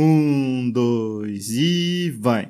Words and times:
Um, 0.00 0.70
dois 0.70 1.48
e 1.50 2.14
vai. 2.20 2.48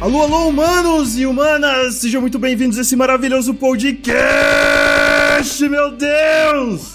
Alô, 0.00 0.22
alô, 0.22 0.48
humanos 0.48 1.18
e 1.18 1.26
humanas! 1.26 1.96
Sejam 1.96 2.22
muito 2.22 2.38
bem-vindos 2.38 2.78
a 2.78 2.80
esse 2.80 2.96
maravilhoso 2.96 3.52
podcast, 3.52 4.08
meu 5.68 5.90
Deus! 5.90 6.94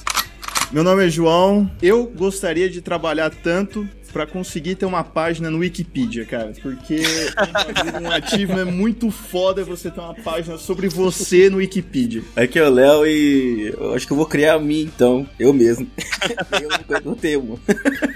Meu 0.71 0.83
nome 0.83 1.05
é 1.05 1.09
João. 1.09 1.69
Eu 1.81 2.05
gostaria 2.05 2.67
de 2.67 2.81
trabalhar 2.81 3.29
tanto 3.29 3.87
para 4.11 4.25
conseguir 4.25 4.75
ter 4.75 4.85
uma 4.85 5.03
página 5.03 5.49
no 5.49 5.59
Wikipedia, 5.59 6.25
cara. 6.25 6.53
Porque 6.61 7.01
um 8.01 8.11
ativo 8.11 8.59
é 8.59 8.65
muito 8.65 9.11
foda 9.11 9.63
você 9.63 9.89
ter 9.89 9.99
uma 9.99 10.13
página 10.13 10.57
sobre 10.57 10.89
você 10.89 11.49
no 11.49 11.57
Wikipedia. 11.57 12.23
Aqui 12.35 12.59
é 12.59 12.67
o 12.67 12.69
Léo 12.69 13.05
e 13.05 13.73
eu 13.77 13.93
acho 13.93 14.05
que 14.05 14.13
eu 14.13 14.17
vou 14.17 14.25
criar 14.25 14.55
a 14.55 14.59
mim 14.59 14.81
então, 14.81 15.27
eu 15.39 15.53
mesmo. 15.53 15.89
eu 16.89 17.01
não 17.03 17.15
tenho. 17.15 17.59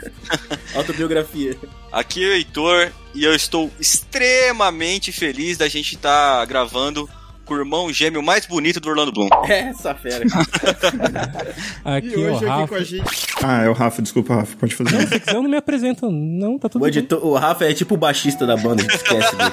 Autobiografia. 0.76 1.58
Aqui 1.91 2.23
é 2.23 2.27
o 2.27 2.34
Heitor 2.34 2.91
e 3.13 3.23
eu 3.23 3.35
estou 3.35 3.70
extremamente 3.80 5.12
feliz 5.12 5.57
da 5.57 5.68
gente 5.68 5.96
estar 5.96 6.40
tá 6.40 6.46
gravando 6.46 7.07
com 7.46 7.54
o 7.54 7.58
irmão 7.58 7.92
gêmeo 7.92 8.22
mais 8.22 8.46
bonito 8.46 8.80
do 8.80 8.90
Orlando 8.90 9.12
Bloom. 9.12 9.30
É, 9.48 9.70
essa 9.70 9.94
fera. 9.94 10.26
aqui 11.84 12.08
e 12.08 12.16
hoje 12.16 12.46
aqui 12.48 12.68
com 12.68 12.76
a 12.76 12.84
gente. 12.84 13.28
Ah, 13.44 13.64
é 13.64 13.70
o 13.70 13.74
Rafa, 13.74 14.02
desculpa, 14.02 14.36
Rafa, 14.36 14.56
pode 14.58 14.76
fazer. 14.76 14.94
Não, 14.94 15.02
se 15.08 15.20
quiser, 15.20 15.36
eu 15.36 15.44
não 15.44 15.50
me 15.50 15.58
apresento. 15.58 16.10
Não, 16.10 16.58
tá 16.58 16.70
tudo 16.70 16.84
o, 16.84 16.88
editor, 16.88 17.26
o 17.26 17.34
Rafa 17.36 17.66
é 17.66 17.74
tipo 17.74 17.96
o 17.96 17.98
baixista 17.98 18.46
da 18.46 18.56
banda, 18.56 18.82
a 18.82 18.84
gente 18.84 18.96
esquece 18.96 19.36
dele. 19.36 19.52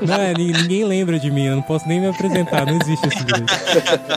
Não, 0.04 0.14
é, 0.16 0.34
ninguém 0.34 0.84
lembra 0.84 1.18
de 1.18 1.30
mim, 1.30 1.46
eu 1.46 1.54
não 1.54 1.62
posso 1.62 1.86
nem 1.86 2.00
me 2.00 2.08
apresentar, 2.08 2.66
não 2.66 2.78
existe 2.80 3.06
esse 3.06 3.24
direito. 3.24 3.52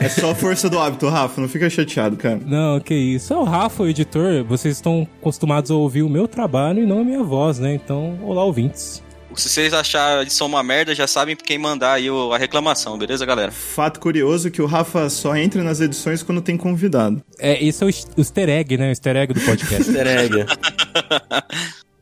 É 0.01 0.09
só 0.09 0.31
a 0.31 0.35
força 0.35 0.69
do 0.69 0.79
hábito, 0.79 1.07
Rafa, 1.07 1.39
não 1.39 1.47
fica 1.47 1.69
chateado, 1.69 2.17
cara. 2.17 2.39
Não, 2.43 2.79
que 2.79 2.95
isso. 2.95 3.31
É 3.31 3.37
o 3.37 3.43
Rafa, 3.43 3.83
o 3.83 3.87
editor, 3.87 4.43
vocês 4.43 4.75
estão 4.75 5.07
acostumados 5.21 5.69
a 5.69 5.75
ouvir 5.75 6.01
o 6.01 6.09
meu 6.09 6.27
trabalho 6.27 6.81
e 6.81 6.85
não 6.85 7.01
a 7.01 7.03
minha 7.03 7.23
voz, 7.23 7.59
né? 7.59 7.75
Então, 7.75 8.17
olá, 8.23 8.43
ouvintes. 8.43 9.03
Se 9.37 9.49
vocês 9.49 9.71
acharem 9.71 10.17
a 10.17 10.21
edição 10.23 10.47
uma 10.47 10.63
merda, 10.63 10.95
já 10.95 11.05
sabem 11.05 11.35
quem 11.35 11.59
mandar 11.59 11.93
aí 11.93 12.07
a 12.09 12.37
reclamação, 12.39 12.97
beleza, 12.97 13.23
galera? 13.23 13.51
Fato 13.51 13.99
curioso 13.99 14.49
que 14.49 14.63
o 14.63 14.65
Rafa 14.65 15.09
só 15.11 15.35
entra 15.35 15.63
nas 15.63 15.79
edições 15.79 16.23
quando 16.23 16.41
tem 16.41 16.57
convidado. 16.57 17.21
É, 17.37 17.63
isso 17.63 17.83
é 17.83 17.87
o 17.87 17.89
easter 18.17 18.49
egg, 18.49 18.75
né? 18.77 18.87
O 18.87 18.89
easter 18.89 19.15
egg 19.15 19.33
do 19.33 19.39
podcast. 19.41 19.83
easter 19.93 20.07
egg. 20.07 20.45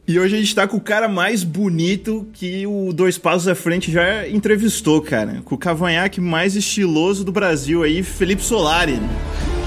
E 0.07 0.17
hoje 0.17 0.35
a 0.35 0.39
gente 0.39 0.55
tá 0.55 0.65
com 0.65 0.77
o 0.77 0.81
cara 0.81 1.09
mais 1.09 1.43
bonito 1.43 2.25
que 2.31 2.65
o 2.67 2.93
Dois 2.93 3.17
Passos 3.17 3.49
à 3.49 3.55
Frente 3.55 3.91
já 3.91 4.25
entrevistou, 4.29 5.01
cara. 5.01 5.41
Com 5.43 5.55
o 5.55 5.57
cavanhaque 5.57 6.21
mais 6.21 6.55
estiloso 6.55 7.25
do 7.25 7.33
Brasil 7.33 7.83
aí, 7.83 8.01
Felipe 8.01 8.43
Solari. 8.43 8.97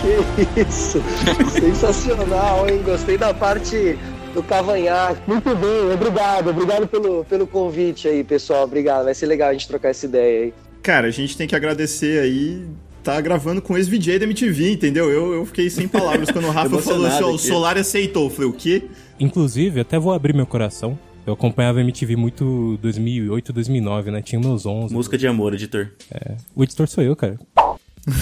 Que 0.01 0.61
isso! 0.61 1.03
Sensacional, 1.51 2.67
hein? 2.69 2.81
Gostei 2.83 3.19
da 3.19 3.35
parte 3.35 3.99
do 4.35 4.43
cavanhaque. 4.43 5.21
Muito 5.27 5.55
bem, 5.57 5.93
obrigado, 5.93 6.51
obrigado 6.51 6.87
pelo, 6.87 7.25
pelo 7.25 7.47
convite 7.47 8.09
aí, 8.09 8.23
pessoal. 8.23 8.65
Obrigado, 8.65 9.05
vai 9.05 9.15
ser 9.15 9.27
legal 9.27 9.51
a 9.51 9.53
gente 9.53 9.69
trocar 9.69 9.91
essa 9.91 10.07
ideia 10.07 10.45
aí. 10.45 10.55
Cara, 10.83 11.09
a 11.09 11.11
gente 11.11 11.37
tem 11.37 11.47
que 11.47 11.57
agradecer 11.57 12.21
aí 12.21 12.67
tá 13.03 13.19
gravando 13.23 13.63
com 13.63 13.77
ex-VJ 13.77 14.19
da 14.19 14.25
MTV, 14.27 14.73
entendeu? 14.73 15.11
Eu, 15.11 15.33
eu 15.33 15.47
fiquei 15.47 15.71
sem 15.71 15.89
palavras 15.89 16.31
quando 16.31 16.47
o 16.47 16.51
Rafa 16.51 16.79
falou 16.79 17.07
assim, 17.07 17.23
ó, 17.23 17.31
o 17.31 17.39
Solar 17.39 17.79
aceitou. 17.79 18.25
Eu 18.25 18.31
falei, 18.31 18.51
o 18.51 18.53
quê? 18.53 18.83
Inclusive, 19.19 19.81
até 19.81 19.99
vou 19.99 20.13
abrir 20.13 20.35
meu 20.35 20.47
coração. 20.47 20.99
Eu 21.27 21.33
acompanhava 21.33 21.79
a 21.79 21.81
MTV 21.81 22.17
muito 22.17 22.79
2008, 22.83 23.53
2009, 23.53 24.11
né? 24.11 24.21
Tinha 24.21 24.41
meus 24.41 24.67
11. 24.67 24.95
Música 24.95 25.17
de 25.17 25.27
amor, 25.27 25.55
editor. 25.55 25.91
É. 26.11 26.37
O 26.55 26.63
editor 26.63 26.87
sou 26.87 27.03
eu, 27.03 27.17
cara. 27.17 27.39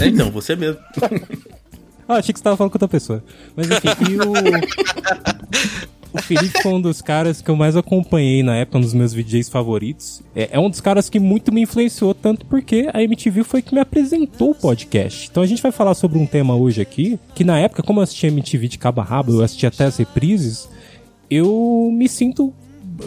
É, 0.00 0.06
então, 0.06 0.31
você 0.31 0.55
mesmo. 0.56 0.78
ah, 2.09 2.15
achei 2.15 2.33
que 2.33 2.39
você 2.39 2.45
tava 2.45 2.56
falando 2.56 2.71
com 2.71 2.77
outra 2.77 2.89
pessoa. 2.89 3.25
Mas 3.56 3.69
enfim, 3.69 4.12
e 4.12 4.16
o... 4.19 4.33
O 6.16 6.22
Felipe 6.22 6.62
foi 6.62 6.72
um 6.72 6.81
dos 6.81 7.03
caras 7.03 7.43
que 7.43 7.50
eu 7.50 7.56
mais 7.56 7.77
acompanhei 7.77 8.43
na 8.43 8.56
época, 8.56 8.78
um 8.78 8.81
dos 8.81 8.94
meus 8.94 9.12
DJs 9.12 9.50
favoritos. 9.50 10.22
É, 10.34 10.49
é, 10.53 10.59
um 10.59 10.71
dos 10.71 10.81
caras 10.81 11.10
que 11.10 11.21
muito 11.21 11.53
me 11.53 11.60
influenciou, 11.60 12.15
tanto 12.15 12.47
porque 12.47 12.88
a 12.93 13.03
MTV 13.03 13.44
foi 13.44 13.60
que 13.60 13.75
me 13.75 13.81
apresentou 13.81 14.53
o 14.53 14.54
podcast. 14.54 15.28
Então 15.31 15.43
a 15.43 15.47
gente 15.47 15.62
vai 15.62 15.71
falar 15.71 15.94
sobre 15.94 16.19
um 16.19 16.27
tema 16.27 16.56
hoje 16.56 16.81
aqui, 16.81 17.19
que 17.34 17.44
na 17.44 17.59
época, 17.59 17.82
como 17.82 18.00
eu 18.00 18.04
assistia 18.04 18.28
MTV 18.31 18.69
de 18.69 18.78
cabo 18.78 19.03
a 19.03 19.04
rabo, 19.04 19.32
eu 19.32 19.43
assistia 19.43 19.69
até 19.69 19.84
as 19.84 19.97
reprises, 19.99 20.69
eu 21.31 21.91
me 21.93 22.09
sinto 22.09 22.53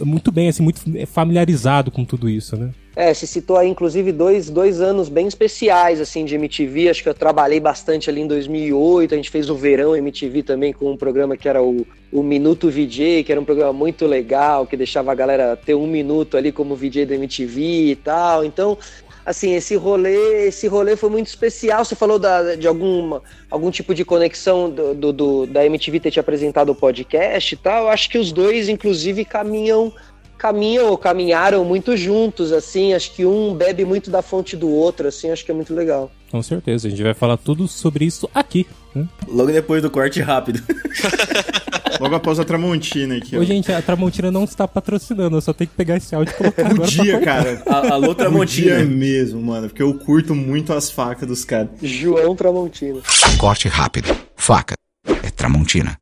muito 0.06 0.32
bem, 0.32 0.50
assim, 0.50 0.62
muito 0.62 0.82
familiarizado 1.08 1.90
com 1.90 2.06
tudo 2.06 2.30
isso, 2.30 2.56
né? 2.56 2.70
É, 3.00 3.14
se 3.14 3.26
citou 3.26 3.56
aí, 3.56 3.70
inclusive, 3.70 4.12
dois, 4.12 4.50
dois 4.50 4.82
anos 4.82 5.08
bem 5.08 5.26
especiais, 5.26 6.02
assim, 6.02 6.26
de 6.26 6.36
MTV. 6.36 6.90
Acho 6.90 7.02
que 7.02 7.08
eu 7.08 7.14
trabalhei 7.14 7.58
bastante 7.58 8.10
ali 8.10 8.20
em 8.20 8.28
2008. 8.28 9.14
A 9.14 9.16
gente 9.16 9.30
fez 9.30 9.50
o 9.50 9.56
Verão 9.56 9.96
MTV 9.96 10.44
também 10.44 10.74
com 10.74 10.92
um 10.92 10.98
programa 10.98 11.38
que 11.38 11.48
era 11.48 11.64
o, 11.64 11.88
o 12.12 12.22
Minuto 12.22 12.70
VJ, 12.70 13.24
que 13.24 13.32
era 13.32 13.40
um 13.40 13.46
programa 13.46 13.72
muito 13.72 14.06
legal, 14.06 14.68
que 14.68 14.76
deixava 14.76 15.14
a 15.14 15.16
galera 15.16 15.56
ter 15.56 15.76
um 15.76 15.88
minuto 15.88 16.36
ali 16.36 16.52
como 16.52 16.76
VJ 16.76 17.06
da 17.06 17.16
MTV 17.16 17.62
e 17.92 17.96
tal. 17.96 18.44
Então, 18.44 18.78
assim, 19.26 19.56
esse 19.56 19.78
rolê, 19.78 20.48
esse 20.48 20.68
rolê 20.68 20.98
foi 20.98 21.10
muito 21.10 21.28
especial. 21.28 21.86
Você 21.86 21.96
falou 21.96 22.20
da, 22.20 22.56
de 22.56 22.68
alguma, 22.68 23.24
algum 23.50 23.72
tipo 23.72 23.96
de 23.96 24.04
conexão 24.04 24.70
do, 24.70 24.94
do, 24.94 25.14
do, 25.14 25.46
da 25.46 25.66
MTV 25.66 26.02
ter 26.02 26.12
te 26.12 26.20
apresentado 26.20 26.74
o 26.74 26.76
podcast 26.76 27.54
e 27.56 27.58
tal. 27.58 27.84
Eu 27.84 27.90
acho 27.92 28.10
que 28.10 28.18
os 28.18 28.34
dois, 28.34 28.68
inclusive, 28.68 29.24
caminham 29.24 29.94
caminham 30.40 30.88
ou 30.88 30.98
caminharam 30.98 31.66
muito 31.66 31.96
juntos, 31.98 32.54
assim, 32.54 32.94
acho 32.94 33.12
que 33.12 33.26
um 33.26 33.54
bebe 33.54 33.84
muito 33.84 34.10
da 34.10 34.22
fonte 34.22 34.56
do 34.56 34.70
outro, 34.70 35.10
assim, 35.10 35.30
acho 35.30 35.46
que 35.46 35.52
é 35.52 35.54
muito 35.54 35.76
legal. 35.76 36.10
Com 36.32 36.42
certeza, 36.42 36.88
a 36.88 36.90
gente 36.90 37.04
vai 37.04 37.14
falar 37.14 37.38
tudo 37.38 37.68
sobre 37.68 38.06
isso 38.06 38.30
aqui. 38.34 38.66
Né? 38.96 39.06
Logo 39.28 39.52
depois 39.52 39.82
do 39.82 39.92
corte 39.92 40.22
rápido. 40.22 40.64
Logo 42.00 42.16
após 42.16 42.40
a 42.40 42.46
Tramontina 42.46 43.18
aqui. 43.18 43.36
Ô, 43.36 43.44
gente, 43.44 43.70
a 43.74 43.82
Tramontina 43.82 44.32
não 44.32 44.46
está 44.46 44.66
patrocinando, 44.66 45.36
eu 45.36 45.42
só 45.42 45.52
tenho 45.52 45.70
que 45.70 45.76
pegar 45.76 45.98
esse 45.98 46.16
áudio 46.16 46.32
e 46.32 46.38
colocar 46.38 46.70
Podia, 46.74 47.20
cara. 47.20 47.62
A, 47.66 47.94
alô, 47.94 48.16
Tramontina. 48.16 48.78
Podia 48.78 48.86
mesmo, 48.86 49.42
mano, 49.42 49.68
porque 49.68 49.84
eu 49.84 49.94
curto 49.96 50.34
muito 50.34 50.72
as 50.72 50.90
facas 50.90 51.28
dos 51.28 51.44
caras. 51.44 51.72
João 51.82 52.36
Tramontina. 52.36 53.02
Corte 53.38 53.68
rápido. 53.68 54.16
Faca. 54.38 54.76
É 55.24 55.30
Tramontina. 55.30 56.00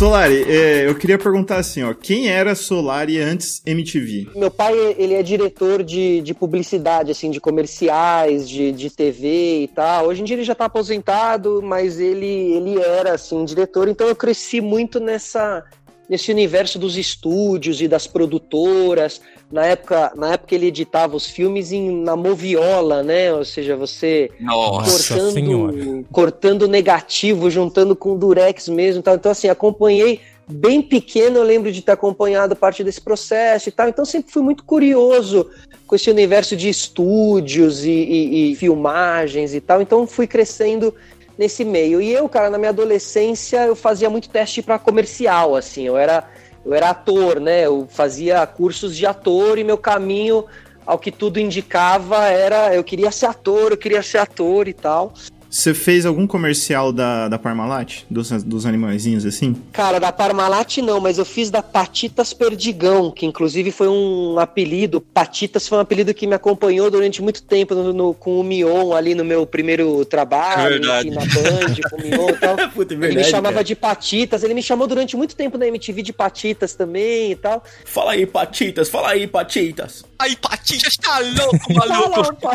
Solari, 0.00 0.50
é, 0.50 0.88
eu 0.88 0.94
queria 0.94 1.18
perguntar 1.18 1.58
assim, 1.58 1.82
ó, 1.82 1.92
quem 1.92 2.30
era 2.30 2.54
Solari 2.54 3.18
antes 3.18 3.60
MTV? 3.66 4.28
Meu 4.34 4.50
pai, 4.50 4.72
ele 4.96 5.12
é 5.12 5.22
diretor 5.22 5.82
de, 5.82 6.22
de 6.22 6.32
publicidade, 6.32 7.10
assim, 7.10 7.30
de 7.30 7.38
comerciais, 7.38 8.48
de, 8.48 8.72
de 8.72 8.88
TV 8.88 9.64
e 9.64 9.68
tal. 9.68 10.06
Hoje 10.06 10.22
em 10.22 10.24
dia 10.24 10.36
ele 10.36 10.42
já 10.42 10.54
tá 10.54 10.64
aposentado, 10.64 11.60
mas 11.62 12.00
ele, 12.00 12.24
ele 12.24 12.80
era, 12.80 13.12
assim, 13.12 13.44
diretor, 13.44 13.88
então 13.88 14.08
eu 14.08 14.16
cresci 14.16 14.62
muito 14.62 14.98
nessa 14.98 15.62
nesse 16.08 16.32
universo 16.32 16.78
dos 16.78 16.96
estúdios 16.96 17.82
e 17.82 17.86
das 17.86 18.06
produtoras. 18.06 19.20
Na 19.50 19.66
época, 19.66 20.12
na 20.14 20.34
época 20.34 20.54
ele 20.54 20.66
editava 20.66 21.16
os 21.16 21.26
filmes 21.26 21.72
em, 21.72 21.90
na 21.90 22.14
moviola, 22.14 23.02
né? 23.02 23.32
Ou 23.32 23.44
seja, 23.44 23.76
você 23.76 24.30
Nossa 24.38 25.14
cortando, 25.14 25.32
senhora. 25.32 26.04
cortando 26.12 26.68
negativo, 26.68 27.50
juntando 27.50 27.96
com 27.96 28.16
durex 28.16 28.68
mesmo. 28.68 29.02
Tal. 29.02 29.16
Então, 29.16 29.32
assim, 29.32 29.48
acompanhei 29.48 30.20
bem 30.46 30.80
pequeno, 30.80 31.38
eu 31.38 31.42
lembro 31.42 31.70
de 31.72 31.82
ter 31.82 31.92
acompanhado 31.92 32.54
parte 32.54 32.84
desse 32.84 33.00
processo 33.00 33.68
e 33.68 33.72
tal. 33.72 33.88
Então, 33.88 34.04
sempre 34.04 34.32
fui 34.32 34.42
muito 34.42 34.62
curioso 34.62 35.50
com 35.86 35.96
esse 35.96 36.08
universo 36.08 36.56
de 36.56 36.68
estúdios 36.68 37.84
e, 37.84 37.90
e, 37.90 38.52
e 38.52 38.56
filmagens 38.56 39.52
e 39.52 39.60
tal. 39.60 39.82
Então, 39.82 40.06
fui 40.06 40.28
crescendo 40.28 40.94
nesse 41.36 41.64
meio. 41.64 42.00
E 42.00 42.12
eu, 42.12 42.28
cara, 42.28 42.50
na 42.50 42.58
minha 42.58 42.68
adolescência, 42.68 43.64
eu 43.66 43.74
fazia 43.74 44.10
muito 44.10 44.28
teste 44.28 44.62
para 44.62 44.78
comercial, 44.78 45.56
assim. 45.56 45.84
Eu 45.84 45.96
era, 45.96 46.28
eu 46.64 46.74
era 46.74 46.90
ator, 46.90 47.40
né? 47.40 47.66
Eu 47.66 47.86
fazia 47.88 48.46
cursos 48.46 48.96
de 48.96 49.06
ator 49.06 49.58
e 49.58 49.64
meu 49.64 49.78
caminho, 49.78 50.44
ao 50.84 50.98
que 50.98 51.10
tudo 51.10 51.38
indicava, 51.38 52.28
era 52.28 52.74
eu 52.74 52.84
queria 52.84 53.10
ser 53.10 53.26
ator, 53.26 53.72
eu 53.72 53.76
queria 53.78 54.02
ser 54.02 54.18
ator 54.18 54.68
e 54.68 54.72
tal. 54.72 55.14
Você 55.50 55.74
fez 55.74 56.06
algum 56.06 56.28
comercial 56.28 56.92
da, 56.92 57.26
da 57.26 57.36
Parmalat? 57.36 58.04
Dos, 58.08 58.30
dos 58.44 58.64
animaizinhos 58.64 59.26
assim? 59.26 59.56
Cara, 59.72 59.98
da 59.98 60.12
Parmalat 60.12 60.78
não, 60.78 61.00
mas 61.00 61.18
eu 61.18 61.24
fiz 61.24 61.50
da 61.50 61.60
Patitas 61.60 62.32
Perdigão, 62.32 63.10
que 63.10 63.26
inclusive 63.26 63.72
foi 63.72 63.88
um 63.88 64.38
apelido. 64.38 65.00
Patitas 65.00 65.66
foi 65.66 65.78
um 65.78 65.80
apelido 65.80 66.14
que 66.14 66.24
me 66.24 66.34
acompanhou 66.34 66.88
durante 66.88 67.20
muito 67.20 67.42
tempo 67.42 67.74
no, 67.74 67.92
no, 67.92 68.14
com 68.14 68.38
o 68.38 68.44
Mion 68.44 68.92
ali 68.92 69.12
no 69.12 69.24
meu 69.24 69.44
primeiro 69.44 70.04
trabalho, 70.04 70.76
aqui 70.92 71.10
na 71.10 71.20
Band, 71.20 71.90
com 71.90 71.96
o 71.96 72.00
Mion 72.00 72.28
e 72.28 72.38
tal. 72.38 72.56
Puta, 72.70 72.94
é 72.94 72.96
verdade, 72.96 73.18
ele 73.18 73.24
me 73.24 73.24
chamava 73.24 73.54
cara. 73.54 73.64
de 73.64 73.74
Patitas, 73.74 74.44
ele 74.44 74.54
me 74.54 74.62
chamou 74.62 74.86
durante 74.86 75.16
muito 75.16 75.34
tempo 75.34 75.58
na 75.58 75.66
MTV 75.66 76.02
de 76.02 76.12
Patitas 76.12 76.74
também 76.74 77.32
e 77.32 77.36
tal. 77.36 77.64
Fala 77.84 78.12
aí, 78.12 78.24
Patitas, 78.24 78.88
fala 78.88 79.10
aí, 79.10 79.26
Patitas. 79.26 80.04
Aí, 80.16 80.36
Patitas, 80.36 80.96
tá 80.96 81.18
louco, 81.18 81.74
maluco? 81.74 82.50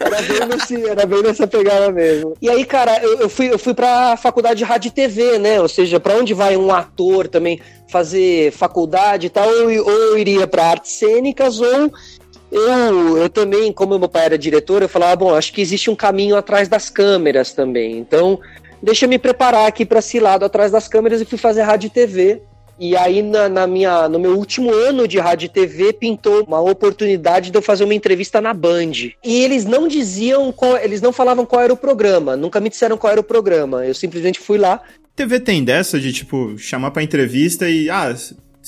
era 0.00 0.22
bem 0.22 0.46
nesse 0.46 0.89
era 0.90 1.06
bem 1.06 1.22
nessa 1.22 1.46
pegada 1.46 1.90
mesmo. 1.90 2.34
E 2.40 2.48
aí, 2.48 2.64
cara, 2.64 3.02
eu, 3.02 3.20
eu 3.20 3.28
fui, 3.28 3.52
eu 3.52 3.58
fui 3.58 3.74
pra 3.74 4.16
faculdade 4.16 4.58
de 4.58 4.64
rádio 4.64 4.88
e 4.88 4.92
TV, 4.92 5.38
né? 5.38 5.60
Ou 5.60 5.68
seja, 5.68 6.00
pra 6.00 6.14
onde 6.14 6.34
vai 6.34 6.56
um 6.56 6.72
ator 6.72 7.28
também 7.28 7.60
fazer 7.88 8.52
faculdade 8.52 9.26
e 9.26 9.30
tal, 9.30 9.48
ou, 9.48 9.68
ou 9.68 9.90
eu 9.90 10.18
iria 10.18 10.46
pra 10.46 10.66
artes 10.66 10.92
cênicas, 10.92 11.60
ou 11.60 11.92
eu, 12.50 13.18
eu 13.18 13.28
também, 13.28 13.72
como 13.72 13.98
meu 13.98 14.08
pai 14.08 14.24
era 14.24 14.38
diretor, 14.38 14.82
eu 14.82 14.88
falava, 14.88 15.16
bom, 15.16 15.34
acho 15.34 15.52
que 15.52 15.60
existe 15.60 15.88
um 15.88 15.94
caminho 15.94 16.36
atrás 16.36 16.68
das 16.68 16.90
câmeras 16.90 17.52
também. 17.52 17.98
Então, 17.98 18.40
deixa 18.82 19.04
eu 19.04 19.08
me 19.08 19.18
preparar 19.18 19.66
aqui 19.66 19.86
para 19.86 20.00
esse 20.00 20.18
lado 20.18 20.44
atrás 20.44 20.72
das 20.72 20.88
câmeras 20.88 21.20
e 21.20 21.24
fui 21.24 21.38
fazer 21.38 21.62
rádio 21.62 21.86
e 21.86 21.90
TV. 21.90 22.42
E 22.80 22.96
aí, 22.96 23.20
na, 23.20 23.46
na, 23.46 23.66
minha, 23.66 24.08
no 24.08 24.18
meu 24.18 24.38
último 24.38 24.72
ano 24.72 25.06
de 25.06 25.18
rádio 25.18 25.44
e 25.44 25.48
TV, 25.50 25.92
pintou 25.92 26.44
uma 26.44 26.62
oportunidade 26.62 27.50
de 27.50 27.58
eu 27.58 27.60
fazer 27.60 27.84
uma 27.84 27.92
entrevista 27.92 28.40
na 28.40 28.54
Band. 28.54 28.92
E 29.22 29.44
eles 29.44 29.66
não 29.66 29.86
diziam, 29.86 30.50
qual, 30.50 30.78
eles 30.78 31.02
não 31.02 31.12
falavam 31.12 31.44
qual 31.44 31.60
era 31.60 31.74
o 31.74 31.76
programa, 31.76 32.38
nunca 32.38 32.58
me 32.58 32.70
disseram 32.70 32.96
qual 32.96 33.12
era 33.12 33.20
o 33.20 33.24
programa. 33.24 33.84
Eu 33.84 33.92
simplesmente 33.92 34.40
fui 34.40 34.56
lá. 34.56 34.80
TV 35.14 35.38
tem 35.38 35.62
dessa 35.62 36.00
de, 36.00 36.10
tipo, 36.10 36.56
chamar 36.56 36.90
pra 36.90 37.02
entrevista 37.02 37.68
e, 37.68 37.90
ah, 37.90 38.16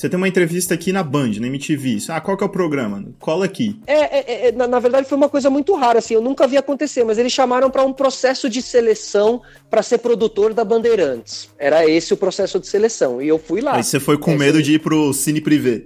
você 0.03 0.09
tem 0.09 0.17
uma 0.17 0.27
entrevista 0.27 0.73
aqui 0.73 0.91
na 0.91 1.01
Band, 1.01 1.31
na 1.39 1.47
MTV. 1.47 1.99
Ah, 2.09 2.19
qual 2.19 2.35
que 2.35 2.43
é 2.43 2.47
o 2.47 2.49
programa? 2.49 3.05
Cola 3.19 3.45
aqui. 3.45 3.79
É, 3.87 4.19
é, 4.19 4.47
é 4.47 4.51
na, 4.51 4.67
na, 4.67 4.77
verdade 4.77 5.07
foi 5.07 5.17
uma 5.17 5.29
coisa 5.29 5.49
muito 5.49 5.73
rara, 5.75 5.99
assim, 5.99 6.13
eu 6.13 6.21
nunca 6.21 6.45
vi 6.45 6.57
acontecer, 6.57 7.05
mas 7.05 7.17
eles 7.17 7.31
chamaram 7.31 7.69
para 7.69 7.85
um 7.85 7.93
processo 7.93 8.49
de 8.49 8.61
seleção 8.61 9.41
para 9.69 9.81
ser 9.81 9.99
produtor 9.99 10.53
da 10.53 10.65
Bandeirantes. 10.65 11.49
Era 11.57 11.89
esse 11.89 12.13
o 12.13 12.17
processo 12.17 12.59
de 12.59 12.67
seleção, 12.67 13.21
e 13.21 13.29
eu 13.29 13.39
fui 13.39 13.61
lá. 13.61 13.77
Aí 13.77 13.83
você 13.83 13.97
foi 13.97 14.17
com 14.17 14.31
é, 14.31 14.37
medo 14.37 14.61
de 14.61 14.73
ir 14.73 14.79
pro 14.79 15.13
Cine 15.13 15.39
Privé. 15.39 15.83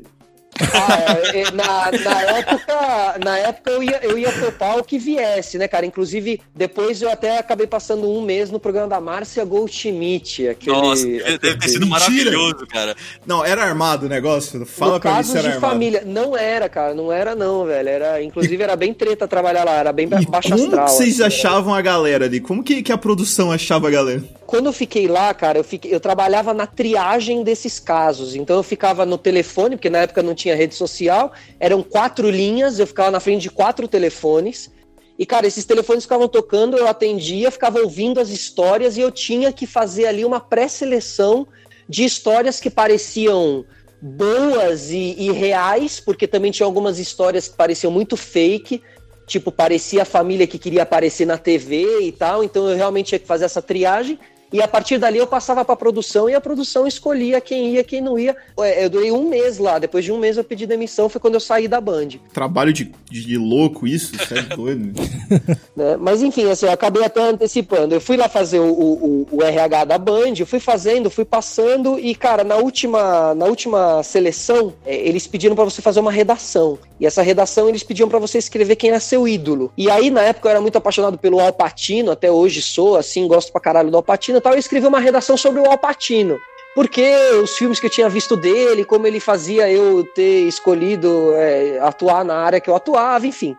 Ah, 0.74 1.32
é, 1.34 1.42
é, 1.42 1.52
na, 1.52 1.92
na, 1.92 2.22
época, 2.22 3.20
na 3.24 3.38
época 3.38 3.72
eu 3.72 3.84
ia, 3.84 4.00
eu 4.04 4.18
ia 4.18 4.32
topar 4.32 4.78
o 4.78 4.84
que 4.84 4.98
viesse, 4.98 5.58
né, 5.58 5.68
cara? 5.68 5.86
Inclusive, 5.86 6.42
depois 6.56 7.02
eu 7.02 7.10
até 7.10 7.38
acabei 7.38 7.68
passando 7.68 8.10
um 8.10 8.22
mês 8.22 8.50
no 8.52 8.60
programa 8.60 8.88
da 8.88 9.00
Márcia 9.00 9.44
Goldschmidt. 9.46 10.48
Aquele, 10.48 10.76
Nossa, 10.76 11.06
deve 11.06 11.38
ter 11.58 11.70
sido 11.70 11.86
Mentira. 11.86 11.90
maravilhoso, 11.90 12.68
cara. 12.68 12.96
Não, 13.26 13.44
era 13.44 13.64
armado 13.64 14.06
o 14.06 14.10
negócio? 14.10 14.66
Fala 14.66 14.94
no 14.94 15.00
pra 15.00 15.18
mim 15.18 15.24
se 15.24 15.38
era 15.38 15.42
de 15.42 15.56
armado. 15.56 15.74
família. 15.74 16.04
Não 16.06 16.38
era, 16.38 16.70
cara, 16.70 16.94
não 16.94 17.12
era 17.12 17.36
não, 17.36 17.66
velho. 17.66 17.90
Era, 17.90 18.22
inclusive, 18.24 18.62
era 18.62 18.76
bem 18.76 18.94
treta 18.94 19.28
trabalhar 19.28 19.64
lá, 19.64 19.76
era 19.78 19.94
bem 19.94 20.08
baixo 20.08 20.28
como 20.28 20.38
astral. 20.56 20.86
Como 20.86 20.98
vocês 20.98 21.22
assim, 21.22 21.24
achavam 21.24 21.74
era. 21.74 21.80
a 21.80 21.82
galera 21.82 22.26
ali? 22.26 22.40
Como 22.40 22.64
que, 22.64 22.82
que 22.82 22.92
a 22.92 22.98
produção 22.98 23.52
achava 23.52 23.88
a 23.88 23.92
galera? 23.92 24.24
Quando 24.46 24.68
eu 24.68 24.74
fiquei 24.74 25.08
lá, 25.10 25.34
cara, 25.34 25.58
eu, 25.58 25.64
fiquei, 25.64 25.94
eu 25.94 26.00
trabalhava 26.00 26.54
na 26.54 26.66
triagem 26.66 27.44
desses 27.44 27.80
casos. 27.80 28.34
Então 28.34 28.56
eu 28.56 28.64
ficava 28.64 29.06
no 29.06 29.18
telefone, 29.18 29.76
porque 29.76 29.90
na 29.90 30.00
época 30.00 30.24
não 30.24 30.34
tinha 30.34 30.47
rede 30.56 30.76
social, 30.76 31.32
eram 31.60 31.82
quatro 31.84 32.30
linhas, 32.30 32.80
eu 32.80 32.88
ficava 32.88 33.12
na 33.12 33.20
frente 33.20 33.42
de 33.44 33.50
quatro 33.50 33.88
telefones. 33.88 34.72
E, 35.20 35.26
cara, 35.26 35.48
esses 35.48 35.66
telefones 35.66 36.04
ficavam 36.04 36.28
tocando, 36.28 36.78
eu 36.78 36.88
atendia, 36.88 37.50
ficava 37.50 37.80
ouvindo 37.80 38.20
as 38.20 38.30
histórias 38.30 38.98
e 38.98 39.02
eu 39.02 39.12
tinha 39.12 39.52
que 39.52 39.66
fazer 39.66 40.06
ali 40.06 40.24
uma 40.24 40.40
pré-seleção 40.40 41.48
de 41.90 42.04
histórias 42.04 42.60
que 42.60 42.70
pareciam 42.70 43.66
boas 44.00 44.92
e, 44.92 45.16
e, 45.18 45.32
reais, 45.32 46.00
porque 46.00 46.28
também 46.28 46.52
tinha 46.52 46.66
algumas 46.66 47.00
histórias 47.00 47.48
que 47.48 47.56
pareciam 47.56 47.92
muito 47.92 48.16
fake, 48.16 48.84
tipo, 49.26 49.52
parecia 49.52 50.04
a 50.04 50.06
família 50.06 50.46
que 50.46 50.60
queria 50.60 50.84
aparecer 50.84 51.26
na 51.26 51.38
TV 51.38 52.02
e 52.02 52.12
tal, 52.12 52.44
então 52.44 52.70
eu 52.70 52.78
realmente 52.78 53.08
tinha 53.08 53.20
que 53.20 53.28
fazer 53.28 53.46
essa 53.46 53.62
triagem. 53.62 54.20
E 54.52 54.62
a 54.62 54.68
partir 54.68 54.98
dali 54.98 55.18
eu 55.18 55.28
passava 55.28 55.66
para 55.66 55.74
a 55.74 55.78
produção 55.78 56.30
e 56.30 56.36
a 56.36 56.42
produção 56.42 56.88
escolhia 56.88 57.42
quem 57.42 57.74
ia, 57.74 57.84
quem 57.84 58.02
não 58.02 58.18
ia. 58.18 58.36
Eu 58.78 58.90
durei 58.90 59.12
um 59.12 59.28
mês 59.28 59.58
lá. 59.58 59.78
Depois 59.78 60.06
de 60.06 60.12
um 60.12 60.18
mês 60.18 60.38
eu 60.38 60.44
pedi 60.44 60.66
demissão, 60.66 61.10
foi 61.10 61.20
quando 61.20 61.34
eu 61.34 61.40
saí 61.40 61.68
da 61.68 61.82
Band. 61.82 62.10
Trabalho 62.34 62.72
de, 62.72 62.92
de 63.10 63.38
louco 63.38 63.86
isso, 63.86 64.16
isso 64.16 64.34
é 64.34 64.42
doido. 64.44 64.94
né? 65.76 65.98
Mas 66.00 66.22
enfim, 66.22 66.50
assim, 66.50 66.66
eu 66.66 66.72
acabei 66.72 67.04
até 67.04 67.22
antecipando. 67.22 67.94
Eu 67.94 68.02
fui 68.02 68.16
lá 68.16 68.30
fazer 68.30 68.60
o, 68.60 68.72
o, 68.72 69.28
o 69.32 69.44
RH 69.44 69.86
da 69.86 69.98
Band, 69.98 70.34
eu 70.40 70.48
fui 70.48 70.60
fazendo, 70.60 71.10
fui 71.10 71.26
passando 71.26 72.00
e, 72.00 72.16
cara, 72.16 72.44
na 72.44 72.56
última, 72.56 73.34
na 73.36 73.46
última 73.46 74.02
seleção, 74.04 74.74
é, 74.86 74.96
eles 74.96 75.28
pediram 75.28 75.56
para 75.56 75.66
você 75.66 75.82
fazer 75.82 76.00
uma 76.00 76.12
redação. 76.12 76.80
E 77.00 77.06
essa 77.06 77.22
redação 77.22 77.70
eles 77.70 77.84
pediam 77.84 78.10
para 78.10 78.18
você 78.18 78.38
escrever 78.38 78.76
quem 78.76 78.92
é 78.92 79.00
seu 79.00 79.28
ídolo. 79.28 79.72
E 79.78 79.90
aí, 79.90 80.10
na 80.10 80.22
época, 80.22 80.48
eu 80.48 80.52
era 80.52 80.62
muito 80.62 80.78
apaixonado 80.78 81.18
pelo 81.18 81.40
Alpatino, 81.40 82.12
até 82.12 82.32
hoje 82.32 82.62
sou, 82.62 82.96
assim, 82.96 83.28
gosto 83.28 83.52
pra 83.52 83.62
caralho 83.62 83.92
do 83.92 83.98
Alpatino 83.98 84.37
e 84.38 84.42
tal. 84.42 84.54
Eu 84.54 84.60
escrevi 84.60 84.88
uma 84.88 85.00
redação 85.00 85.38
sobre 85.38 85.62
o 85.62 85.66
Alpatino. 85.66 86.40
Porque 86.76 87.12
os 87.42 87.58
filmes 87.58 87.80
que 87.80 87.88
eu 87.88 87.90
tinha 87.90 88.08
visto 88.08 88.38
dele, 88.38 88.86
como 88.86 89.08
ele 89.08 89.20
fazia 89.20 89.68
eu 89.70 90.04
ter 90.14 90.42
escolhido 90.42 91.34
é, 91.34 91.80
atuar 91.80 92.24
na 92.24 92.36
área 92.36 92.62
que 92.62 92.70
eu 92.70 92.76
atuava, 92.76 93.26
enfim. 93.26 93.58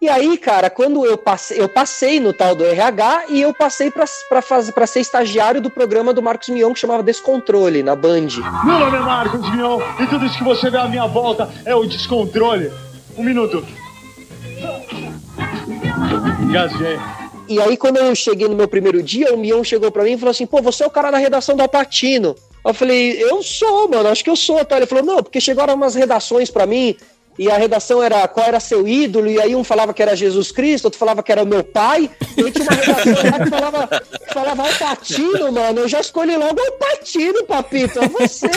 E 0.00 0.08
aí, 0.08 0.36
cara, 0.36 0.68
quando 0.68 1.06
eu 1.06 1.16
passei, 1.16 1.60
eu 1.60 1.68
passei 1.68 2.20
no 2.20 2.32
tal 2.32 2.54
do 2.54 2.64
RH 2.64 3.24
e 3.30 3.40
eu 3.40 3.54
passei 3.54 3.90
para 3.90 4.86
ser 4.86 5.00
estagiário 5.00 5.60
do 5.60 5.70
programa 5.70 6.12
do 6.12 6.22
Marcos 6.22 6.48
Mion 6.48 6.74
que 6.74 6.80
chamava 6.80 7.02
Descontrole 7.02 7.82
na 7.82 7.96
Band. 7.96 8.28
Meu 8.64 8.78
nome 8.78 8.96
é 8.96 9.00
Marcos 9.00 9.50
Mion 9.54 9.80
e 9.98 10.06
tudo 10.06 10.26
isso 10.26 10.36
que 10.36 10.44
você 10.44 10.68
vê 10.68 10.76
à 10.76 10.86
minha 10.86 11.06
volta 11.06 11.48
é 11.64 11.74
o 11.74 11.86
descontrole. 11.86 12.70
Um 13.16 13.24
minuto. 13.24 13.64
Gasguei. 16.52 16.98
E 17.48 17.60
aí, 17.60 17.76
quando 17.76 17.98
eu 17.98 18.14
cheguei 18.14 18.48
no 18.48 18.56
meu 18.56 18.66
primeiro 18.66 19.02
dia, 19.02 19.32
o 19.32 19.36
Mion 19.36 19.62
chegou 19.62 19.90
para 19.90 20.04
mim 20.04 20.12
e 20.12 20.18
falou 20.18 20.30
assim: 20.30 20.46
pô, 20.46 20.60
você 20.60 20.82
é 20.82 20.86
o 20.86 20.90
cara 20.90 21.10
da 21.10 21.18
redação 21.18 21.54
do 21.56 21.62
Alpatino. 21.62 22.34
Eu 22.64 22.74
falei, 22.74 23.22
eu 23.22 23.42
sou, 23.44 23.88
mano, 23.88 24.08
acho 24.08 24.24
que 24.24 24.30
eu 24.30 24.34
sou. 24.34 24.64
Tá? 24.64 24.76
Ele 24.76 24.86
falou, 24.86 25.04
não, 25.04 25.22
porque 25.22 25.40
chegaram 25.40 25.74
umas 25.74 25.94
redações 25.94 26.50
para 26.50 26.66
mim 26.66 26.96
e 27.38 27.50
a 27.50 27.56
redação 27.56 28.02
era 28.02 28.26
qual 28.28 28.46
era 28.46 28.60
seu 28.60 28.86
ídolo, 28.86 29.28
e 29.28 29.40
aí 29.40 29.54
um 29.54 29.64
falava 29.64 29.92
que 29.92 30.02
era 30.02 30.16
Jesus 30.16 30.50
Cristo, 30.50 30.86
outro 30.86 30.98
falava 30.98 31.22
que 31.22 31.30
era 31.30 31.42
o 31.42 31.46
meu 31.46 31.62
pai, 31.62 32.10
e 32.36 32.42
aí 32.42 32.50
tinha 32.50 32.64
uma 32.64 32.72
redação 32.72 33.12
lá 33.30 33.38
que 33.38 33.50
falava, 33.50 33.88
que 34.26 34.34
falava 34.34 34.62
Alpatino, 34.62 35.52
mano, 35.52 35.80
eu 35.80 35.88
já 35.88 36.00
escolhi 36.00 36.36
logo 36.36 36.60
Alpatino, 36.60 37.44
papito, 37.44 37.98
é 37.98 38.08
você, 38.08 38.46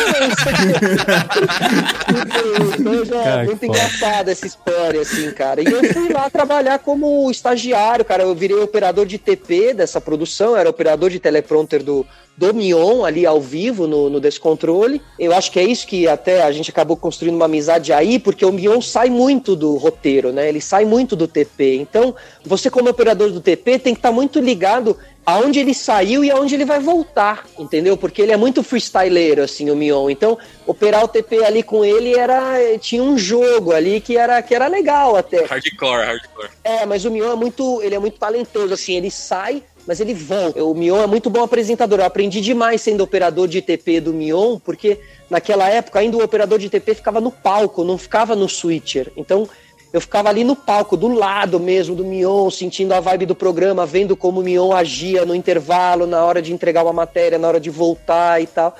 então, 2.79 3.05
já, 3.05 3.23
cara, 3.23 3.43
muito 3.45 3.65
engraçada 3.65 4.31
essa 4.31 4.47
história, 4.47 5.01
assim, 5.01 5.31
cara, 5.31 5.61
e 5.61 5.65
eu 5.65 5.93
fui 5.93 6.09
lá 6.09 6.29
trabalhar 6.29 6.79
como 6.79 7.29
estagiário, 7.29 8.05
cara, 8.05 8.23
eu 8.23 8.33
virei 8.33 8.57
operador 8.57 9.05
de 9.05 9.17
TP 9.17 9.73
dessa 9.73 9.99
produção, 9.99 10.55
era 10.55 10.69
operador 10.69 11.09
de 11.09 11.19
teleprompter 11.19 11.83
do, 11.83 12.05
do 12.39 12.53
Mion 12.53 13.03
ali 13.03 13.25
ao 13.25 13.41
vivo 13.41 13.85
no, 13.85 14.09
no 14.09 14.21
Descontrole. 14.21 15.01
Eu 15.19 15.33
acho 15.33 15.51
que 15.51 15.59
é 15.59 15.63
isso 15.63 15.85
que 15.85 16.07
até 16.07 16.41
a 16.41 16.51
gente 16.53 16.71
acabou 16.71 16.95
construindo 16.95 17.35
uma 17.35 17.45
amizade 17.45 17.91
aí, 17.91 18.17
porque 18.17 18.45
o 18.45 18.51
Mion 18.53 18.79
sai 18.79 19.09
muito 19.09 19.57
do 19.57 19.75
roteiro, 19.75 20.31
né? 20.31 20.47
Ele 20.47 20.61
sai 20.61 20.85
muito 20.85 21.17
do 21.17 21.27
TP. 21.27 21.75
Então, 21.75 22.15
você 22.45 22.69
como 22.69 22.89
operador 22.89 23.29
do 23.29 23.41
TP 23.41 23.77
tem 23.77 23.93
que 23.93 23.99
estar 23.99 24.09
tá 24.09 24.15
muito 24.15 24.39
ligado 24.39 24.95
aonde 25.25 25.59
ele 25.59 25.73
saiu 25.73 26.23
e 26.23 26.31
aonde 26.31 26.55
ele 26.55 26.63
vai 26.63 26.79
voltar, 26.79 27.45
entendeu? 27.59 27.97
Porque 27.97 28.21
ele 28.21 28.31
é 28.31 28.37
muito 28.37 28.63
freestyleiro, 28.63 29.43
assim, 29.43 29.69
o 29.69 29.75
Mion. 29.75 30.09
Então, 30.09 30.37
operar 30.65 31.03
o 31.03 31.09
TP 31.09 31.43
ali 31.43 31.61
com 31.61 31.83
ele 31.83 32.17
era. 32.17 32.55
Tinha 32.79 33.03
um 33.03 33.17
jogo 33.17 33.73
ali 33.73 33.99
que 33.99 34.15
era, 34.15 34.41
que 34.41 34.55
era 34.55 34.67
legal 34.67 35.17
até. 35.17 35.43
Hardcore, 35.43 36.05
hardcore. 36.05 36.49
É, 36.63 36.85
mas 36.85 37.03
o 37.03 37.11
Mion 37.11 37.33
é 37.33 37.35
muito. 37.35 37.81
Ele 37.83 37.95
é 37.95 37.99
muito 37.99 38.17
talentoso, 38.17 38.73
assim, 38.73 38.95
ele 38.95 39.11
sai 39.11 39.61
mas 39.89 39.99
ele 39.99 40.13
volta. 40.13 40.63
O 40.63 40.75
Mion 40.75 41.01
é 41.01 41.07
muito 41.07 41.31
bom 41.31 41.41
apresentador. 41.41 41.97
Eu 41.97 42.05
aprendi 42.05 42.41
demais 42.41 42.79
sendo 42.79 43.03
operador 43.03 43.47
de 43.47 43.59
TP 43.59 43.99
do 43.99 44.13
Mion, 44.13 44.59
porque 44.59 44.99
naquela 45.27 45.67
época 45.67 45.97
ainda 45.97 46.15
o 46.15 46.23
operador 46.23 46.59
de 46.59 46.69
TP 46.69 46.93
ficava 46.93 47.19
no 47.19 47.31
palco, 47.31 47.83
não 47.83 47.97
ficava 47.97 48.35
no 48.35 48.47
switcher. 48.47 49.11
Então 49.17 49.49
eu 49.91 49.99
ficava 49.99 50.29
ali 50.29 50.43
no 50.43 50.55
palco, 50.55 50.95
do 50.95 51.07
lado 51.07 51.59
mesmo 51.59 51.95
do 51.95 52.05
Mion, 52.05 52.51
sentindo 52.51 52.93
a 52.93 52.99
vibe 52.99 53.25
do 53.25 53.33
programa, 53.33 53.83
vendo 53.83 54.15
como 54.15 54.41
o 54.41 54.43
Mion 54.43 54.71
agia 54.71 55.25
no 55.25 55.33
intervalo, 55.33 56.05
na 56.05 56.23
hora 56.23 56.39
de 56.39 56.53
entregar 56.53 56.83
uma 56.83 56.93
matéria, 56.93 57.39
na 57.39 57.47
hora 57.47 57.59
de 57.59 57.71
voltar 57.71 58.39
e 58.39 58.45
tal. 58.45 58.77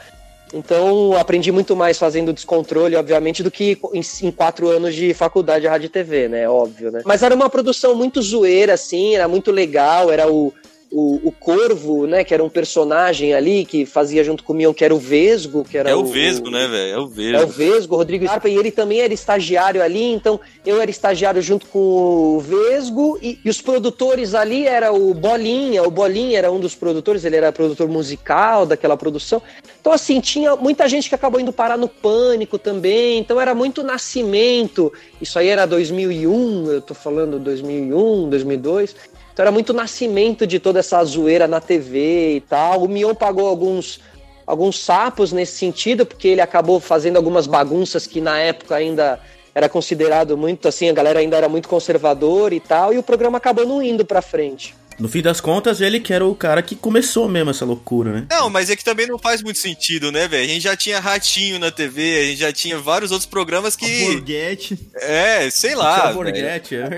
Então, 0.53 1.17
aprendi 1.17 1.51
muito 1.51 1.75
mais 1.75 1.97
fazendo 1.97 2.31
descontrole, 2.31 2.95
obviamente, 2.95 3.41
do 3.41 3.49
que 3.49 3.79
em, 3.93 4.01
em, 4.27 4.31
quatro 4.31 4.67
anos 4.67 4.93
de 4.93 5.11
faculdade 5.15 5.61
de 5.61 5.67
rádio 5.67 5.87
e 5.87 5.89
TV, 5.89 6.27
né? 6.27 6.47
Óbvio, 6.47 6.91
né? 6.91 7.01
Mas 7.03 7.23
era 7.23 7.33
uma 7.33 7.49
produção 7.49 7.95
muito 7.95 8.21
zoeira, 8.21 8.73
assim, 8.73 9.15
era 9.15 9.27
muito 9.27 9.51
legal, 9.51 10.11
era 10.11 10.31
o, 10.31 10.51
o, 10.91 11.27
o 11.27 11.31
Corvo, 11.31 12.07
né, 12.07 12.23
que 12.23 12.33
era 12.33 12.43
um 12.43 12.49
personagem 12.49 13.33
ali 13.33 13.63
que 13.63 13.85
fazia 13.85 14.23
junto 14.23 14.43
com 14.43 14.53
o 14.53 14.55
Mion, 14.55 14.73
que 14.73 14.83
era 14.83 14.93
o 14.93 14.97
Vesgo, 14.97 15.63
que 15.63 15.77
era 15.77 15.89
É 15.89 15.95
o, 15.95 15.99
o 15.99 16.05
Vesgo, 16.05 16.49
né, 16.49 16.67
velho? 16.67 16.93
É 16.93 16.99
o 16.99 17.07
Vesgo. 17.07 17.37
É 17.37 17.43
o 17.43 17.47
Vesgo, 17.47 17.95
Rodrigo 17.95 18.25
Scarpa, 18.25 18.49
e 18.49 18.55
ele 18.55 18.71
também 18.71 19.01
era 19.01 19.13
estagiário 19.13 19.83
ali, 19.83 20.03
então 20.03 20.39
eu 20.65 20.81
era 20.81 20.89
estagiário 20.89 21.41
junto 21.41 21.67
com 21.67 21.79
o 21.79 22.39
Vesgo, 22.39 23.19
e, 23.21 23.39
e 23.43 23.49
os 23.49 23.61
produtores 23.61 24.33
ali 24.33 24.67
era 24.67 24.91
o 24.91 25.13
Bolinha, 25.13 25.83
o 25.83 25.91
Bolinha 25.91 26.37
era 26.37 26.51
um 26.51 26.59
dos 26.59 26.73
produtores, 26.73 27.23
ele 27.23 27.35
era 27.35 27.51
produtor 27.51 27.87
musical 27.87 28.65
daquela 28.65 28.97
produção. 28.97 29.41
Então, 29.79 29.93
assim, 29.93 30.19
tinha 30.19 30.55
muita 30.55 30.87
gente 30.89 31.07
que 31.07 31.15
acabou 31.15 31.39
indo 31.39 31.53
parar 31.53 31.77
no 31.77 31.87
Pânico 31.87 32.57
também, 32.57 33.19
então 33.19 33.39
era 33.39 33.53
muito 33.53 33.83
nascimento. 33.83 34.91
Isso 35.21 35.37
aí 35.37 35.47
era 35.47 35.65
2001, 35.65 36.71
eu 36.71 36.81
tô 36.81 36.93
falando 36.93 37.39
2001, 37.39 38.29
2002. 38.29 38.95
Então 39.39 39.45
era 39.45 39.53
muito 39.53 39.71
nascimento 39.71 40.45
de 40.45 40.59
toda 40.59 40.79
essa 40.79 41.01
zoeira 41.05 41.47
na 41.47 41.61
TV 41.61 42.35
e 42.35 42.41
tal. 42.41 42.83
O 42.83 42.89
Mion 42.89 43.15
pagou 43.15 43.47
alguns, 43.47 44.01
alguns 44.45 44.77
sapos 44.77 45.31
nesse 45.31 45.53
sentido, 45.53 46.05
porque 46.05 46.27
ele 46.27 46.41
acabou 46.41 46.77
fazendo 46.81 47.15
algumas 47.15 47.47
bagunças 47.47 48.05
que 48.05 48.19
na 48.19 48.37
época 48.37 48.75
ainda 48.75 49.17
era 49.55 49.69
considerado 49.69 50.37
muito 50.37 50.67
assim, 50.67 50.89
a 50.89 50.93
galera 50.93 51.19
ainda 51.19 51.37
era 51.37 51.47
muito 51.47 51.69
conservador 51.69 52.51
e 52.51 52.59
tal, 52.59 52.93
e 52.93 52.97
o 52.97 53.03
programa 53.03 53.37
acabou 53.37 53.65
não 53.65 53.81
indo 53.81 54.03
para 54.03 54.21
frente. 54.21 54.75
No 54.99 55.07
fim 55.07 55.21
das 55.21 55.39
contas, 55.39 55.79
ele 55.79 55.99
que 55.99 56.11
era 56.11 56.25
o 56.25 56.35
cara 56.35 56.61
que 56.61 56.75
começou 56.75 57.29
mesmo 57.29 57.51
essa 57.51 57.63
loucura, 57.63 58.11
né? 58.11 58.27
Não, 58.29 58.49
mas 58.49 58.69
é 58.69 58.75
que 58.75 58.83
também 58.83 59.07
não 59.07 59.17
faz 59.17 59.41
muito 59.41 59.57
sentido, 59.57 60.11
né, 60.11 60.27
velho? 60.27 60.43
A 60.43 60.47
gente 60.47 60.63
já 60.63 60.75
tinha 60.75 60.99
Ratinho 60.99 61.57
na 61.57 61.71
TV, 61.71 62.19
a 62.19 62.25
gente 62.25 62.39
já 62.39 62.51
tinha 62.51 62.77
vários 62.77 63.11
outros 63.11 63.25
programas 63.25 63.75
que. 63.77 64.05
Borghetti. 64.05 64.77
É, 64.95 65.49
sei 65.49 65.73
lá. 65.73 66.11
Borghetti, 66.11 66.75
é. 66.75 66.89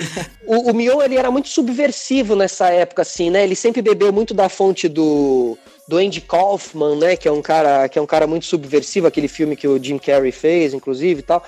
O, 0.45 0.71
o 0.71 0.73
Mion, 0.73 1.01
ele 1.01 1.15
era 1.15 1.29
muito 1.29 1.49
subversivo 1.49 2.35
nessa 2.35 2.69
época, 2.69 3.03
assim, 3.03 3.29
né? 3.29 3.43
Ele 3.43 3.55
sempre 3.55 3.81
bebeu 3.81 4.11
muito 4.11 4.33
da 4.33 4.49
fonte 4.49 4.87
do, 4.89 5.57
do 5.87 5.97
Andy 5.97 6.21
Kaufman, 6.21 6.95
né? 6.95 7.15
Que 7.15 7.27
é 7.27 7.31
um 7.31 7.41
cara 7.41 7.87
que 7.87 7.99
é 7.99 8.01
um 8.01 8.07
cara 8.07 8.25
muito 8.25 8.45
subversivo, 8.45 9.07
aquele 9.07 9.27
filme 9.27 9.55
que 9.55 9.67
o 9.67 9.81
Jim 9.81 9.99
Carrey 9.99 10.31
fez, 10.31 10.73
inclusive, 10.73 11.19
e 11.19 11.23
tal. 11.23 11.43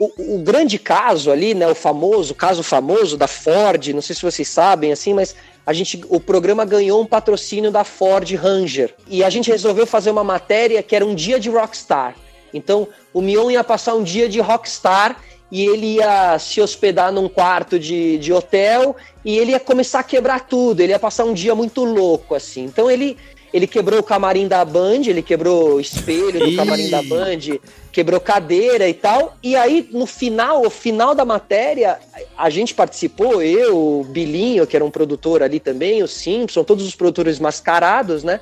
O, 0.00 0.36
o 0.36 0.38
grande 0.42 0.78
caso 0.78 1.30
ali, 1.30 1.54
né? 1.54 1.68
O 1.68 1.74
famoso, 1.74 2.34
caso 2.34 2.62
famoso 2.62 3.16
da 3.16 3.28
Ford, 3.28 3.88
não 3.88 4.02
sei 4.02 4.16
se 4.16 4.22
vocês 4.22 4.48
sabem, 4.48 4.90
assim, 4.90 5.14
mas 5.14 5.36
a 5.64 5.72
gente, 5.72 6.04
o 6.08 6.18
programa 6.18 6.64
ganhou 6.64 7.00
um 7.00 7.06
patrocínio 7.06 7.70
da 7.70 7.84
Ford 7.84 8.28
Ranger 8.34 8.94
e 9.06 9.22
a 9.22 9.30
gente 9.30 9.50
resolveu 9.50 9.86
fazer 9.86 10.10
uma 10.10 10.24
matéria 10.24 10.82
que 10.82 10.94
era 10.96 11.06
um 11.06 11.14
dia 11.14 11.38
de 11.38 11.48
rockstar. 11.48 12.16
Então, 12.52 12.88
o 13.14 13.22
Mion 13.22 13.50
ia 13.50 13.64
passar 13.64 13.94
um 13.94 14.02
dia 14.02 14.28
de 14.28 14.40
rockstar 14.40 15.16
e 15.50 15.66
ele 15.66 15.96
ia 15.96 16.38
se 16.38 16.60
hospedar 16.60 17.12
num 17.12 17.28
quarto 17.28 17.78
de, 17.78 18.18
de 18.18 18.32
hotel 18.32 18.96
e 19.24 19.38
ele 19.38 19.52
ia 19.52 19.60
começar 19.60 20.00
a 20.00 20.02
quebrar 20.02 20.40
tudo, 20.48 20.80
ele 20.80 20.92
ia 20.92 20.98
passar 20.98 21.24
um 21.24 21.34
dia 21.34 21.54
muito 21.54 21.84
louco, 21.84 22.34
assim. 22.34 22.64
Então 22.64 22.90
ele, 22.90 23.16
ele 23.52 23.66
quebrou 23.66 24.00
o 24.00 24.02
camarim 24.02 24.48
da 24.48 24.64
Band, 24.64 25.02
ele 25.06 25.22
quebrou 25.22 25.74
o 25.74 25.80
espelho 25.80 26.40
do 26.40 26.56
camarim 26.56 26.88
da 26.88 27.02
Band, 27.02 27.58
quebrou 27.92 28.18
cadeira 28.18 28.88
e 28.88 28.94
tal. 28.94 29.36
E 29.42 29.54
aí, 29.54 29.88
no 29.92 30.06
final, 30.06 30.64
o 30.64 30.70
final 30.70 31.14
da 31.14 31.24
matéria, 31.24 31.98
a 32.36 32.48
gente 32.48 32.74
participou, 32.74 33.42
eu, 33.42 34.00
o 34.00 34.04
Bilinho, 34.04 34.66
que 34.66 34.74
era 34.74 34.84
um 34.84 34.90
produtor 34.90 35.42
ali 35.42 35.60
também, 35.60 36.02
o 36.02 36.08
Simpson, 36.08 36.64
todos 36.64 36.86
os 36.86 36.94
produtores 36.94 37.38
mascarados, 37.38 38.24
né? 38.24 38.40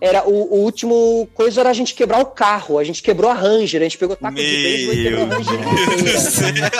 Era 0.00 0.26
o, 0.26 0.54
o 0.54 0.64
último 0.64 1.28
coisa 1.34 1.60
era 1.60 1.70
a 1.70 1.74
gente 1.74 1.94
quebrar 1.94 2.20
o 2.20 2.26
carro. 2.26 2.78
A 2.78 2.84
gente 2.84 3.02
quebrou 3.02 3.30
a 3.30 3.34
Ranger, 3.34 3.80
a 3.80 3.84
gente 3.84 3.98
pegou 3.98 4.16
taco 4.16 4.34
de 4.34 4.42
beisebol 4.42 4.94
e 4.94 5.02
quebrou 5.02 5.24
a 5.24 5.28
Ranger 5.28 5.60
inteira. 5.60 6.70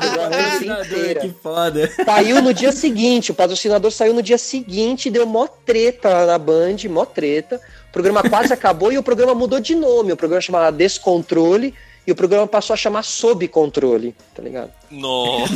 Quebrou 0.00 0.24
a 0.24 0.28
Ranger 0.28 0.80
inteira. 0.86 1.20
que 1.20 1.34
foda. 1.42 1.90
Saiu 2.04 2.40
no 2.40 2.54
dia 2.54 2.72
seguinte, 2.72 3.32
o 3.32 3.34
patrocinador 3.34 3.90
saiu 3.90 4.14
no 4.14 4.22
dia 4.22 4.38
seguinte, 4.38 5.10
deu 5.10 5.26
mó 5.26 5.46
treta 5.46 6.08
lá 6.08 6.26
na 6.26 6.38
Band, 6.38 6.76
mó 6.88 7.04
treta. 7.04 7.60
O 7.90 7.92
programa 7.92 8.22
quase 8.22 8.52
acabou 8.54 8.90
e 8.90 8.98
o 8.98 9.02
programa 9.02 9.34
mudou 9.34 9.60
de 9.60 9.74
nome. 9.74 10.12
O 10.12 10.16
programa 10.16 10.40
chamava 10.40 10.72
Descontrole 10.72 11.74
e 12.06 12.12
o 12.12 12.14
programa 12.14 12.46
passou 12.46 12.74
a 12.74 12.76
chamar 12.76 13.02
Sob 13.02 13.46
Controle, 13.48 14.14
tá 14.34 14.42
ligado? 14.42 14.70
Nossa. 14.90 15.54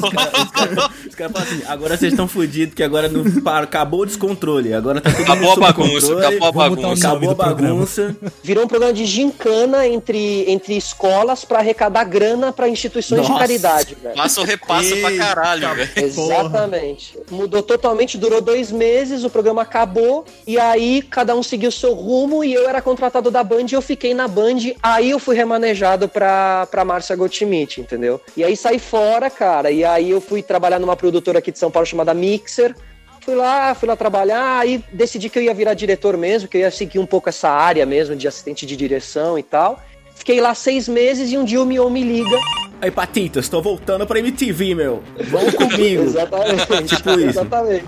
Os 1.07 1.15
caras 1.15 1.33
falam 1.33 1.49
assim, 1.49 1.63
agora 1.67 1.97
vocês 1.97 2.13
estão 2.13 2.27
fodidos, 2.27 2.75
que 2.75 2.83
agora 2.83 3.09
não, 3.09 3.25
para, 3.43 3.65
acabou 3.65 4.01
o 4.01 4.07
descontrole. 4.07 4.73
Agora 4.73 5.01
tá 5.01 5.11
tudo 5.11 5.23
Acabou 5.23 5.53
a 5.53 5.57
bagunça, 5.57 6.07
controle, 6.07 6.27
acabou 6.27 6.47
a 6.47 6.49
o 6.49 6.53
bagunça. 6.53 7.09
Acabou 7.09 7.31
a 7.31 7.35
bagunça. 7.35 8.17
Virou 8.43 8.65
um 8.65 8.69
programa 8.69 8.93
de 8.93 9.05
gincana 9.05 9.87
entre, 9.87 10.51
entre 10.51 10.77
escolas 10.77 11.45
para 11.45 11.59
arrecadar 11.59 12.05
grana 12.05 12.53
para 12.53 12.69
instituições 12.69 13.23
de 13.23 13.29
Nossa. 13.29 13.41
caridade, 13.41 13.97
velho. 14.03 14.17
Passa 14.17 14.41
ou 14.41 14.47
repassa 14.47 14.97
pra 14.97 15.17
caralho, 15.17 15.75
velho. 15.75 15.91
Exatamente. 15.97 17.19
Mudou 17.31 17.63
totalmente, 17.63 18.19
durou 18.19 18.41
dois 18.41 18.73
meses, 18.73 19.25
o 19.25 19.31
programa 19.31 19.63
acabou, 19.63 20.25
e 20.47 20.59
aí 20.59 21.03
cada 21.03 21.35
um 21.37 21.43
seguiu 21.43 21.71
seu 21.71 21.95
rumo, 21.95 22.43
e 22.43 22.53
eu 22.53 22.69
era 22.69 22.81
contratado 22.81 23.31
da 23.31 23.45
Band 23.45 23.67
e 23.71 23.75
eu 23.75 23.83
fiquei 23.83 24.15
na 24.15 24.27
Band, 24.27 24.73
aí 24.83 25.11
eu 25.11 25.19
fui 25.19 25.37
remanejado 25.37 26.09
pra, 26.09 26.38
pra 26.71 26.85
Márcia 26.85 27.17
Gottschmidt, 27.17 27.81
entendeu? 27.81 28.21
E 28.37 28.45
aí 28.45 28.57
saí 28.57 28.79
fora, 28.79 29.31
cara, 29.31 29.71
e 29.71 29.85
aí 29.85 30.11
eu 30.11 30.21
fui 30.21 30.43
trabalhar 30.43 30.79
numa 30.79 30.97
produtora 30.97 31.39
aqui 31.39 31.53
de 31.53 31.59
São 31.59 31.71
Paulo 31.71 31.87
chamada 31.87 32.15
Mixer. 32.15 32.75
Fui 33.21 33.35
lá, 33.35 33.75
fui 33.75 33.87
lá 33.89 33.95
trabalhar, 33.95 34.61
aí 34.61 34.83
decidi 34.93 35.29
que 35.29 35.39
eu 35.39 35.43
ia 35.43 35.53
virar 35.53 35.75
diretor 35.75 36.17
mesmo, 36.17 36.49
que 36.49 36.57
eu 36.57 36.63
ia 36.63 36.71
seguir 36.71 36.99
um 36.99 37.07
pouco 37.07 37.29
essa 37.29 37.51
área 37.51 37.85
mesmo 37.85 38.17
de 38.17 38.27
assistente 38.27 38.65
de 38.65 38.75
direção 38.77 39.39
e 39.39 39.43
tal. 39.43 39.83
Fiquei 40.15 40.41
lá 40.41 40.55
seis 40.55 40.89
meses 40.89 41.31
e 41.31 41.39
um 41.39 41.45
dia 41.45 41.63
o 41.63 41.65
Mion 41.65 41.89
me 41.89 42.03
liga. 42.03 42.37
Aí, 42.81 42.91
Patitas, 42.91 43.49
tô 43.49 43.63
voltando 43.63 44.07
pra 44.07 44.19
MTV, 44.19 44.75
meu. 44.75 45.03
Vão 45.29 45.51
comigo. 45.53 46.03
Exatamente. 46.09 46.97
Tipo 46.97 47.11
isso. 47.11 47.29
Exatamente. 47.29 47.85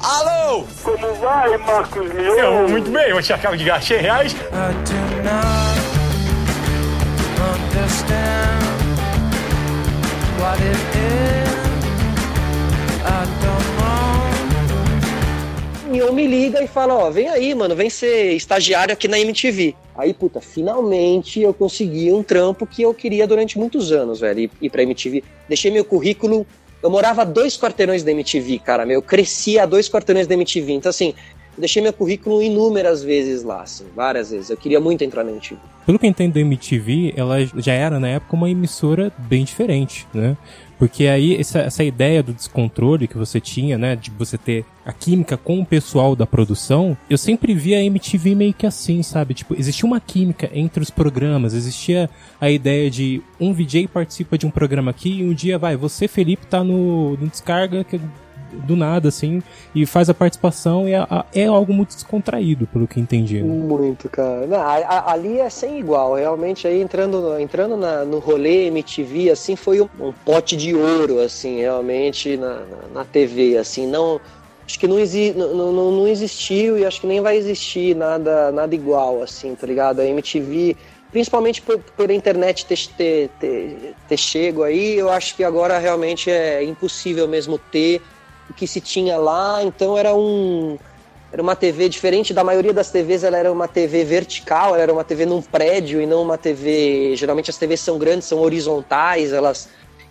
Como 0.82 1.14
vai, 1.14 1.56
Marcos 1.58 2.12
Mion? 2.12 2.34
Eu, 2.34 2.68
muito 2.68 2.90
bem, 2.90 3.10
eu 3.10 3.22
tinha 3.22 3.36
acabo 3.36 3.56
de 3.56 3.64
gastar 3.64 3.94
100 3.94 3.98
reais. 3.98 4.36
Mion 15.90 16.12
me 16.12 16.26
liga 16.26 16.62
e 16.62 16.68
fala, 16.68 16.94
ó, 16.94 17.10
vem 17.10 17.28
aí, 17.28 17.52
mano, 17.54 17.74
vem 17.74 17.90
ser 17.90 18.32
estagiário 18.34 18.92
aqui 18.92 19.08
na 19.08 19.18
MTV. 19.18 19.74
Aí, 19.96 20.14
puta, 20.14 20.40
finalmente 20.40 21.40
eu 21.40 21.52
consegui 21.52 22.12
um 22.12 22.22
trampo 22.22 22.64
que 22.66 22.82
eu 22.82 22.94
queria 22.94 23.26
durante 23.26 23.58
muitos 23.58 23.90
anos, 23.90 24.20
velho, 24.20 24.48
ir- 24.62 24.70
pra 24.70 24.82
MTV. 24.82 25.24
Deixei 25.48 25.70
meu 25.70 25.84
currículo, 25.84 26.46
eu 26.82 26.88
morava 26.90 27.26
dois 27.26 27.56
quarteirões 27.58 28.04
da 28.04 28.12
MTV, 28.12 28.60
cara, 28.60 28.86
meu, 28.86 28.96
eu 28.96 29.02
cresci 29.02 29.58
a 29.58 29.66
dois 29.66 29.88
quarteirões 29.88 30.26
da 30.28 30.34
MTV. 30.34 30.72
Então, 30.74 30.90
assim, 30.90 31.08
eu 31.08 31.39
deixei 31.60 31.82
meu 31.82 31.92
currículo 31.92 32.42
inúmeras 32.42 33.02
vezes 33.02 33.42
lá, 33.42 33.62
assim, 33.62 33.84
várias 33.94 34.30
vezes. 34.30 34.50
Eu 34.50 34.56
queria 34.56 34.80
muito 34.80 35.04
entrar 35.04 35.22
na 35.22 35.30
MTV. 35.30 35.60
Pelo 35.86 35.98
que 35.98 36.06
eu 36.06 36.10
entendo 36.10 36.34
da 36.34 36.40
MTV, 36.40 37.14
ela 37.16 37.36
já 37.56 37.72
era 37.72 37.98
na 37.98 38.08
época 38.08 38.36
uma 38.36 38.50
emissora 38.50 39.12
bem 39.18 39.44
diferente, 39.44 40.06
né? 40.12 40.36
Porque 40.78 41.06
aí 41.06 41.36
essa, 41.36 41.58
essa 41.58 41.84
ideia 41.84 42.22
do 42.22 42.32
descontrole 42.32 43.06
que 43.06 43.18
você 43.18 43.38
tinha, 43.38 43.76
né, 43.76 43.94
de 43.94 44.10
você 44.10 44.38
ter 44.38 44.64
a 44.84 44.94
química 44.94 45.36
com 45.36 45.60
o 45.60 45.66
pessoal 45.66 46.16
da 46.16 46.26
produção, 46.26 46.96
eu 47.08 47.18
sempre 47.18 47.52
via 47.54 47.76
a 47.76 47.84
MTV 47.84 48.34
meio 48.34 48.54
que 48.54 48.66
assim, 48.66 49.02
sabe? 49.02 49.34
Tipo, 49.34 49.54
existia 49.58 49.86
uma 49.86 50.00
química 50.00 50.48
entre 50.54 50.82
os 50.82 50.90
programas, 50.90 51.52
existia 51.52 52.08
a 52.40 52.50
ideia 52.50 52.90
de 52.90 53.20
um 53.38 53.52
VJ 53.52 53.88
participa 53.88 54.38
de 54.38 54.46
um 54.46 54.50
programa 54.50 54.90
aqui 54.90 55.20
e 55.20 55.24
um 55.24 55.34
dia 55.34 55.58
vai, 55.58 55.76
você 55.76 56.08
Felipe 56.08 56.46
tá 56.46 56.64
no, 56.64 57.14
no 57.18 57.28
descarga 57.28 57.84
que 57.84 58.00
do 58.52 58.76
nada 58.76 59.08
assim 59.08 59.42
e 59.74 59.84
faz 59.86 60.08
a 60.10 60.14
participação 60.14 60.88
e 60.88 60.92
é, 60.94 61.06
é 61.34 61.46
algo 61.46 61.72
muito 61.72 61.94
descontraído, 61.94 62.66
pelo 62.66 62.86
que 62.86 62.98
entendi. 63.00 63.40
né? 63.42 63.48
Muito, 63.54 64.08
cara. 64.08 64.46
Não, 64.46 64.56
a- 64.60 64.76
a- 64.76 65.12
ali 65.12 65.38
é 65.40 65.48
sem 65.50 65.78
igual. 65.78 66.14
Realmente, 66.14 66.66
aí 66.66 66.80
entrando, 66.80 67.38
entrando 67.38 67.76
na- 67.76 68.04
no 68.04 68.18
rolê 68.18 68.66
MTV, 68.66 69.30
assim, 69.30 69.56
foi 69.56 69.80
um, 69.80 69.88
um 70.00 70.12
pote 70.24 70.56
de 70.56 70.74
ouro, 70.74 71.20
assim, 71.20 71.60
realmente, 71.60 72.36
na, 72.36 72.54
na, 72.54 72.78
na 72.94 73.04
TV, 73.04 73.56
assim, 73.56 73.86
não... 73.86 74.20
Acho 74.66 74.78
que 74.78 74.86
não, 74.86 75.00
exi, 75.00 75.32
não, 75.36 75.72
não, 75.72 75.90
não 75.90 76.06
existiu 76.06 76.78
e 76.78 76.86
acho 76.86 77.00
que 77.00 77.06
nem 77.06 77.20
vai 77.20 77.36
existir 77.36 77.96
nada, 77.96 78.52
nada 78.52 78.72
igual, 78.72 79.20
assim, 79.20 79.52
tá 79.56 79.66
ligado? 79.66 79.98
A 79.98 80.06
MTV, 80.06 80.76
principalmente 81.10 81.60
por, 81.60 81.76
por 81.96 82.08
a 82.08 82.14
internet 82.14 82.64
ter, 82.66 82.78
ter, 82.96 83.30
ter, 83.40 83.94
ter 84.08 84.16
chego 84.16 84.62
aí, 84.62 84.96
eu 84.96 85.10
acho 85.10 85.34
que 85.34 85.42
agora 85.42 85.76
realmente 85.76 86.30
é 86.30 86.62
impossível 86.62 87.26
mesmo 87.26 87.58
ter 87.58 88.00
o 88.50 88.54
que 88.54 88.66
se 88.66 88.80
tinha 88.80 89.16
lá, 89.16 89.62
então 89.62 89.96
era 89.96 90.14
um... 90.14 90.76
Era 91.32 91.40
uma 91.40 91.54
TV 91.54 91.88
diferente 91.88 92.34
da 92.34 92.42
maioria 92.42 92.72
das 92.72 92.90
TVs, 92.90 93.22
ela 93.22 93.36
era 93.36 93.52
uma 93.52 93.68
TV 93.68 94.02
vertical, 94.02 94.74
ela 94.74 94.82
era 94.82 94.92
uma 94.92 95.04
TV 95.04 95.24
num 95.24 95.40
prédio 95.40 96.02
e 96.02 96.06
não 96.06 96.22
uma 96.22 96.36
TV. 96.36 97.14
Geralmente 97.14 97.48
as 97.50 97.56
TVs 97.56 97.78
são 97.78 97.98
grandes, 97.98 98.26
são 98.26 98.40
horizontais, 98.40 99.32
elas. 99.32 99.68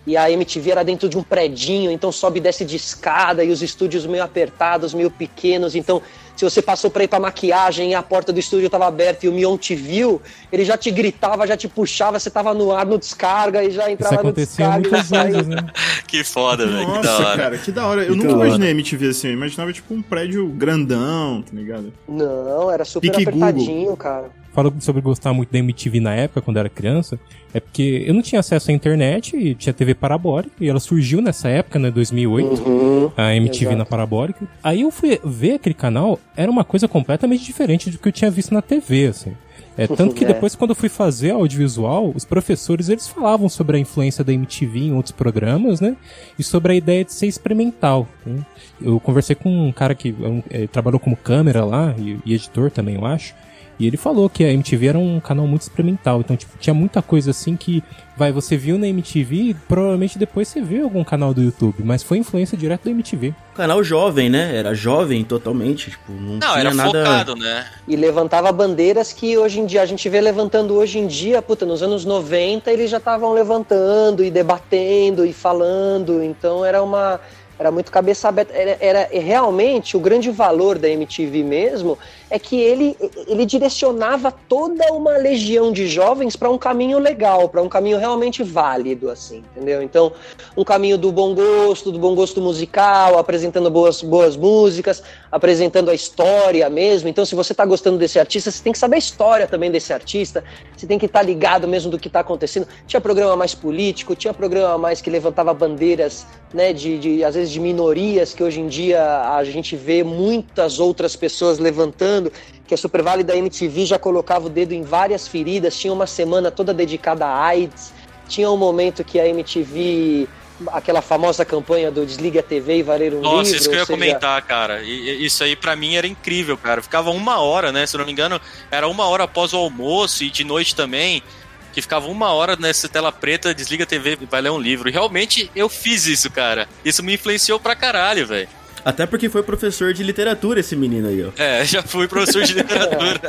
E 0.07 0.15
a 0.15 0.31
MTV 0.31 0.71
era 0.71 0.81
dentro 0.81 1.09
de 1.09 1.17
um 1.17 1.21
predinho, 1.21 1.91
então 1.91 2.09
sobe 2.09 2.39
e 2.39 2.41
desce 2.41 2.63
de 2.63 2.77
escada 2.77 3.43
e 3.43 3.51
os 3.51 3.61
estúdios 3.61 4.05
meio 4.05 4.23
apertados, 4.23 4.93
meio 4.93 5.11
pequenos. 5.11 5.75
Então, 5.75 6.01
se 6.39 6.45
você 6.45 6.61
passou 6.61 6.89
pra 6.89 7.03
ir 7.03 7.09
pra 7.09 7.19
maquiagem 7.19 7.91
e 7.91 7.93
a 7.95 8.01
porta 8.01 8.31
do 8.31 8.39
estúdio 8.39 8.67
estava 8.67 8.87
aberta 8.87 9.25
e 9.25 9.29
o 9.29 9.33
Mion 9.33 9.57
te 9.57 9.75
viu, 9.75 10.21
ele 10.49 10.63
já 10.63 10.77
te 10.77 10.89
gritava, 10.89 11.45
já 11.45 11.57
te 11.57 11.67
puxava, 11.67 12.17
você 12.17 12.29
tava 12.29 12.53
no 12.53 12.71
ar 12.71 12.85
no 12.85 12.97
descarga 12.97 13.61
e 13.61 13.69
já 13.71 13.81
Isso 13.83 13.91
entrava 13.91 14.15
no 14.23 14.29
acontecia 14.29 14.65
descarga. 14.69 14.87
e 14.87 14.89
muitas 14.89 15.07
saía. 15.07 15.31
vezes, 15.33 15.47
né? 15.47 15.57
Que 16.07 16.23
foda, 16.23 16.65
velho. 16.65 16.85
Que 16.85 16.91
da 16.93 16.95
Nossa, 17.11 17.27
hora. 17.27 17.37
cara, 17.37 17.57
que 17.57 17.71
da 17.73 17.85
hora. 17.85 18.03
Eu 18.03 18.15
Muito 18.15 18.25
nunca 18.31 18.45
imaginei 18.45 18.71
MTV 18.71 19.09
assim, 19.09 19.27
eu 19.27 19.33
imaginava 19.33 19.73
tipo 19.73 19.93
um 19.93 20.01
prédio 20.01 20.47
grandão, 20.47 21.41
tá 21.41 21.51
ligado? 21.53 21.91
Não, 22.07 22.71
era 22.71 22.85
super 22.85 23.11
Pique 23.11 23.23
apertadinho, 23.27 23.97
cara. 23.97 24.31
Falo 24.53 24.73
sobre 24.79 25.01
gostar 25.01 25.33
muito 25.33 25.51
da 25.51 25.59
MTV 25.59 25.99
na 25.99 26.13
época, 26.15 26.41
quando 26.41 26.57
era 26.57 26.69
criança, 26.69 27.19
é 27.53 27.59
porque 27.59 28.03
eu 28.05 28.13
não 28.13 28.21
tinha 28.21 28.39
acesso 28.39 28.71
à 28.71 28.73
internet 28.73 29.35
e 29.35 29.55
tinha 29.55 29.73
TV 29.73 29.93
parabólica, 29.93 30.51
e 30.59 30.67
ela 30.69 30.79
surgiu 30.79 31.21
nessa 31.21 31.49
época, 31.49 31.79
né, 31.79 31.89
2008, 31.91 32.61
Uhum. 32.61 33.11
a 33.17 33.35
MTV 33.35 33.65
Exato. 33.65 33.77
na 33.77 33.85
parabólica. 33.85 34.47
Aí 34.63 34.81
eu 34.81 34.91
fui 34.91 35.19
ver 35.23 35.53
aquele 35.55 35.75
canal, 35.75 36.19
era 36.35 36.49
uma 36.51 36.63
coisa 36.63 36.87
completamente 36.87 37.43
diferente 37.43 37.89
do 37.89 37.97
que 37.97 38.07
eu 38.07 38.11
tinha 38.11 38.29
visto 38.31 38.53
na 38.53 38.61
TV, 38.61 39.07
assim. 39.07 39.33
É, 39.77 39.87
tanto 39.87 40.13
que 40.13 40.25
É. 40.25 40.27
depois, 40.27 40.55
quando 40.55 40.71
eu 40.71 40.75
fui 40.75 40.89
fazer 40.89 41.31
audiovisual, 41.31 42.11
os 42.13 42.25
professores, 42.25 42.89
eles 42.89 43.07
falavam 43.07 43.47
sobre 43.47 43.77
a 43.77 43.79
influência 43.79 44.23
da 44.23 44.33
MTV 44.33 44.79
em 44.79 44.93
outros 44.93 45.13
programas, 45.13 45.79
né? 45.79 45.95
E 46.37 46.43
sobre 46.43 46.73
a 46.73 46.75
ideia 46.75 47.05
de 47.05 47.13
ser 47.13 47.27
experimental. 47.27 48.07
né? 48.25 48.45
Eu 48.81 48.99
conversei 48.99 49.35
com 49.35 49.49
um 49.67 49.71
cara 49.71 49.95
que 49.95 50.13
é 50.49 50.63
é, 50.63 50.67
trabalhou 50.67 50.99
como 50.99 51.15
câmera 51.15 51.63
lá, 51.63 51.95
e, 51.97 52.17
e 52.25 52.33
editor 52.33 52.69
também, 52.71 52.95
eu 52.95 53.05
acho. 53.05 53.33
E 53.79 53.87
ele 53.87 53.95
falou 53.95 54.29
que 54.29 54.43
a 54.43 54.51
MTV 54.51 54.87
era 54.87 54.99
um 54.99 55.21
canal 55.21 55.47
muito 55.47 55.61
experimental. 55.61 56.19
Então, 56.19 56.35
tipo, 56.35 56.57
tinha 56.59 56.73
muita 56.73 57.01
coisa 57.01 57.31
assim 57.31 57.55
que, 57.55 57.81
vai, 58.17 58.29
você 58.29 58.57
viu 58.57 58.77
na 58.77 58.85
MTV, 58.87 59.55
provavelmente 59.69 60.19
depois 60.19 60.49
você 60.49 60.61
viu 60.61 60.83
algum 60.83 61.01
canal 61.01 61.33
do 61.33 61.41
YouTube, 61.41 61.81
mas 61.85 62.03
foi 62.03 62.17
influência 62.17 62.57
direto 62.57 62.83
da 62.83 62.91
MTV. 62.91 63.33
Canal 63.55 63.81
jovem, 63.81 64.29
né? 64.29 64.53
Era 64.53 64.73
jovem 64.73 65.23
totalmente, 65.23 65.91
tipo, 65.91 66.11
não, 66.11 66.33
Não, 66.33 66.39
tinha 66.39 66.59
era 66.59 66.73
nada... 66.73 66.89
focado, 66.89 67.35
né? 67.37 67.65
E 67.87 67.95
levantava 67.95 68.51
bandeiras 68.51 69.13
que 69.13 69.37
hoje 69.37 69.61
em 69.61 69.65
dia 69.65 69.81
a 69.81 69.85
gente 69.85 70.09
vê 70.09 70.19
levantando 70.19 70.75
hoje 70.75 70.99
em 70.99 71.07
dia, 71.07 71.41
puta, 71.41 71.65
nos 71.65 71.81
anos 71.81 72.03
90 72.03 72.69
eles 72.71 72.89
já 72.89 72.97
estavam 72.97 73.31
levantando 73.31 74.25
e 74.25 74.29
debatendo 74.29 75.25
e 75.25 75.31
falando, 75.31 76.21
então 76.21 76.65
era 76.65 76.83
uma 76.83 77.17
era 77.57 77.71
muito 77.71 77.91
cabeça 77.91 78.29
aberta, 78.29 78.53
era, 78.53 78.77
era 78.79 79.09
realmente 79.11 79.97
o 79.97 79.99
grande 79.99 80.31
valor 80.31 80.77
da 80.77 80.89
MTV 80.89 81.43
mesmo 81.43 81.97
é 82.29 82.37
que 82.37 82.59
ele, 82.59 82.95
ele 83.27 83.45
direcionava 83.45 84.31
toda 84.31 84.93
uma 84.93 85.17
legião 85.17 85.71
de 85.71 85.87
jovens 85.87 86.35
para 86.35 86.49
um 86.49 86.57
caminho 86.57 86.99
legal, 86.99 87.49
para 87.49 87.61
um 87.61 87.69
caminho 87.69 87.97
realmente 87.97 88.43
válido, 88.43 89.09
assim, 89.09 89.43
entendeu? 89.55 89.81
Então, 89.81 90.11
um 90.55 90.63
caminho 90.63 90.97
do 90.97 91.11
bom 91.11 91.33
gosto, 91.33 91.91
do 91.91 91.97
bom 91.97 92.13
gosto 92.13 92.39
musical, 92.39 93.17
apresentando 93.17 93.71
boas, 93.71 94.03
boas 94.03 94.37
músicas, 94.37 95.01
apresentando 95.31 95.89
a 95.89 95.93
história 95.93 96.69
mesmo. 96.69 97.09
Então, 97.09 97.25
se 97.25 97.33
você 97.33 97.53
está 97.53 97.65
gostando 97.65 97.97
desse 97.97 98.19
artista, 98.19 98.51
você 98.51 98.63
tem 98.63 98.73
que 98.73 98.79
saber 98.79 98.97
a 98.97 98.99
história 98.99 99.47
também 99.47 99.71
desse 99.71 99.91
artista, 99.91 100.43
você 100.75 100.85
tem 100.85 100.99
que 100.99 101.07
estar 101.07 101.19
tá 101.19 101.25
ligado 101.25 101.67
mesmo 101.67 101.89
do 101.89 101.97
que 101.97 102.07
está 102.07 102.19
acontecendo. 102.19 102.67
Tinha 102.85 103.01
programa 103.01 103.35
mais 103.35 103.55
político, 103.55 104.15
tinha 104.15 104.33
programa 104.33 104.77
mais 104.77 105.01
que 105.01 105.09
levantava 105.09 105.53
bandeiras, 105.53 106.27
né, 106.53 106.73
de, 106.73 106.97
de 106.99 107.23
às 107.23 107.35
vezes 107.35 107.51
de 107.51 107.59
minorias 107.59 108.33
que 108.33 108.43
hoje 108.43 108.59
em 108.59 108.67
dia 108.67 109.33
a 109.35 109.43
gente 109.43 109.75
vê 109.75 110.03
muitas 110.03 110.79
outras 110.79 111.15
pessoas 111.15 111.59
levantando 111.59 112.18
que 112.67 112.73
a 112.73 112.77
Super 112.77 113.01
Vale 113.01 113.23
da 113.23 113.35
MTV 113.35 113.85
já 113.85 113.99
colocava 113.99 114.47
o 114.47 114.49
dedo 114.49 114.73
em 114.73 114.83
várias 114.83 115.27
feridas, 115.27 115.77
tinha 115.77 115.93
uma 115.93 116.07
semana 116.07 116.51
toda 116.51 116.73
dedicada 116.73 117.25
à 117.25 117.45
AIDS, 117.45 117.93
tinha 118.27 118.49
um 118.49 118.57
momento 118.57 119.03
que 119.03 119.19
a 119.19 119.27
MTV 119.27 120.27
aquela 120.67 121.01
famosa 121.01 121.45
campanha 121.45 121.89
do 121.89 122.05
Desliga 122.05 122.41
a 122.41 122.43
TV 122.43 122.79
e 122.79 122.83
valer 122.83 123.13
um 123.13 123.21
Nossa, 123.21 123.43
livro. 123.43 123.57
isso 123.57 123.69
que 123.69 123.75
eu 123.75 123.79
ia 123.79 123.85
seja... 123.85 123.97
comentar, 123.97 124.41
cara. 124.41 124.81
E, 124.81 125.25
isso 125.25 125.43
aí 125.43 125.55
para 125.55 125.75
mim 125.75 125.95
era 125.95 126.07
incrível, 126.07 126.57
cara. 126.57 126.81
Ficava 126.81 127.11
uma 127.11 127.39
hora, 127.39 127.71
né? 127.71 127.85
Se 127.85 127.97
não 127.97 128.05
me 128.05 128.11
engano, 128.11 128.39
era 128.69 128.87
uma 128.87 129.07
hora 129.07 129.23
após 129.23 129.53
o 129.53 129.57
almoço 129.57 130.23
e 130.23 130.29
de 130.29 130.43
noite 130.43 130.75
também. 130.75 131.23
Que 131.71 131.81
ficava 131.81 132.07
uma 132.07 132.33
hora 132.33 132.55
nessa 132.55 132.89
tela 132.89 133.11
preta, 133.11 133.53
desliga 133.53 133.83
a 133.83 133.87
TV 133.87 134.17
e 134.19 134.25
vai 134.25 134.41
ler 134.41 134.49
um 134.49 134.59
livro. 134.59 134.89
E 134.89 134.91
realmente 134.91 135.49
eu 135.55 135.69
fiz 135.69 136.07
isso, 136.07 136.29
cara. 136.29 136.67
Isso 136.83 137.03
me 137.03 137.13
influenciou 137.13 137.59
pra 137.59 137.75
caralho, 137.75 138.25
velho. 138.25 138.49
Até 138.83 139.05
porque 139.05 139.29
foi 139.29 139.43
professor 139.43 139.93
de 139.93 140.03
literatura 140.03 140.59
esse 140.59 140.75
menino 140.75 141.07
aí, 141.07 141.23
ó. 141.23 141.29
É, 141.41 141.63
já 141.65 141.81
fui 141.81 142.07
professor 142.07 142.43
de 142.43 142.53
literatura. 142.53 143.19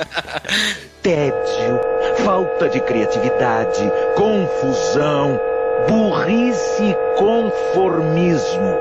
Tédio, 1.02 1.80
falta 2.25 2.69
de 2.69 2.80
criatividade, 2.80 3.90
confusão, 4.14 5.40
burrice 5.88 6.83
e 6.83 6.97
conformismo. 7.19 8.78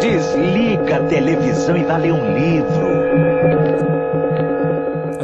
Desliga 0.00 0.96
a 0.96 1.04
televisão 1.04 1.76
e 1.76 1.84
vá 1.84 1.96
ler 1.96 2.12
um 2.12 2.34
livro. 2.34 3.93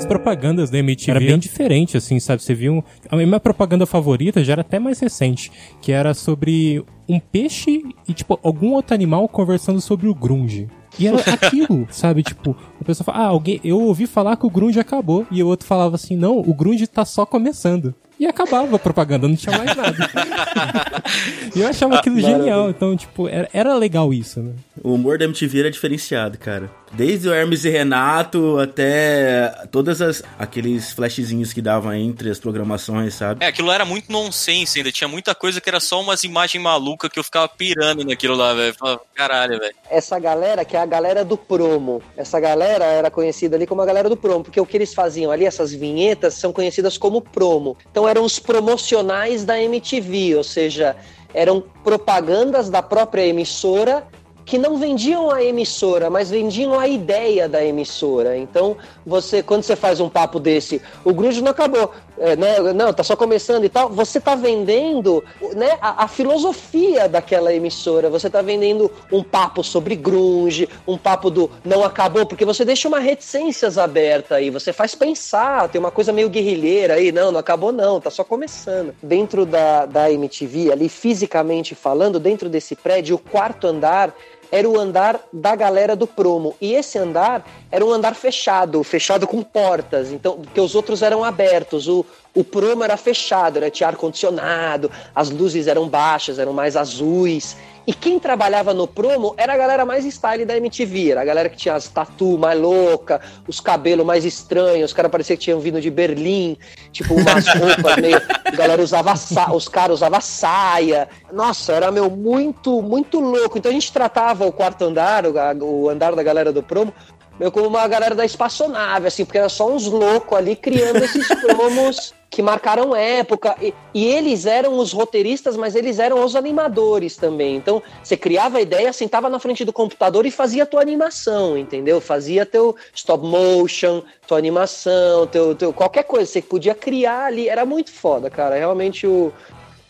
As 0.01 0.07
propagandas 0.07 0.71
da 0.71 0.79
MTV 0.79 1.11
era 1.11 1.21
bem 1.21 1.39
diferente, 1.39 1.95
assim, 1.95 2.19
sabe? 2.19 2.43
Você 2.43 2.55
viu. 2.55 2.83
A 3.11 3.17
minha 3.17 3.39
propaganda 3.39 3.85
favorita 3.85 4.43
já 4.43 4.53
era 4.53 4.63
até 4.63 4.79
mais 4.79 4.99
recente, 4.99 5.53
que 5.83 5.93
era 5.93 6.15
sobre 6.15 6.83
um 7.07 7.21
peixe 7.21 7.83
e, 8.09 8.15
tipo, 8.15 8.41
algum 8.43 8.73
outro 8.73 8.95
animal 8.95 9.29
conversando 9.29 9.79
sobre 9.79 10.09
o 10.09 10.15
grunge. 10.15 10.69
E 10.99 11.07
era 11.07 11.19
aquilo, 11.31 11.87
sabe? 11.91 12.23
Tipo, 12.23 12.57
a 12.81 12.85
pessoa 12.85 13.05
fala, 13.05 13.19
ah, 13.19 13.27
alguém, 13.27 13.61
eu 13.63 13.79
ouvi 13.79 14.07
falar 14.07 14.39
que 14.39 14.47
o 14.47 14.51
grunge 14.51 14.81
acabou. 14.81 15.27
E 15.31 15.43
o 15.43 15.47
outro 15.47 15.67
falava 15.67 15.97
assim, 15.97 16.17
não, 16.17 16.39
o 16.39 16.55
grunge 16.55 16.87
tá 16.87 17.05
só 17.05 17.27
começando. 17.27 17.95
E 18.19 18.27
acabava 18.27 18.77
a 18.77 18.79
propaganda, 18.79 19.29
não 19.29 19.37
tinha 19.37 19.57
mais 19.57 19.75
nada. 19.77 19.97
e 21.57 21.61
eu 21.61 21.69
achava 21.69 21.97
aquilo 21.97 22.19
genial. 22.21 22.71
Então, 22.71 22.97
tipo, 22.97 23.29
era, 23.29 23.51
era 23.53 23.75
legal 23.75 24.15
isso, 24.15 24.41
né? 24.41 24.53
O 24.83 24.95
humor 24.95 25.19
da 25.19 25.27
MTV 25.27 25.61
era 25.61 25.71
diferenciado, 25.71 26.39
cara. 26.39 26.71
Desde 26.93 27.29
o 27.29 27.35
Hermes 27.35 27.65
e 27.65 27.71
Renato 27.71 28.59
até 28.59 29.67
todas 29.71 30.01
as 30.01 30.23
aqueles 30.39 30.93
flashzinhos 30.93 31.53
que 31.53 31.61
davam 31.61 31.93
entre 31.95 32.31
as 32.31 32.39
programações, 32.39 33.15
sabe? 33.15 33.45
É, 33.45 33.49
aquilo 33.49 33.71
era 33.71 33.85
muito 33.85 34.11
nonsense 34.11 34.79
ainda. 34.79 34.91
Tinha 34.91 35.07
muita 35.07 35.35
coisa 35.35 35.61
que 35.61 35.69
era 35.69 35.79
só 35.81 36.01
umas 36.01 36.25
imagens 36.25 36.63
malucas 36.63 37.11
que 37.11 37.19
eu 37.19 37.25
ficava 37.25 37.47
pirando 37.47 38.05
naquilo 38.05 38.35
lá, 38.35 38.55
velho. 38.55 38.75
Caralho, 39.15 39.59
velho. 39.59 39.75
Essa 39.91 40.19
galera, 40.19 40.65
que 40.65 40.77
é 40.77 40.81
a 40.81 40.87
galera 40.87 41.25
do 41.25 41.37
promo, 41.37 42.03
essa 42.17 42.41
galera 42.41 42.85
era 42.85 43.11
conhecida 43.11 43.57
ali 43.57 43.67
como 43.67 43.83
a 43.83 43.87
galera 43.87 44.09
do 44.09 44.17
promo, 44.17 44.45
porque 44.45 44.61
o 44.61 44.67
que 44.67 44.77
eles 44.77 44.95
faziam 44.95 45.31
ali, 45.31 45.45
essas 45.45 45.73
vinhetas, 45.73 46.35
são 46.35 46.53
conhecidas 46.53 46.97
como 46.97 47.21
promo. 47.21 47.77
Então 47.91 48.09
eram 48.09 48.25
os 48.25 48.39
promocionais 48.39 49.45
da 49.45 49.61
MTV, 49.61 50.37
ou 50.37 50.45
seja, 50.45 50.97
eram 51.35 51.63
propagandas 51.85 52.71
da 52.71 52.83
própria 52.83 53.27
emissora 53.27 54.07
que 54.45 54.59
não 54.59 54.77
vendiam 54.77 55.31
a 55.31 55.43
emissora, 55.43 56.11
mas 56.11 56.31
vendiam 56.31 56.79
a 56.79 56.87
ideia 56.89 57.49
da 57.49 57.65
emissora. 57.65 58.37
Então, 58.37 58.77
você, 59.07 59.43
quando 59.43 59.63
você 59.63 59.77
faz 59.77 60.01
um 60.01 60.09
papo 60.09 60.41
desse, 60.41 60.81
o 61.05 61.13
grunge 61.13 61.43
não 61.43 61.51
acabou, 61.51 61.93
é, 62.21 62.37
né? 62.37 62.61
Não, 62.75 62.93
tá 62.93 63.03
só 63.03 63.17
começando 63.17 63.65
e 63.65 63.69
tal. 63.71 63.89
Você 63.89 64.21
tá 64.21 64.35
vendendo, 64.35 65.25
né, 65.55 65.79
a, 65.81 66.05
a, 66.05 66.09
filosofia 66.09 67.09
daquela 67.09 67.53
emissora. 67.53 68.11
Você 68.11 68.29
tá 68.29 68.43
vendendo 68.43 68.93
um 69.11 69.23
papo 69.23 69.65
sobre 69.65 69.97
grunge, 69.97 70.69
um 70.87 70.99
papo 70.99 71.31
do 71.31 71.51
não 71.65 71.83
acabou, 71.83 72.27
porque 72.27 72.45
você 72.45 72.63
deixa 72.63 72.89
uma 72.89 72.99
reticências 72.99 73.79
aberta 73.79 74.35
aí. 74.35 74.51
Você 74.51 74.71
faz 74.71 74.95
pensar, 74.95 75.71
tem 75.71 75.79
uma 75.79 75.91
coisa 75.91 76.13
meio 76.13 76.29
guerrilheira 76.29 76.95
aí. 76.95 77.11
Não, 77.11 77.33
não 77.33 77.41
acabou 77.41 77.73
não, 77.73 77.99
tá 77.99 78.11
só 78.11 78.23
começando. 78.23 78.95
Dentro 79.03 79.47
da, 79.47 79.87
da 79.87 80.13
MTV, 80.13 80.73
ali 80.73 80.91
fisicamente 80.91 81.75
falando, 81.75 82.21
dentro 82.21 82.51
desse 82.51 82.77
prédio, 82.77 83.17
o 83.17 83.19
quarto 83.19 83.67
andar 83.67 84.15
era 84.51 84.69
o 84.69 84.79
andar 84.79 85.21
da 85.33 85.55
galera 85.55 85.95
do 85.95 86.07
promo. 86.07 86.55
E 86.61 86.75
esse 86.75 86.99
andar 86.99 87.45
era 87.71 87.85
um 87.85 87.91
andar 87.91 88.15
fechado, 88.15 88.83
fechado 88.83 89.27
com 89.27 89.43
portas, 89.43 90.11
então, 90.11 90.39
porque 90.39 90.61
os 90.61 90.75
outros 90.75 91.03
eram 91.03 91.25
abertos. 91.25 91.89
O, 91.89 92.05
o 92.35 92.45
promo 92.45 92.85
era 92.85 92.97
fechado, 92.97 93.61
né? 93.61 93.71
tinha 93.71 93.89
ar-condicionado, 93.89 94.91
as 95.15 95.31
luzes 95.31 95.67
eram 95.67 95.89
baixas, 95.89 96.39
eram 96.39 96.53
mais 96.53 96.77
azuis. 96.77 97.57
E 97.87 97.93
quem 97.93 98.19
trabalhava 98.19 98.75
no 98.75 98.87
promo 98.87 99.35
era 99.37 99.55
a 99.55 99.57
galera 99.57 99.85
mais 99.85 100.05
style 100.05 100.45
da 100.45 100.57
MTV, 100.57 101.13
era 101.13 101.23
a 101.23 101.25
galera 101.25 101.49
que 101.49 101.57
tinha 101.57 101.75
as 101.75 101.89
tatu 101.89 102.39
mais 102.39 102.59
louca, 102.61 103.21
os 103.49 103.61
cabelos 103.61 104.07
mais 104.07 104.25
estranhos, 104.25 104.91
os 104.91 104.93
caras 104.93 105.11
pareciam 105.11 105.37
que 105.37 105.45
tinham 105.45 105.61
vindo 105.61 105.81
de 105.81 105.91
Berlim, 105.91 106.57
tipo 106.93 107.15
umas 107.15 107.47
roupas 107.55 107.97
meio. 107.97 108.21
A 108.45 108.51
galera 108.51 108.83
usava 108.83 109.15
os 109.55 109.69
caras 109.69 109.97
usavam 109.97 110.21
saia. 110.21 111.09
Nossa, 111.33 111.73
era 111.73 111.91
meu 111.91 112.11
muito, 112.11 112.83
muito 112.83 113.19
louco. 113.19 113.59
Então 113.59 113.71
a 113.71 113.75
gente 113.75 113.93
tratava 113.93 114.47
o 114.47 114.53
quarto 114.53 114.85
andar, 114.85 115.25
o 115.27 115.89
andar 115.89 116.15
da 116.15 116.23
galera 116.23 116.53
do 116.53 116.63
promo, 116.63 116.93
meio 117.41 117.51
como 117.51 117.67
uma 117.67 117.89
galera 117.89 118.15
da 118.15 118.23
espaçonave, 118.23 119.07
assim, 119.07 119.25
porque 119.25 119.39
era 119.39 119.49
só 119.49 119.67
uns 119.67 119.87
loucos 119.87 120.37
ali 120.37 120.55
criando 120.55 121.03
esses 121.03 121.27
promos 121.41 122.13
que 122.29 122.43
marcaram 122.43 122.95
época. 122.95 123.57
E, 123.61 123.75
e, 123.95 124.07
eles 124.07 124.45
eram 124.45 124.79
os 124.79 124.93
roteiristas, 124.93 125.57
mas 125.57 125.75
eles 125.75 125.99
eram 125.99 126.23
os 126.23 126.37
animadores 126.37 127.17
também. 127.17 127.57
Então, 127.57 127.83
você 128.05 128.15
criava 128.15 128.59
a 128.59 128.61
ideia, 128.61 128.93
sentava 128.93 129.31
na 129.31 129.39
frente 129.39 129.65
do 129.65 129.73
computador 129.73 130.27
e 130.27 130.31
fazia 130.31 130.65
a 130.65 130.67
tua 130.67 130.83
animação, 130.83 131.57
entendeu? 131.57 131.99
Fazia 131.99 132.45
teu 132.45 132.77
stop 132.95 133.27
motion, 133.27 134.03
tua 134.27 134.37
animação, 134.37 135.27
teu, 135.27 135.55
teu 135.55 135.73
qualquer 135.73 136.05
coisa. 136.05 136.31
Você 136.31 136.43
podia 136.43 136.75
criar 136.75 137.25
ali. 137.25 137.49
Era 137.49 137.65
muito 137.65 137.91
foda, 137.91 138.29
cara. 138.29 138.55
Realmente 138.55 139.07
o. 139.07 139.33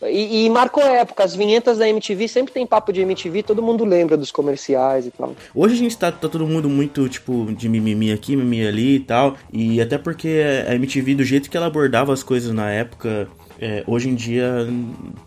E, 0.07 0.45
e, 0.45 0.49
marcou 0.49 0.83
época, 0.83 1.23
as 1.23 1.35
vinhetas 1.35 1.77
da 1.77 1.87
MTV 1.87 2.27
sempre 2.27 2.53
tem 2.53 2.65
papo 2.65 2.91
de 2.91 3.01
MTV, 3.01 3.43
todo 3.43 3.61
mundo 3.61 3.85
lembra 3.85 4.17
dos 4.17 4.31
comerciais 4.31 5.05
e 5.05 5.11
tal. 5.11 5.35
Hoje 5.53 5.75
a 5.75 5.77
gente 5.77 5.97
tá, 5.97 6.11
tá 6.11 6.27
todo 6.27 6.45
mundo 6.47 6.69
muito, 6.69 7.07
tipo, 7.07 7.51
de 7.53 7.69
mimimi 7.69 8.11
aqui, 8.11 8.35
mimimi 8.35 8.67
ali 8.67 8.95
e 8.95 8.99
tal. 8.99 9.35
E 9.51 9.79
até 9.79 9.97
porque 9.97 10.41
a 10.67 10.73
MTV, 10.75 11.15
do 11.15 11.23
jeito 11.23 11.49
que 11.49 11.57
ela 11.57 11.67
abordava 11.67 12.11
as 12.11 12.23
coisas 12.23 12.51
na 12.51 12.69
época, 12.69 13.27
é, 13.59 13.83
hoje 13.85 14.09
em 14.09 14.15
dia 14.15 14.67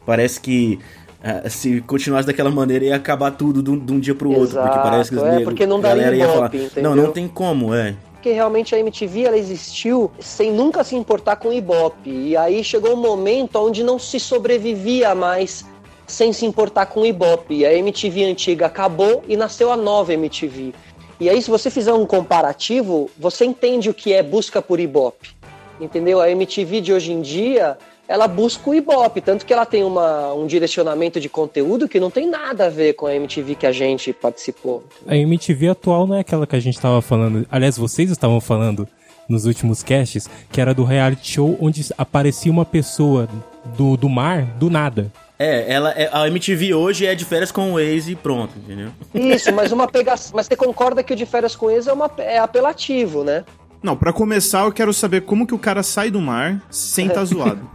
parece 0.05 0.41
que 0.41 0.79
é, 1.23 1.49
se 1.49 1.81
continuasse 1.83 2.27
daquela 2.27 2.51
maneira 2.51 2.85
ia 2.85 2.97
acabar 2.97 3.31
tudo 3.31 3.63
de 3.63 3.71
um, 3.71 3.79
de 3.79 3.93
um 3.93 4.01
dia 4.01 4.15
pro 4.15 4.31
outro. 4.31 4.59
Exato, 4.59 4.69
porque 4.69 4.89
parece 4.89 5.11
que 5.11 5.17
os 5.17 5.23
é, 5.23 5.41
porque 5.41 5.67
não 5.67 5.81
daria 5.81 6.03
galera 6.03 6.17
ia 6.17 6.29
falar, 6.29 6.55
entendeu? 6.55 6.83
não, 6.83 6.97
não 6.97 7.13
tem 7.13 7.29
como, 7.29 7.75
é 7.75 7.95
porque 8.25 8.33
realmente 8.33 8.75
a 8.75 8.79
MTV 8.79 9.25
ela 9.25 9.37
existiu 9.37 10.11
sem 10.19 10.51
nunca 10.51 10.83
se 10.83 10.97
importar 10.97 11.37
com 11.37 11.49
o 11.49 11.53
Ibope. 11.53 12.09
E 12.09 12.35
aí 12.35 12.65
chegou 12.65 12.95
um 12.95 12.97
momento 12.97 13.57
onde 13.57 13.85
não 13.85 13.99
se 13.99 14.19
sobrevivia 14.19 15.15
mais 15.15 15.63
sem 16.07 16.33
se 16.33 16.47
importar 16.47 16.87
com 16.87 17.03
o 17.03 17.07
Ibope. 17.07 17.67
A 17.67 17.75
MTV 17.75 18.25
antiga 18.25 18.65
acabou 18.65 19.23
e 19.29 19.37
nasceu 19.37 19.71
a 19.71 19.77
nova 19.77 20.15
MTV. 20.15 20.73
E 21.21 21.29
aí, 21.29 21.43
se 21.43 21.51
você 21.51 21.69
fizer 21.71 21.93
um 21.93 22.07
comparativo, 22.07 23.11
você 23.19 23.45
entende 23.45 23.91
o 23.91 23.95
que 23.95 24.15
é 24.15 24.23
busca 24.23 24.63
por 24.63 24.81
Ibope. 24.81 25.37
Entendeu? 25.79 26.19
A 26.19 26.31
MTV 26.31 26.81
de 26.81 26.95
hoje 26.95 27.13
em 27.13 27.21
dia 27.21 27.77
ela 28.07 28.29
busca 28.29 28.69
o 28.71 28.75
Ibope, 28.75 29.21
tanto 29.21 29.47
que 29.47 29.53
ela 29.53 29.65
tem 29.65 29.83
uma, 29.83 30.33
um 30.35 30.47
direcionamento 30.47 31.19
de 31.19 31.29
conteúdo 31.29 31.89
que 31.89 31.99
não 31.99 32.11
tem 32.11 32.29
nada 32.29 32.67
a 32.67 32.69
ver 32.69 32.95
com 32.95 33.07
a 33.07 33.15
MTV 33.15 33.55
que 33.55 33.67
a 33.67 33.73
gente 33.73 34.13
participou. 34.13 34.85
A 35.07 35.17
MTV 35.17 35.69
atual 35.71 36.07
não 36.07 36.17
é 36.17 36.21
aquela 36.21 36.47
que 36.47 36.57
a 36.57 36.61
gente 36.61 36.75
estava 36.77 37.01
falando, 37.01 37.47
aliás, 37.51 37.79
vocês 37.79 38.11
estavam 38.11 38.41
falando, 38.41 38.87
nos 39.29 39.47
últimos 39.47 39.83
casts, 39.83 40.29
que 40.53 40.61
era 40.61 40.75
do 40.75 40.85
reality 40.85 41.33
show 41.33 41.57
onde 41.61 41.85
aparecia 41.97 42.53
uma 42.53 42.65
pessoa 42.65 43.29
do, 43.77 43.97
do 43.97 44.09
mar 44.09 44.45
do 44.59 44.69
nada. 44.69 45.11
É, 45.39 45.73
ela, 45.73 45.91
é- 45.93 46.09
a 46.13 46.29
MTV 46.29 46.75
hoje 46.75 47.07
é 47.07 47.15
de 47.15 47.25
férias 47.25 47.51
com 47.51 47.73
o 47.73 47.75
Waze 47.75 48.13
e 48.13 48.17
pronto, 48.17 48.53
entendeu? 48.57 48.91
Isso, 49.15 49.53
mas 49.53 49.73
uma 49.73 49.89
pegação. 49.89 50.33
Mas 50.35 50.47
você 50.47 50.55
concorda 50.57 51.03
que 51.03 51.13
o 51.13 51.17
de 51.17 51.27
férias 51.27 51.57
com 51.57 51.71
ex 51.71 51.87
é, 51.87 51.93
uma, 51.93 52.11
é 52.19 52.39
apelativo, 52.39 53.25
né? 53.25 53.45
Não, 53.83 53.97
pra 53.97 54.13
começar, 54.13 54.65
eu 54.65 54.73
quero 54.73 54.93
saber 54.95 55.23
como 55.23 55.47
que 55.47 55.55
o 55.55 55.59
cara 55.59 55.83
sai 55.83 56.11
do 56.11 56.21
mar 56.21 56.63
sem 56.71 57.09
tá 57.09 57.23
zoado. 57.25 57.69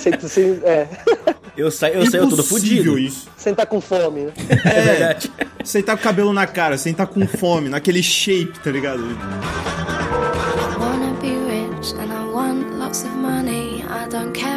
Sem, 0.00 0.18
sem, 0.20 0.60
é, 0.64 0.86
Eu 1.56 1.70
saio, 1.70 1.94
eu 1.96 2.10
saio 2.10 2.28
todo 2.28 2.42
fudido. 2.44 2.98
isso. 2.98 3.28
sem 3.36 3.54
tá 3.54 3.64
com 3.66 3.80
fome, 3.80 4.22
né? 4.22 4.32
É 4.64 4.80
verdade. 4.82 5.32
Sem 5.64 5.82
tá 5.82 5.96
com 5.96 6.02
cabelo 6.02 6.32
na 6.32 6.46
cara, 6.46 6.76
sem 6.78 6.92
tá 6.94 7.06
com 7.06 7.26
fome, 7.26 7.68
naquele 7.68 8.02
shape, 8.02 8.58
tá 8.60 8.70
ligado? 8.70 9.02
wanna 10.78 11.12
be 11.20 11.28
rich 11.48 11.92
and 11.94 12.12
I 12.12 12.24
want 12.32 12.78
lots 12.78 13.02
of 13.04 13.14
money. 13.16 13.82
I 13.88 14.08
don't 14.08 14.32
care 14.32 14.53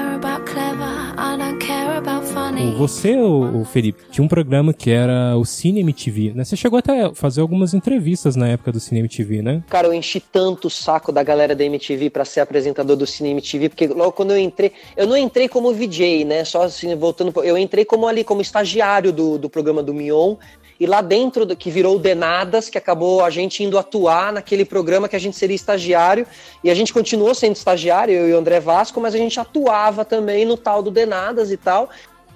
Você, 2.77 3.15
o, 3.17 3.65
Felipe, 3.65 4.03
tinha 4.11 4.23
um 4.23 4.27
programa 4.27 4.73
que 4.73 4.91
era 4.91 5.35
o 5.37 5.45
Cine 5.45 5.81
MTV, 5.81 6.33
né? 6.35 6.43
Você 6.43 6.55
chegou 6.55 6.77
até 6.77 7.05
a 7.05 7.13
fazer 7.13 7.41
algumas 7.41 7.73
entrevistas 7.73 8.35
na 8.35 8.47
época 8.47 8.71
do 8.71 8.79
Cine 8.79 8.99
MTV, 8.99 9.41
né? 9.41 9.63
Cara, 9.69 9.87
eu 9.87 9.93
enchi 9.93 10.19
tanto 10.19 10.67
o 10.67 10.69
saco 10.69 11.11
da 11.11 11.23
galera 11.23 11.55
da 11.55 11.63
MTV 11.63 12.09
pra 12.09 12.23
ser 12.23 12.41
apresentador 12.41 12.95
do 12.95 13.07
Cine 13.07 13.31
MTV, 13.31 13.69
porque 13.69 13.87
logo 13.87 14.11
quando 14.11 14.31
eu 14.31 14.37
entrei, 14.37 14.71
eu 14.95 15.07
não 15.07 15.17
entrei 15.17 15.47
como 15.47 15.73
VJ, 15.73 16.25
né? 16.25 16.43
Só 16.43 16.63
assim, 16.63 16.95
voltando, 16.95 17.33
eu 17.43 17.57
entrei 17.57 17.83
como 17.83 18.07
ali, 18.07 18.23
como 18.23 18.41
estagiário 18.41 19.11
do, 19.11 19.37
do 19.37 19.49
programa 19.49 19.81
do 19.81 19.93
Mion, 19.93 20.35
e 20.79 20.85
lá 20.85 21.01
dentro, 21.01 21.45
do, 21.45 21.55
que 21.55 21.71
virou 21.71 21.97
Denadas, 21.97 22.69
que 22.69 22.77
acabou 22.77 23.23
a 23.23 23.29
gente 23.29 23.63
indo 23.63 23.77
atuar 23.77 24.31
naquele 24.31 24.63
programa 24.63 25.09
que 25.09 25.15
a 25.15 25.19
gente 25.19 25.35
seria 25.35 25.55
estagiário, 25.55 26.25
e 26.63 26.69
a 26.69 26.75
gente 26.75 26.93
continuou 26.93 27.33
sendo 27.33 27.55
estagiário, 27.55 28.13
eu 28.13 28.29
e 28.29 28.33
o 28.33 28.37
André 28.37 28.59
Vasco, 28.59 29.01
mas 29.01 29.15
a 29.15 29.17
gente 29.17 29.39
atuava 29.39 30.05
também 30.05 30.45
no 30.45 30.55
tal 30.55 30.83
do 30.83 30.91
Denadas 30.91 31.51
e 31.51 31.57
tal. 31.57 31.89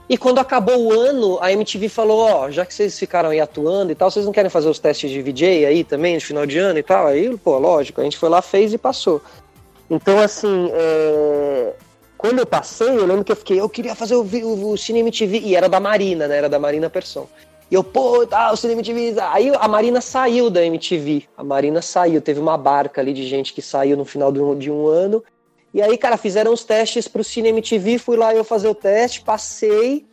E 0.10 0.18
quando 0.18 0.40
acabou 0.40 0.78
o 0.78 0.92
ano, 0.92 1.38
a 1.40 1.54
MTV 1.54 1.88
falou, 1.88 2.20
ó, 2.20 2.52
já 2.52 2.66
que 2.66 2.74
vocês 2.74 3.00
ficaram 3.00 3.30
aí 3.30 3.40
atuando 3.40 3.92
e 3.94 3.96
tal, 3.96 4.12
vocês 4.12 4.26
não 4.26 4.34
querem 4.34 4.50
fazer 4.50 4.68
os 4.68 4.78
testes 4.78 5.10
de 5.10 5.22
VJ 5.22 5.66
aí 5.66 5.84
também, 5.86 6.16
no 6.16 6.22
final 6.22 6.46
de 6.46 6.58
ano 6.58 6.78
e 6.80 6.84
tal? 6.84 7.08
Aí, 7.08 7.38
pô, 7.38 7.58
lógico, 7.58 8.02
a 8.02 8.04
gente 8.04 8.18
foi 8.18 8.28
lá, 8.28 8.42
fez 8.42 8.74
e 8.74 8.78
passou. 8.78 9.22
Então, 9.90 10.20
assim, 10.20 10.70
é, 10.74 11.74
quando 12.18 12.40
eu 12.40 12.46
passei, 12.46 12.90
eu 12.90 13.06
lembro 13.06 13.24
que 13.24 13.32
eu 13.32 13.36
fiquei, 13.38 13.60
eu 13.60 13.70
queria 13.70 13.96
fazer 13.96 14.16
o, 14.16 14.22
o, 14.22 14.72
o 14.72 14.78
Cine 14.78 15.00
MTV, 15.00 15.40
e 15.40 15.56
era 15.56 15.70
da 15.70 15.80
Marina, 15.80 16.28
né, 16.28 16.38
era 16.38 16.50
da 16.50 16.60
Marina 16.60 16.90
Persson. 16.90 17.28
E 17.72 17.74
eu, 17.74 17.86
pô, 17.86 18.26
o 18.26 18.56
Cine 18.58 18.74
MTV. 18.74 19.16
Aí 19.32 19.50
a 19.56 19.66
Marina 19.66 20.02
saiu 20.02 20.50
da 20.50 20.62
MTV. 20.62 21.24
A 21.38 21.44
Marina 21.44 21.82
saiu. 21.82 22.22
Teve 22.22 22.42
uma 22.42 22.58
barca 22.58 23.00
ali 23.00 23.14
de 23.14 23.26
gente 23.26 23.54
que 23.54 23.62
saiu 23.62 23.96
no 23.96 24.04
final 24.04 24.30
de 24.30 24.42
um, 24.42 24.58
de 24.58 24.70
um 24.70 24.88
ano. 24.88 25.24
E 25.74 25.82
aí, 25.82 25.98
cara, 25.98 26.18
fizeram 26.18 26.52
os 26.52 26.66
testes 26.66 27.08
pro 27.08 27.24
Cine 27.24 27.48
MTV. 27.48 27.98
Fui 27.98 28.18
lá 28.18 28.36
eu 28.36 28.44
fazer 28.44 28.68
o 28.68 28.76
teste, 28.76 29.22
passei. 29.22 30.06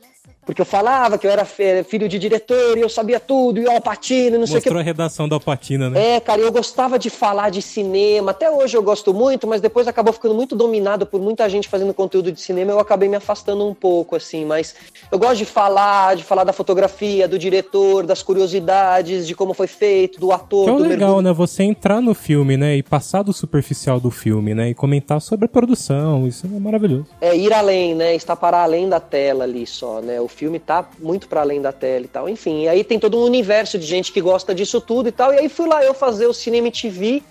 Porque 0.48 0.62
eu 0.62 0.66
falava 0.66 1.18
que 1.18 1.26
eu 1.26 1.30
era 1.30 1.44
fi- 1.44 1.84
filho 1.84 2.08
de 2.08 2.18
diretor 2.18 2.78
e 2.78 2.80
eu 2.80 2.88
sabia 2.88 3.20
tudo, 3.20 3.60
e 3.60 3.66
o 3.66 3.70
Alpatino, 3.70 4.38
não 4.38 4.46
sei 4.46 4.56
o 4.56 4.62
que. 4.62 4.68
Mostrou 4.70 4.80
a 4.80 4.82
redação 4.82 5.28
da 5.28 5.36
Alpatina, 5.36 5.90
né? 5.90 6.14
É, 6.16 6.20
cara, 6.20 6.40
eu 6.40 6.50
gostava 6.50 6.98
de 6.98 7.10
falar 7.10 7.50
de 7.50 7.60
cinema. 7.60 8.30
Até 8.30 8.50
hoje 8.50 8.74
eu 8.74 8.82
gosto 8.82 9.12
muito, 9.12 9.46
mas 9.46 9.60
depois 9.60 9.86
acabou 9.86 10.10
ficando 10.10 10.34
muito 10.34 10.56
dominado 10.56 11.04
por 11.04 11.20
muita 11.20 11.46
gente 11.50 11.68
fazendo 11.68 11.92
conteúdo 11.92 12.32
de 12.32 12.40
cinema. 12.40 12.72
Eu 12.72 12.80
acabei 12.80 13.10
me 13.10 13.16
afastando 13.16 13.68
um 13.68 13.74
pouco, 13.74 14.16
assim. 14.16 14.46
Mas 14.46 14.74
eu 15.12 15.18
gosto 15.18 15.36
de 15.36 15.44
falar, 15.44 16.16
de 16.16 16.24
falar 16.24 16.44
da 16.44 16.52
fotografia, 16.54 17.28
do 17.28 17.38
diretor, 17.38 18.06
das 18.06 18.22
curiosidades, 18.22 19.26
de 19.26 19.34
como 19.34 19.52
foi 19.52 19.66
feito, 19.66 20.18
do 20.18 20.32
ator, 20.32 20.64
Que 20.64 20.70
é 20.70 20.72
do 20.76 20.82
legal, 20.82 20.98
mergulho. 21.16 21.22
né? 21.24 21.32
Você 21.34 21.62
entrar 21.62 22.00
no 22.00 22.14
filme, 22.14 22.56
né? 22.56 22.74
E 22.74 22.82
passar 22.82 23.22
do 23.22 23.34
superficial 23.34 24.00
do 24.00 24.10
filme, 24.10 24.54
né? 24.54 24.70
E 24.70 24.74
comentar 24.74 25.20
sobre 25.20 25.44
a 25.44 25.48
produção. 25.48 26.26
Isso 26.26 26.46
é 26.46 26.58
maravilhoso. 26.58 27.04
É 27.20 27.36
ir 27.36 27.52
além, 27.52 27.94
né? 27.94 28.14
Está 28.14 28.34
para 28.34 28.62
além 28.62 28.88
da 28.88 28.98
tela 28.98 29.44
ali 29.44 29.66
só, 29.66 30.00
né? 30.00 30.18
O 30.20 30.28
filme 30.38 30.60
tá 30.60 30.88
muito 31.00 31.28
para 31.28 31.40
além 31.40 31.60
da 31.60 31.72
tela 31.72 32.04
e 32.04 32.08
tal. 32.08 32.28
Enfim, 32.28 32.62
e 32.62 32.68
aí 32.68 32.84
tem 32.84 32.98
todo 32.98 33.18
um 33.18 33.24
universo 33.24 33.76
de 33.76 33.84
gente 33.84 34.12
que 34.12 34.20
gosta 34.20 34.54
disso 34.54 34.80
tudo 34.80 35.08
e 35.08 35.12
tal. 35.12 35.34
E 35.34 35.38
aí 35.38 35.48
fui 35.48 35.66
lá 35.66 35.84
eu 35.84 35.92
fazer 35.92 36.26
o 36.26 36.32
Cinema 36.32 36.70
TV. 36.70 37.22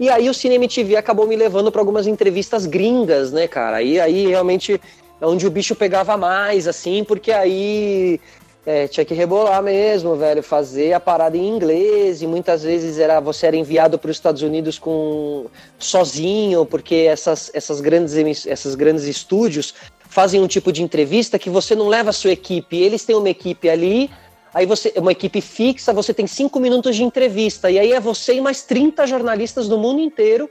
E 0.00 0.08
aí 0.08 0.28
o 0.30 0.34
Cinema 0.34 0.66
TV 0.66 0.96
acabou 0.96 1.26
me 1.26 1.36
levando 1.36 1.70
para 1.70 1.80
algumas 1.82 2.06
entrevistas 2.06 2.64
gringas, 2.64 3.30
né, 3.30 3.46
cara? 3.46 3.76
Aí, 3.76 4.00
aí 4.00 4.26
realmente 4.26 4.80
é 5.20 5.26
onde 5.26 5.46
o 5.46 5.50
bicho 5.50 5.76
pegava 5.76 6.16
mais, 6.16 6.66
assim, 6.66 7.04
porque 7.04 7.30
aí 7.30 8.18
é, 8.66 8.88
tinha 8.88 9.04
que 9.04 9.12
rebolar 9.12 9.62
mesmo, 9.62 10.16
velho, 10.16 10.42
fazer 10.42 10.94
a 10.94 11.00
parada 11.00 11.36
em 11.36 11.46
inglês 11.46 12.22
e 12.22 12.26
muitas 12.26 12.62
vezes 12.62 12.98
era 12.98 13.20
você 13.20 13.46
era 13.46 13.56
enviado 13.56 13.98
para 13.98 14.10
os 14.10 14.16
Estados 14.16 14.42
Unidos 14.42 14.78
com 14.78 15.46
sozinho, 15.78 16.64
porque 16.64 16.94
essas, 16.94 17.50
essas 17.52 17.80
grandes 17.80 18.46
essas 18.46 18.74
grandes 18.74 19.04
estúdios 19.04 19.74
fazem 20.14 20.40
um 20.40 20.46
tipo 20.46 20.70
de 20.70 20.80
entrevista 20.80 21.40
que 21.40 21.50
você 21.50 21.74
não 21.74 21.88
leva 21.88 22.10
a 22.10 22.12
sua 22.12 22.30
equipe, 22.30 22.76
eles 22.76 23.04
têm 23.04 23.16
uma 23.16 23.28
equipe 23.28 23.68
ali, 23.68 24.08
aí 24.54 24.64
você 24.64 24.92
uma 24.96 25.10
equipe 25.10 25.40
fixa, 25.40 25.92
você 25.92 26.14
tem 26.14 26.24
cinco 26.24 26.60
minutos 26.60 26.94
de 26.94 27.02
entrevista. 27.02 27.68
E 27.68 27.80
aí 27.80 27.92
é 27.92 27.98
você 27.98 28.34
e 28.34 28.40
mais 28.40 28.62
30 28.62 29.08
jornalistas 29.08 29.66
do 29.66 29.76
mundo 29.76 30.00
inteiro 30.00 30.48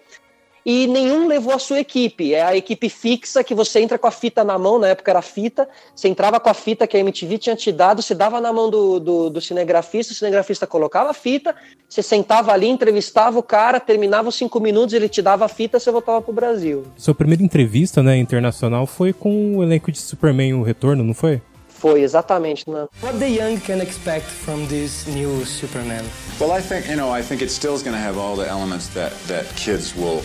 e 0.65 0.88
nenhum 0.88 1.28
levou 1.28 1.54
a 1.54 1.60
sua 1.60 1.80
equipe. 1.80 2.34
É 2.34 2.43
a 2.43 2.56
equipe 2.56 2.89
fixa 2.89 3.43
que 3.43 3.54
você 3.54 3.80
entra 3.80 3.97
com 3.97 4.08
a 4.08 4.12
fita 4.12 4.43
na 4.43 4.58
mão, 4.58 4.80
na 4.80 4.89
época 4.89 5.12
era 5.12 5.21
fita, 5.21 5.67
você 5.95 6.08
entrava 6.08 6.39
com 6.39 6.49
a 6.49 6.54
fita 6.54 6.88
que 6.88 6.95
a 6.95 6.99
MTV 6.99 7.38
tinha 7.38 7.56
te 7.56 7.71
dado, 7.71 8.02
você 8.02 8.15
dava 8.15 8.39
na 8.39 8.54
mão 8.54 8.69
do, 8.69 8.99
do, 8.99 9.30
do 9.30 9.41
cinegrafista, 9.41 10.13
o 10.13 10.15
cinegrafista 10.15 10.65
colocava 10.65 11.10
a 11.12 11.13
fita, 11.13 11.56
você 11.88 12.02
sentava 12.02 12.52
ali, 12.52 12.67
entrevistava 12.67 13.38
o 13.38 13.43
cara, 13.43 13.80
terminava 13.80 14.30
os 14.30 14.36
cinco 14.36 14.60
minutos, 14.60 14.93
ele 14.93 15.10
te 15.10 15.21
dava 15.21 15.45
a 15.45 15.49
fita, 15.49 15.80
você 15.80 15.91
voltava 15.91 16.21
pro 16.21 16.34
Brasil. 16.34 16.86
Sua 16.97 17.13
primeira 17.13 17.43
entrevista, 17.43 18.02
né, 18.02 18.17
internacional 18.17 18.88
foi 18.88 19.13
com 19.13 19.58
o 19.58 19.63
elenco 19.63 19.91
de 19.91 19.99
Superman, 19.99 20.54
o 20.54 20.63
Retorno, 20.63 21.04
não 21.04 21.13
foi? 21.13 21.41
Foi, 21.84 22.02
exatamente. 22.02 22.63
Né? 22.69 22.88
What 23.04 23.19
the 23.19 23.28
young 23.28 23.60
can 23.60 23.82
expect 23.82 24.26
from 24.26 24.65
this 24.67 25.06
new 25.06 25.46
Superman? 25.46 26.06
Well, 26.39 26.58
I 26.58 26.62
think 26.62 26.88
you 26.89 26.96
know. 26.96 27.13
I 27.13 27.22
think 27.22 27.43
it 27.43 27.52
still 27.52 27.76
is 27.76 27.84
going 27.84 27.93
to 27.93 28.02
have 28.02 28.17
all 28.17 28.38
the 28.38 28.48
elements 28.50 28.88
that 28.93 29.12
that 29.28 29.46
kids 29.58 29.93
will 29.93 30.22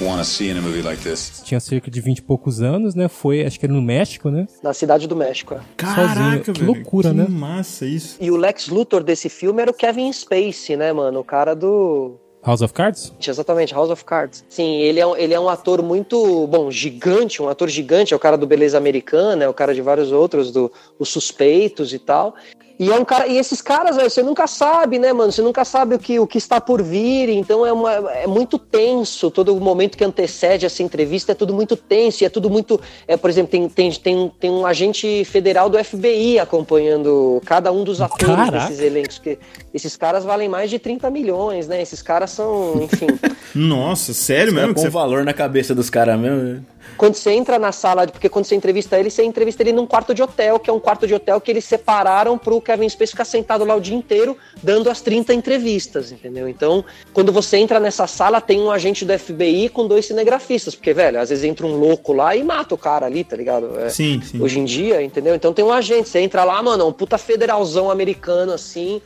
want 0.00 0.18
to 0.18 0.24
see 0.24 0.50
in 0.50 0.58
a 0.58 0.60
movie 0.60 0.82
like 0.82 1.00
this. 1.00 1.40
Tinha 1.44 1.60
cerca 1.60 1.88
de 1.88 2.00
20 2.00 2.18
e 2.18 2.22
poucos 2.22 2.60
anos, 2.60 2.96
né? 2.96 3.06
Foi, 3.06 3.44
acho 3.46 3.60
que 3.60 3.66
era 3.66 3.72
no 3.72 3.80
México, 3.80 4.28
né? 4.28 4.46
Na 4.60 4.74
cidade 4.74 5.06
do 5.06 5.14
México. 5.14 5.54
é. 5.54 5.60
Caraca, 5.76 6.52
Que 6.52 6.60
velho. 6.60 6.72
loucura, 6.72 7.10
que 7.10 7.16
né? 7.16 7.26
massa 7.28 7.86
isso. 7.86 8.16
E 8.20 8.28
o 8.32 8.36
Lex 8.36 8.66
Luthor 8.66 9.04
desse 9.04 9.28
filme 9.28 9.62
era 9.62 9.70
o 9.70 9.74
Kevin 9.74 10.12
Spacey, 10.12 10.76
né, 10.76 10.92
mano? 10.92 11.20
O 11.20 11.24
cara 11.24 11.54
do. 11.54 12.18
House 12.48 12.62
of 12.62 12.72
Cards? 12.72 13.12
Exatamente, 13.26 13.74
House 13.74 13.90
of 13.90 14.02
Cards. 14.06 14.42
Sim, 14.48 14.78
ele 14.78 14.98
é, 14.98 15.06
um, 15.06 15.14
ele 15.14 15.34
é 15.34 15.38
um 15.38 15.50
ator 15.50 15.82
muito, 15.82 16.46
bom, 16.46 16.70
gigante, 16.70 17.42
um 17.42 17.48
ator 17.48 17.68
gigante, 17.68 18.14
é 18.14 18.16
o 18.16 18.18
cara 18.18 18.38
do 18.38 18.46
Beleza 18.46 18.78
Americana, 18.78 19.44
é 19.44 19.48
o 19.48 19.52
cara 19.52 19.74
de 19.74 19.82
vários 19.82 20.10
outros, 20.10 20.50
do 20.50 20.72
Os 20.98 21.10
Suspeitos 21.10 21.92
e 21.92 21.98
tal. 21.98 22.34
E 22.78 22.92
é 22.92 22.94
um 22.94 23.04
cara, 23.04 23.26
e 23.26 23.36
esses 23.36 23.60
caras, 23.60 23.96
velho, 23.96 24.08
você 24.08 24.22
nunca 24.22 24.46
sabe, 24.46 25.00
né, 25.00 25.12
mano? 25.12 25.32
Você 25.32 25.42
nunca 25.42 25.64
sabe 25.64 25.96
o 25.96 25.98
que, 25.98 26.20
o 26.20 26.28
que 26.28 26.38
está 26.38 26.60
por 26.60 26.80
vir, 26.80 27.28
então 27.28 27.66
é, 27.66 27.72
uma, 27.72 27.92
é 27.92 28.26
muito 28.26 28.56
tenso. 28.56 29.32
Todo 29.32 29.54
o 29.54 29.60
momento 29.60 29.98
que 29.98 30.04
antecede 30.04 30.64
essa 30.64 30.80
entrevista 30.80 31.32
é 31.32 31.34
tudo 31.34 31.52
muito 31.52 31.76
tenso, 31.76 32.22
e 32.22 32.26
é 32.26 32.28
tudo 32.28 32.48
muito. 32.48 32.80
É, 33.08 33.16
por 33.16 33.28
exemplo, 33.28 33.50
tem, 33.50 33.68
tem, 33.68 33.90
tem, 33.90 34.32
tem 34.38 34.50
um 34.50 34.64
agente 34.64 35.24
federal 35.24 35.68
do 35.68 35.82
FBI 35.82 36.38
acompanhando 36.38 37.42
cada 37.44 37.72
um 37.72 37.82
dos 37.82 38.00
atores 38.00 38.26
Caraca. 38.26 38.68
desses 38.68 38.78
elencos. 38.78 39.18
Que 39.18 39.38
esses 39.78 39.96
caras 39.96 40.24
valem 40.24 40.48
mais 40.48 40.68
de 40.68 40.78
30 40.78 41.08
milhões, 41.10 41.66
né? 41.66 41.80
Esses 41.80 42.02
caras 42.02 42.30
são, 42.30 42.82
enfim. 42.82 43.06
Nossa, 43.54 44.12
sério 44.12 44.52
mesmo? 44.52 44.74
com 44.74 44.82
você- 44.82 44.90
valor 44.90 45.24
na 45.24 45.32
cabeça 45.32 45.74
dos 45.74 45.88
caras 45.88 46.18
mesmo. 46.18 46.42
né? 46.42 46.60
quando 46.96 47.14
você 47.14 47.30
entra 47.30 47.58
na 47.60 47.70
sala, 47.70 48.06
porque 48.08 48.28
quando 48.28 48.44
você 48.46 48.56
entrevista 48.56 48.98
ele, 48.98 49.08
você 49.08 49.22
entrevista 49.22 49.62
ele 49.62 49.70
num 49.72 49.86
quarto 49.86 50.12
de 50.12 50.20
hotel, 50.20 50.58
que 50.58 50.68
é 50.68 50.72
um 50.72 50.80
quarto 50.80 51.06
de 51.06 51.14
hotel 51.14 51.40
que 51.40 51.50
eles 51.50 51.64
separaram 51.64 52.36
pro 52.36 52.60
Kevin 52.60 52.88
Spacey 52.88 53.12
ficar 53.12 53.24
sentado 53.24 53.64
lá 53.64 53.76
o 53.76 53.80
dia 53.80 53.96
inteiro, 53.96 54.36
dando 54.60 54.90
as 54.90 55.00
30 55.00 55.32
entrevistas, 55.32 56.10
entendeu? 56.10 56.48
Então, 56.48 56.84
quando 57.12 57.30
você 57.30 57.56
entra 57.58 57.78
nessa 57.78 58.06
sala, 58.08 58.40
tem 58.40 58.60
um 58.60 58.70
agente 58.70 59.04
do 59.04 59.16
FBI 59.16 59.68
com 59.68 59.86
dois 59.86 60.06
cinegrafistas, 60.06 60.74
porque, 60.74 60.92
velho, 60.92 61.20
às 61.20 61.28
vezes 61.28 61.44
entra 61.44 61.64
um 61.66 61.76
louco 61.76 62.12
lá 62.12 62.34
e 62.34 62.42
mata 62.42 62.74
o 62.74 62.78
cara 62.78 63.06
ali, 63.06 63.22
tá 63.22 63.36
ligado? 63.36 63.78
É, 63.78 63.88
Sim, 63.90 64.20
sim. 64.20 64.42
Hoje 64.42 64.58
em 64.58 64.64
dia, 64.64 65.00
entendeu? 65.00 65.36
Então 65.36 65.52
tem 65.52 65.64
um 65.64 65.72
agente, 65.72 66.08
você 66.08 66.18
entra 66.18 66.42
lá, 66.42 66.60
mano, 66.62 66.88
um 66.88 66.92
puta 66.92 67.16
federalzão 67.16 67.90
americano, 67.92 68.52
assim. 68.52 69.00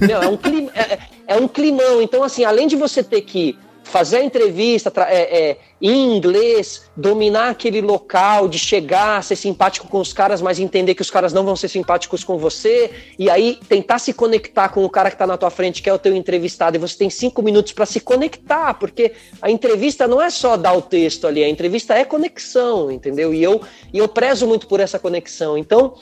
Meu, 0.00 0.15
é 0.22 0.28
um, 0.28 0.36
clima, 0.36 0.72
é, 0.74 0.98
é 1.26 1.36
um 1.36 1.48
climão. 1.48 2.02
Então, 2.02 2.22
assim, 2.22 2.44
além 2.44 2.66
de 2.66 2.76
você 2.76 3.02
ter 3.02 3.22
que 3.22 3.58
fazer 3.84 4.18
a 4.18 4.24
entrevista, 4.24 4.92
é, 5.08 5.50
é, 5.50 5.58
em 5.80 6.16
inglês, 6.16 6.82
dominar 6.96 7.50
aquele 7.50 7.80
local, 7.80 8.48
de 8.48 8.58
chegar, 8.58 9.22
ser 9.22 9.36
simpático 9.36 9.86
com 9.88 9.98
os 9.98 10.12
caras, 10.12 10.40
mas 10.40 10.58
entender 10.58 10.94
que 10.94 11.02
os 11.02 11.10
caras 11.10 11.32
não 11.32 11.44
vão 11.44 11.54
ser 11.54 11.68
simpáticos 11.68 12.24
com 12.24 12.38
você, 12.38 12.90
e 13.18 13.28
aí 13.28 13.58
tentar 13.68 13.98
se 13.98 14.12
conectar 14.12 14.70
com 14.70 14.84
o 14.84 14.88
cara 14.88 15.10
que 15.10 15.18
tá 15.18 15.26
na 15.26 15.36
tua 15.36 15.50
frente, 15.50 15.82
que 15.82 15.90
é 15.90 15.92
o 15.92 15.98
teu 15.98 16.16
entrevistado, 16.16 16.76
e 16.76 16.80
você 16.80 16.96
tem 16.96 17.10
cinco 17.10 17.42
minutos 17.42 17.72
para 17.72 17.84
se 17.84 18.00
conectar, 18.00 18.74
porque 18.74 19.12
a 19.42 19.50
entrevista 19.50 20.08
não 20.08 20.20
é 20.20 20.30
só 20.30 20.56
dar 20.56 20.72
o 20.72 20.80
texto 20.80 21.26
ali, 21.26 21.44
a 21.44 21.48
entrevista 21.48 21.94
é 21.94 22.04
conexão, 22.04 22.90
entendeu? 22.90 23.34
E 23.34 23.42
eu, 23.42 23.60
e 23.92 23.98
eu 23.98 24.08
prezo 24.08 24.46
muito 24.46 24.66
por 24.66 24.80
essa 24.80 24.98
conexão. 24.98 25.58
Então, 25.58 25.94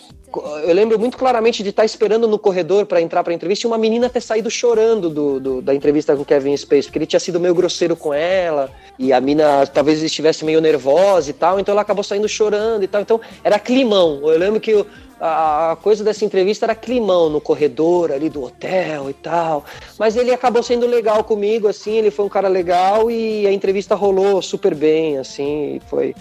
eu 0.64 0.74
lembro 0.74 0.98
muito 0.98 1.16
claramente 1.16 1.62
de 1.62 1.70
estar 1.70 1.84
esperando 1.84 2.26
no 2.26 2.38
corredor 2.38 2.86
para 2.86 3.00
entrar 3.00 3.22
para 3.22 3.32
a 3.32 3.36
entrevista 3.36 3.66
e 3.66 3.68
uma 3.68 3.78
menina 3.78 4.08
ter 4.08 4.20
saído 4.20 4.50
chorando 4.50 5.08
do, 5.08 5.40
do, 5.40 5.62
da 5.62 5.74
entrevista 5.74 6.16
com 6.16 6.24
Kevin 6.24 6.56
Space, 6.56 6.88
porque 6.88 6.98
ele 6.98 7.06
tinha 7.06 7.20
sido 7.20 7.38
meio 7.38 7.54
grosseiro 7.54 7.94
com 7.94 8.12
ela, 8.12 8.70
e 8.98 9.12
a 9.12 9.20
mina 9.20 9.63
talvez 9.66 10.02
estivesse 10.02 10.44
meio 10.44 10.60
nervosa 10.60 11.30
e 11.30 11.32
tal, 11.32 11.58
então 11.60 11.72
ela 11.72 11.82
acabou 11.82 12.04
saindo 12.04 12.28
chorando 12.28 12.82
e 12.82 12.86
tal. 12.86 13.00
Então 13.00 13.20
era 13.42 13.58
climão. 13.58 14.20
Eu 14.22 14.38
lembro 14.38 14.60
que 14.60 14.84
a 15.20 15.76
coisa 15.80 16.04
dessa 16.04 16.24
entrevista 16.24 16.66
era 16.66 16.74
climão 16.74 17.30
no 17.30 17.40
corredor 17.40 18.12
ali 18.12 18.28
do 18.28 18.42
hotel 18.42 19.08
e 19.08 19.14
tal. 19.14 19.64
Mas 19.98 20.16
ele 20.16 20.32
acabou 20.32 20.62
sendo 20.62 20.86
legal 20.86 21.24
comigo, 21.24 21.68
assim, 21.68 21.96
ele 21.96 22.10
foi 22.10 22.24
um 22.24 22.28
cara 22.28 22.48
legal 22.48 23.10
e 23.10 23.46
a 23.46 23.52
entrevista 23.52 23.94
rolou 23.94 24.42
super 24.42 24.74
bem, 24.74 25.18
assim, 25.18 25.80
foi. 25.88 26.14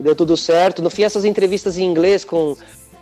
Deu 0.00 0.14
tudo 0.14 0.36
certo. 0.36 0.80
No 0.80 0.90
fim, 0.90 1.02
essas 1.02 1.24
entrevistas 1.24 1.76
em 1.76 1.84
inglês 1.84 2.24
com 2.24 2.56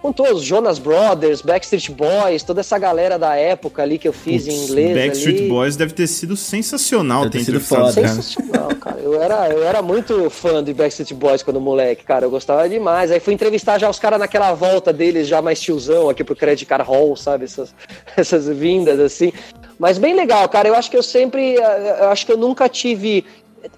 com 0.07 0.12
todos, 0.12 0.45
Jonas 0.45 0.79
Brothers, 0.79 1.42
Backstreet 1.42 1.90
Boys, 1.90 2.45
toda 2.45 2.61
essa 2.61 2.79
galera 2.79 3.19
da 3.19 3.35
época 3.35 3.83
ali 3.83 3.99
que 3.99 4.07
eu 4.07 4.12
fiz 4.12 4.45
Puts, 4.45 4.55
em 4.55 4.64
inglês. 4.64 4.97
Backstreet 4.97 5.38
ali. 5.40 5.49
Boys 5.49 5.75
deve 5.75 5.95
ter 5.95 6.07
sido 6.07 6.37
sensacional 6.37 7.23
deve 7.23 7.38
ter 7.38 7.45
sido 7.45 7.61
foda, 7.61 7.90
Sensacional, 7.90 8.69
cara. 8.77 9.01
Eu 9.01 9.21
era, 9.21 9.49
eu 9.49 9.64
era 9.64 9.83
muito 9.83 10.31
fã 10.31 10.62
de 10.62 10.73
Backstreet 10.73 11.12
Boys 11.12 11.42
quando 11.42 11.61
moleque, 11.61 12.05
cara. 12.05 12.25
Eu 12.25 12.31
gostava 12.31 12.69
demais. 12.69 13.11
Aí 13.11 13.19
fui 13.19 13.35
entrevistar 13.35 13.79
já 13.79 13.90
os 13.90 13.99
caras 13.99 14.21
naquela 14.21 14.55
volta 14.55 14.92
deles, 14.92 15.27
já 15.27 15.42
mais 15.42 15.61
tiozão 15.61 16.09
aqui 16.09 16.23
pro 16.23 16.37
Credit 16.37 16.64
Card 16.66 16.85
Hall, 16.85 17.16
sabe? 17.16 17.45
Essas, 17.45 17.75
essas 18.16 18.47
vindas 18.47 19.01
assim. 19.01 19.33
Mas 19.77 19.99
bem 19.99 20.14
legal, 20.14 20.49
cara. 20.49 20.69
Eu 20.69 20.77
acho 20.77 20.88
que 20.88 20.97
eu 20.97 21.03
sempre. 21.03 21.55
Eu 21.55 22.11
acho 22.11 22.25
que 22.25 22.31
eu 22.31 22.38
nunca 22.38 22.69
tive. 22.69 23.25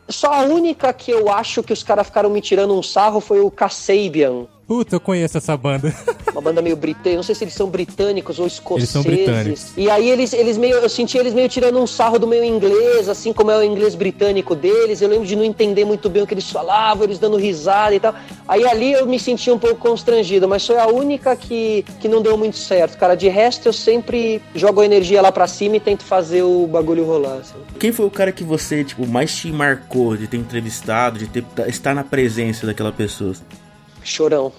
Só 0.07 0.31
a 0.31 0.43
única 0.43 0.93
que 0.93 1.11
eu 1.11 1.31
acho 1.31 1.63
que 1.63 1.73
os 1.73 1.83
caras 1.83 2.07
ficaram 2.07 2.29
me 2.29 2.43
tirando 2.43 2.75
um 2.75 2.83
sarro 2.83 3.19
foi 3.19 3.41
o 3.41 3.51
Kasabian 3.51 4.47
Puta, 4.69 4.97
eu 4.97 5.01
conheço 5.01 5.39
essa 5.39 5.57
banda. 5.57 5.95
Uma 6.31 6.43
banda 6.43 6.61
meio 6.61 6.77
britânica, 6.77 7.17
não 7.17 7.23
sei 7.23 7.35
se 7.35 7.43
eles 7.43 7.55
são 7.55 7.71
britânicos 7.71 8.39
ou 8.39 8.47
escoceses. 8.47 8.95
Eles 8.95 9.03
são 9.03 9.03
britânicos. 9.03 9.73
E 9.79 9.89
aí 9.91 10.11
eles, 10.11 10.35
eles 10.35 10.59
meio, 10.59 10.77
eu 10.77 10.89
senti 10.91 11.17
eles 11.17 11.33
meio 11.33 11.49
tirando 11.49 11.81
um 11.81 11.87
sarro 11.87 12.19
do 12.19 12.27
meu 12.29 12.45
inglês, 12.45 13.09
assim 13.09 13.33
como 13.33 13.51
é 13.51 13.57
o 13.57 13.65
inglês 13.65 13.95
britânico 13.95 14.55
deles. 14.55 15.01
Eu 15.01 15.09
lembro 15.09 15.27
de 15.27 15.35
não 15.35 15.43
entender 15.43 15.87
muito 15.87 16.11
bem 16.11 16.23
o 16.23 16.27
que 16.27 16.35
eles 16.35 16.51
falavam, 16.51 17.05
eles 17.05 17.19
dando 17.19 17.39
risada 17.39 17.95
e 17.95 17.99
tal. 17.99 18.15
Aí 18.47 18.65
ali 18.67 18.93
eu 18.93 19.07
me 19.07 19.19
senti 19.19 19.51
um 19.51 19.59
pouco 19.59 19.77
constrangido, 19.77 20.47
mas 20.47 20.67
foi 20.67 20.79
a 20.79 20.87
única 20.87 21.35
que, 21.35 21.83
que 21.99 22.07
não 22.07 22.21
deu 22.21 22.37
muito 22.37 22.59
certo, 22.59 22.99
cara. 22.99 23.15
De 23.15 23.29
resto, 23.29 23.67
eu 23.67 23.73
sempre 23.73 24.43
jogo 24.55 24.83
a 24.83 24.85
energia 24.85 25.23
lá 25.23 25.33
pra 25.33 25.47
cima 25.47 25.77
e 25.77 25.81
tento 25.81 26.05
fazer 26.05 26.43
o 26.43 26.67
bagulho 26.67 27.07
rolar. 27.07 27.39
Assim. 27.39 27.55
Quem 27.81 27.91
foi 27.91 28.05
o 28.05 28.11
cara 28.11 28.31
que 28.31 28.45
você, 28.45 28.85
tipo, 28.85 29.07
mais 29.07 29.35
te 29.35 29.51
marcou 29.51 30.15
de 30.15 30.27
ter 30.27 30.37
entrevistado, 30.37 31.19
de 31.19 31.27
ter, 31.27 31.45
estar 31.69 31.95
na 31.95 32.05
presença 32.05 32.67
daquela 32.67 32.93
pessoa? 32.93 33.35
Chorão. 34.03 34.53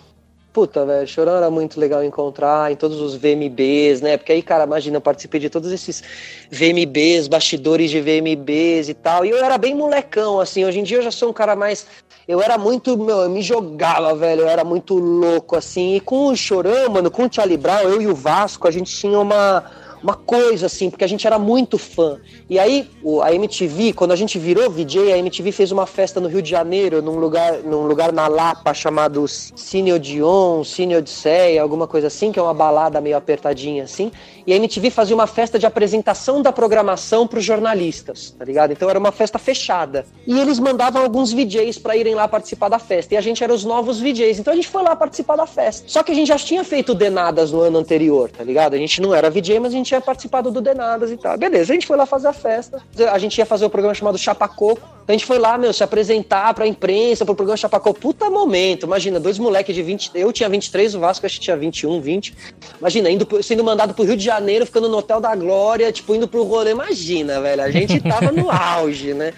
Puta, 0.52 0.84
velho, 0.84 1.08
Chorão 1.08 1.36
era 1.36 1.50
muito 1.52 1.80
legal 1.80 2.04
encontrar 2.04 2.72
em 2.72 2.76
todos 2.76 3.00
os 3.00 3.14
VMBs, 3.16 4.02
né? 4.02 4.18
Porque 4.18 4.32
aí, 4.32 4.42
cara, 4.42 4.64
imagina, 4.64 4.98
eu 4.98 5.02
participei 5.02 5.40
de 5.40 5.50
todos 5.50 5.72
esses 5.72 6.04
VMBs, 6.50 7.28
bastidores 7.28 7.92
de 7.92 8.02
VMBs 8.02 8.90
e 8.90 8.96
tal. 8.96 9.24
E 9.24 9.30
eu 9.30 9.38
era 9.38 9.60
bem 9.60 9.76
molecão, 9.76 10.40
assim. 10.40 10.66
Hoje 10.66 10.80
em 10.80 10.84
dia 10.84 10.98
eu 10.98 11.04
já 11.04 11.12
sou 11.12 11.30
um 11.30 11.34
cara 11.34 11.56
mais. 11.56 11.86
Eu 12.28 12.42
era 12.42 12.58
muito. 12.58 12.98
Meu, 12.98 13.20
eu 13.20 13.30
me 13.30 13.44
jogava, 13.44 14.16
velho. 14.16 14.42
Eu 14.42 14.48
era 14.50 14.64
muito 14.64 14.96
louco, 14.96 15.56
assim. 15.56 15.96
E 15.96 16.00
com 16.00 16.28
o 16.28 16.36
Chorão, 16.36 16.90
mano, 16.90 17.12
com 17.12 17.26
o 17.26 17.30
Charlie 17.32 17.56
Brown, 17.56 17.82
eu 17.82 18.02
e 18.02 18.08
o 18.08 18.16
Vasco, 18.16 18.68
a 18.68 18.72
gente 18.72 18.92
tinha 18.94 19.20
uma 19.20 19.64
uma 20.02 20.14
coisa 20.14 20.66
assim, 20.66 20.90
porque 20.90 21.04
a 21.04 21.08
gente 21.08 21.26
era 21.26 21.38
muito 21.38 21.78
fã. 21.78 22.20
E 22.50 22.58
aí, 22.58 22.90
a 23.24 23.34
MTV, 23.34 23.94
quando 23.94 24.12
a 24.12 24.16
gente 24.16 24.40
virou 24.40 24.70
VJ, 24.70 25.14
a 25.14 25.18
MTV 25.18 25.52
fez 25.52 25.72
uma 25.72 25.86
festa 25.86 26.20
no 26.20 26.28
Rio 26.28 26.42
de 26.42 26.50
Janeiro, 26.50 27.02
num 27.02 27.20
lugar, 27.20 27.60
num 27.64 27.86
lugar 27.86 28.12
na 28.12 28.28
Lapa 28.28 28.74
chamado 28.74 29.28
Cine 29.28 29.94
Odeon, 29.94 30.64
Cine 30.64 30.96
Odisseia, 30.96 31.62
alguma 31.62 31.88
coisa 31.88 32.08
assim, 32.08 32.32
que 32.32 32.40
é 32.40 32.42
uma 32.42 32.54
balada 32.54 33.02
meio 33.02 33.18
apertadinha 33.18 33.84
assim. 33.84 34.12
E 34.50 34.54
a 34.54 34.56
MTV 34.56 34.90
fazia 34.90 35.16
uma 35.16 35.28
festa 35.28 35.60
de 35.60 35.68
apresentação 35.68 36.42
da 36.42 36.52
programação 36.52 37.28
para 37.28 37.38
os 37.38 37.46
jornalistas, 37.46 38.32
tá 38.32 38.44
ligado? 38.44 38.72
Então 38.72 38.90
era 38.90 38.98
uma 38.98 39.12
festa 39.12 39.38
fechada. 39.38 40.08
E 40.26 40.40
eles 40.40 40.58
mandavam 40.58 41.04
alguns 41.04 41.32
VJs 41.32 41.78
para 41.78 41.96
irem 41.96 42.16
lá 42.16 42.28
participar 42.28 42.68
da 42.68 42.80
festa. 42.80 43.14
E 43.14 43.18
a 43.18 43.22
gente 43.22 43.44
era 43.44 43.54
os 43.54 43.64
novos 43.64 44.00
VJs. 44.00 44.40
Então 44.40 44.52
a 44.52 44.56
gente 44.56 44.68
foi 44.68 44.82
lá 44.82 44.96
participar 44.96 45.36
da 45.36 45.46
festa. 45.46 45.84
Só 45.88 46.02
que 46.02 46.12
a 46.12 46.16
gente 46.16 46.30
já 46.30 46.38
tinha 46.38 46.64
feito 46.64 46.96
Denadas 46.96 47.52
no 47.52 47.62
ano 47.62 47.78
anterior, 47.78 48.32
tá 48.32 48.44
ligado? 48.44 48.74
A 48.74 48.78
gente 48.80 49.00
não 49.00 49.14
era 49.14 49.30
VJ, 49.30 49.60
mas 49.60 49.72
a 49.72 49.78
gente 49.78 49.86
tinha 49.86 50.02
participado 50.02 50.50
do 50.50 50.62
Denadas 50.62 51.12
e 51.12 51.18
tal. 51.18 51.38
Beleza, 51.38 51.72
a 51.72 51.76
gente 51.76 51.86
foi 51.86 51.96
lá 51.96 52.08
fazer 52.08 52.30
a 52.30 52.34
festa. 52.34 52.82
A 53.12 53.20
gente 53.20 53.38
ia 53.38 53.46
fazer 53.46 53.66
o 53.66 53.70
programa 53.70 53.94
chamado 53.94 54.18
Chapacoco. 54.18 54.82
A 55.10 55.12
gente 55.12 55.26
foi 55.26 55.40
lá, 55.40 55.58
meu, 55.58 55.74
se 55.74 55.84
apresentar 55.84 56.54
pra 56.54 56.68
imprensa, 56.68 57.26
pro 57.26 57.36
programa 57.36 57.58
Chapacoco. 57.58 58.00
Puta 58.00 58.30
momento. 58.30 58.86
Imagina, 58.86 59.20
dois 59.20 59.40
moleques 59.40 59.76
de 59.76 59.82
20. 59.82 60.12
Eu 60.14 60.32
tinha 60.32 60.48
23, 60.48 60.96
o 60.96 61.00
Vasco 61.00 61.26
acho 61.26 61.36
que 61.36 61.42
tinha 61.42 61.58
21, 61.58 62.00
20. 62.00 62.36
Imagina, 62.80 63.10
indo, 63.10 63.44
sendo 63.44 63.64
mandado 63.64 63.94
pro 63.94 64.06
Rio 64.06 64.16
de 64.16 64.24
Janeiro 64.24 64.40
Janeiro, 64.40 64.66
ficando 64.66 64.90
no 64.90 64.98
Hotel 64.98 65.20
da 65.20 65.36
Glória, 65.36 65.92
tipo, 65.92 66.16
indo 66.16 66.28
pro 66.28 66.44
rolê. 66.44 66.72
Imagina, 66.72 67.42
velho, 67.42 67.62
a 67.62 67.72
gente 67.72 68.00
tava 68.04 68.32
no 68.32 68.50
auge, 68.50 69.14
né? 69.14 69.34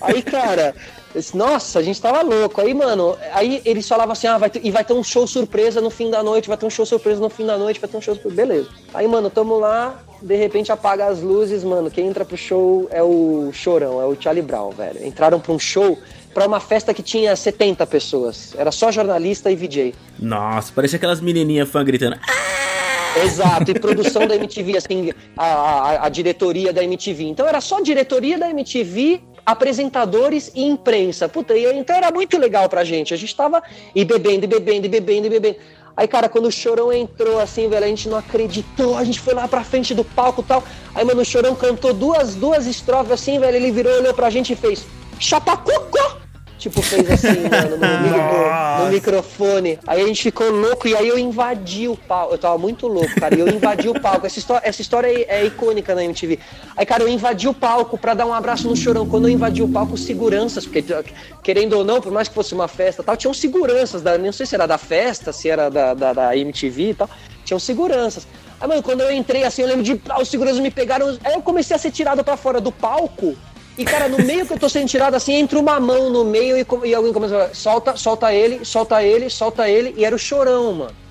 Aí, 0.00 0.22
cara, 0.22 0.74
nossa, 1.32 1.78
a 1.78 1.82
gente 1.82 2.00
tava 2.00 2.22
louco. 2.22 2.60
Aí, 2.60 2.74
mano, 2.74 3.16
aí 3.32 3.62
eles 3.64 3.88
falavam 3.88 4.12
assim: 4.12 4.26
ah, 4.26 4.38
vai 4.38 4.50
ter, 4.50 4.64
e 4.64 4.70
vai 4.70 4.84
ter 4.84 4.92
um 4.92 5.04
show 5.04 5.26
surpresa 5.26 5.80
no 5.80 5.90
fim 5.90 6.10
da 6.10 6.22
noite, 6.22 6.48
vai 6.48 6.56
ter 6.56 6.66
um 6.66 6.70
show 6.70 6.84
surpresa 6.84 7.20
no 7.20 7.30
fim 7.30 7.46
da 7.46 7.56
noite, 7.56 7.80
vai 7.80 7.88
ter 7.88 7.96
um 7.96 8.00
show 8.00 8.14
surpresa. 8.14 8.36
Beleza. 8.36 8.68
Aí, 8.92 9.06
mano, 9.06 9.30
tamo 9.30 9.58
lá, 9.58 10.02
de 10.22 10.36
repente 10.36 10.72
apaga 10.72 11.06
as 11.06 11.20
luzes, 11.20 11.62
mano. 11.64 11.90
Quem 11.90 12.06
entra 12.06 12.24
pro 12.24 12.36
show 12.36 12.88
é 12.90 13.02
o 13.02 13.50
Chorão, 13.52 14.00
é 14.00 14.06
o 14.06 14.16
Charlie 14.20 14.42
Brown, 14.42 14.70
velho. 14.70 15.04
Entraram 15.04 15.40
pra 15.40 15.52
um 15.52 15.58
show 15.58 15.98
para 16.32 16.46
uma 16.46 16.60
festa 16.60 16.92
que 16.92 17.02
tinha 17.02 17.34
70 17.34 17.86
pessoas. 17.86 18.54
Era 18.58 18.70
só 18.70 18.92
jornalista 18.92 19.50
e 19.50 19.56
VJ. 19.56 19.94
Nossa, 20.18 20.72
parecia 20.72 20.96
aquelas 20.96 21.20
menininhas 21.20 21.68
fã 21.68 21.84
gritando. 21.84 22.18
Exato, 23.24 23.70
e 23.70 23.74
produção 23.80 24.26
da 24.26 24.36
MTV, 24.36 24.76
assim, 24.76 25.12
a, 25.36 25.44
a, 25.44 26.06
a, 26.06 26.08
diretoria 26.10 26.72
da 26.72 26.84
MTV. 26.84 27.24
Então 27.24 27.48
era 27.48 27.62
só 27.62 27.80
diretoria 27.80 28.36
da 28.36 28.50
MTV, 28.50 29.22
apresentadores 29.46 30.52
e 30.54 30.62
imprensa. 30.64 31.26
Puta, 31.26 31.56
e, 31.56 31.64
então 31.78 31.96
era 31.96 32.10
muito 32.10 32.36
legal 32.36 32.68
pra 32.68 32.84
gente. 32.84 33.14
A 33.14 33.16
gente 33.16 33.34
tava 33.34 33.62
e 33.94 34.04
bebendo, 34.04 34.44
e 34.44 34.48
bebendo, 34.48 34.86
e 34.86 34.88
bebendo, 34.90 35.26
e 35.26 35.30
bebendo. 35.30 35.56
Aí, 35.96 36.06
cara, 36.06 36.28
quando 36.28 36.46
o 36.46 36.52
Chorão 36.52 36.92
entrou, 36.92 37.40
assim, 37.40 37.68
velho, 37.68 37.84
a 37.84 37.88
gente 37.88 38.08
não 38.08 38.18
acreditou, 38.18 38.98
a 38.98 39.04
gente 39.04 39.18
foi 39.18 39.32
lá 39.32 39.48
pra 39.48 39.64
frente 39.64 39.94
do 39.94 40.04
palco 40.04 40.42
e 40.42 40.44
tal. 40.44 40.62
Aí, 40.94 41.04
mano, 41.04 41.22
o 41.22 41.24
Chorão 41.24 41.54
cantou 41.54 41.94
duas, 41.94 42.34
duas 42.34 42.66
estrofes, 42.66 43.12
assim, 43.12 43.38
velho, 43.38 43.56
ele 43.56 43.70
virou, 43.70 43.92
olhou 43.94 44.12
pra 44.12 44.28
gente 44.28 44.52
e 44.52 44.56
fez 44.56 44.84
Chapacuco! 45.18 46.25
Tipo, 46.58 46.82
fez 46.82 47.10
assim, 47.10 47.48
mano, 47.48 47.76
no, 47.76 48.84
no, 48.84 48.90
microfone. 48.90 49.78
Aí 49.86 50.02
a 50.02 50.06
gente 50.06 50.22
ficou 50.22 50.50
louco 50.50 50.88
e 50.88 50.94
aí 50.94 51.08
eu 51.08 51.18
invadi 51.18 51.88
o 51.88 51.96
palco. 51.96 52.34
Eu 52.34 52.38
tava 52.38 52.58
muito 52.58 52.86
louco, 52.86 53.14
cara. 53.20 53.34
E 53.34 53.40
eu 53.40 53.48
invadi 53.48 53.88
o 53.88 54.00
palco. 54.00 54.26
Essa 54.26 54.38
história, 54.38 54.68
essa 54.68 54.80
história 54.80 55.08
é, 55.08 55.40
é, 55.40 55.44
icônica 55.44 55.94
na 55.94 56.04
MTV. 56.04 56.38
Aí, 56.76 56.86
cara, 56.86 57.02
eu 57.02 57.08
invadi 57.08 57.48
o 57.48 57.54
palco 57.54 57.98
pra 57.98 58.14
dar 58.14 58.26
um 58.26 58.34
abraço 58.34 58.68
no 58.68 58.76
chorão. 58.76 59.06
Quando 59.06 59.28
eu 59.28 59.32
invadi 59.32 59.62
o 59.62 59.68
palco, 59.68 59.96
seguranças, 59.96 60.64
porque 60.64 60.84
querendo 61.42 61.74
ou 61.74 61.84
não, 61.84 62.00
por 62.00 62.12
mais 62.12 62.28
que 62.28 62.34
fosse 62.34 62.54
uma 62.54 62.68
festa 62.68 63.02
tal, 63.02 63.16
tinham 63.16 63.34
seguranças. 63.34 64.02
Da, 64.02 64.16
não 64.18 64.32
sei 64.32 64.46
se 64.46 64.54
era 64.54 64.66
da 64.66 64.78
festa, 64.78 65.32
se 65.32 65.48
era 65.48 65.70
da, 65.70 65.94
da, 65.94 66.12
da 66.12 66.36
MTV 66.36 66.90
e 66.90 66.94
tal. 66.94 67.10
Tinham 67.44 67.58
seguranças. 67.58 68.26
Aí, 68.60 68.68
mano, 68.68 68.82
quando 68.82 69.02
eu 69.02 69.12
entrei 69.12 69.44
assim, 69.44 69.62
eu 69.62 69.68
lembro 69.68 69.82
de. 69.82 70.00
Ah, 70.08 70.20
os 70.20 70.28
seguranças 70.28 70.60
me 70.60 70.70
pegaram. 70.70 71.16
Aí 71.22 71.34
eu 71.34 71.42
comecei 71.42 71.76
a 71.76 71.78
ser 71.78 71.90
tirado 71.90 72.24
pra 72.24 72.36
fora 72.36 72.60
do 72.60 72.72
palco. 72.72 73.36
E, 73.78 73.84
cara, 73.84 74.08
no 74.08 74.18
meio 74.18 74.46
que 74.46 74.52
eu 74.52 74.58
tô 74.58 74.68
sendo 74.68 74.88
tirado 74.88 75.14
assim, 75.14 75.34
entra 75.34 75.58
uma 75.58 75.78
mão 75.78 76.08
no 76.10 76.24
meio 76.24 76.56
e, 76.56 76.66
e 76.88 76.94
alguém 76.94 77.12
começa 77.12 77.34
a 77.34 77.38
falar, 77.38 77.54
solta, 77.54 77.96
solta 77.96 78.32
ele, 78.32 78.64
solta 78.64 79.02
ele, 79.02 79.28
solta 79.28 79.68
ele, 79.68 79.94
e 79.96 80.04
era 80.04 80.14
o 80.14 80.18
chorão, 80.18 80.72
mano. 80.72 81.06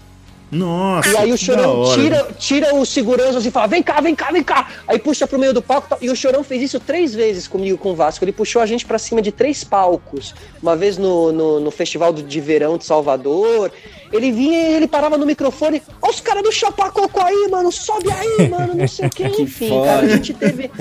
Nossa. 0.51 1.09
E 1.09 1.17
aí 1.17 1.33
o 1.33 1.37
chorão 1.37 1.83
tira, 1.93 2.27
tira 2.37 2.75
o 2.75 2.85
segurança 2.85 3.45
e 3.45 3.51
fala: 3.51 3.67
vem 3.67 3.83
cá, 3.83 3.99
vem 3.99 4.15
cá, 4.15 4.31
vem 4.31 4.43
cá. 4.43 4.69
Aí 4.87 4.99
puxa 4.99 5.27
pro 5.27 5.39
meio 5.39 5.53
do 5.53 5.61
palco. 5.61 5.97
E 5.99 6.09
o 6.09 6.15
chorão 6.15 6.43
fez 6.43 6.61
isso 6.61 6.79
três 6.79 7.13
vezes 7.13 7.47
comigo 7.47 7.77
com 7.77 7.91
o 7.91 7.95
Vasco. 7.95 8.23
Ele 8.23 8.31
puxou 8.31 8.61
a 8.61 8.65
gente 8.65 8.85
para 8.85 8.97
cima 8.97 9.21
de 9.21 9.31
três 9.31 9.63
palcos. 9.63 10.33
Uma 10.61 10.75
vez 10.75 10.97
no, 10.97 11.31
no, 11.31 11.59
no 11.59 11.71
Festival 11.71 12.13
de 12.13 12.39
Verão 12.39 12.77
de 12.77 12.85
Salvador. 12.85 13.71
Ele 14.11 14.31
vinha 14.31 14.69
e 14.69 14.73
ele 14.73 14.87
parava 14.87 15.17
no 15.17 15.25
microfone. 15.25 15.81
Ó, 16.01 16.09
os 16.09 16.19
caras 16.19 16.43
do 16.43 16.51
Chapacoco 16.51 17.19
aí, 17.21 17.47
mano, 17.49 17.71
sobe 17.71 18.11
aí, 18.11 18.49
mano, 18.49 18.75
não 18.75 18.87
sei 18.87 19.07
o 19.07 19.09
que. 19.11 19.23
Enfim, 19.23 19.69
cara, 19.83 20.05
a 20.05 20.07
gente 20.07 20.33
teve 20.33 20.71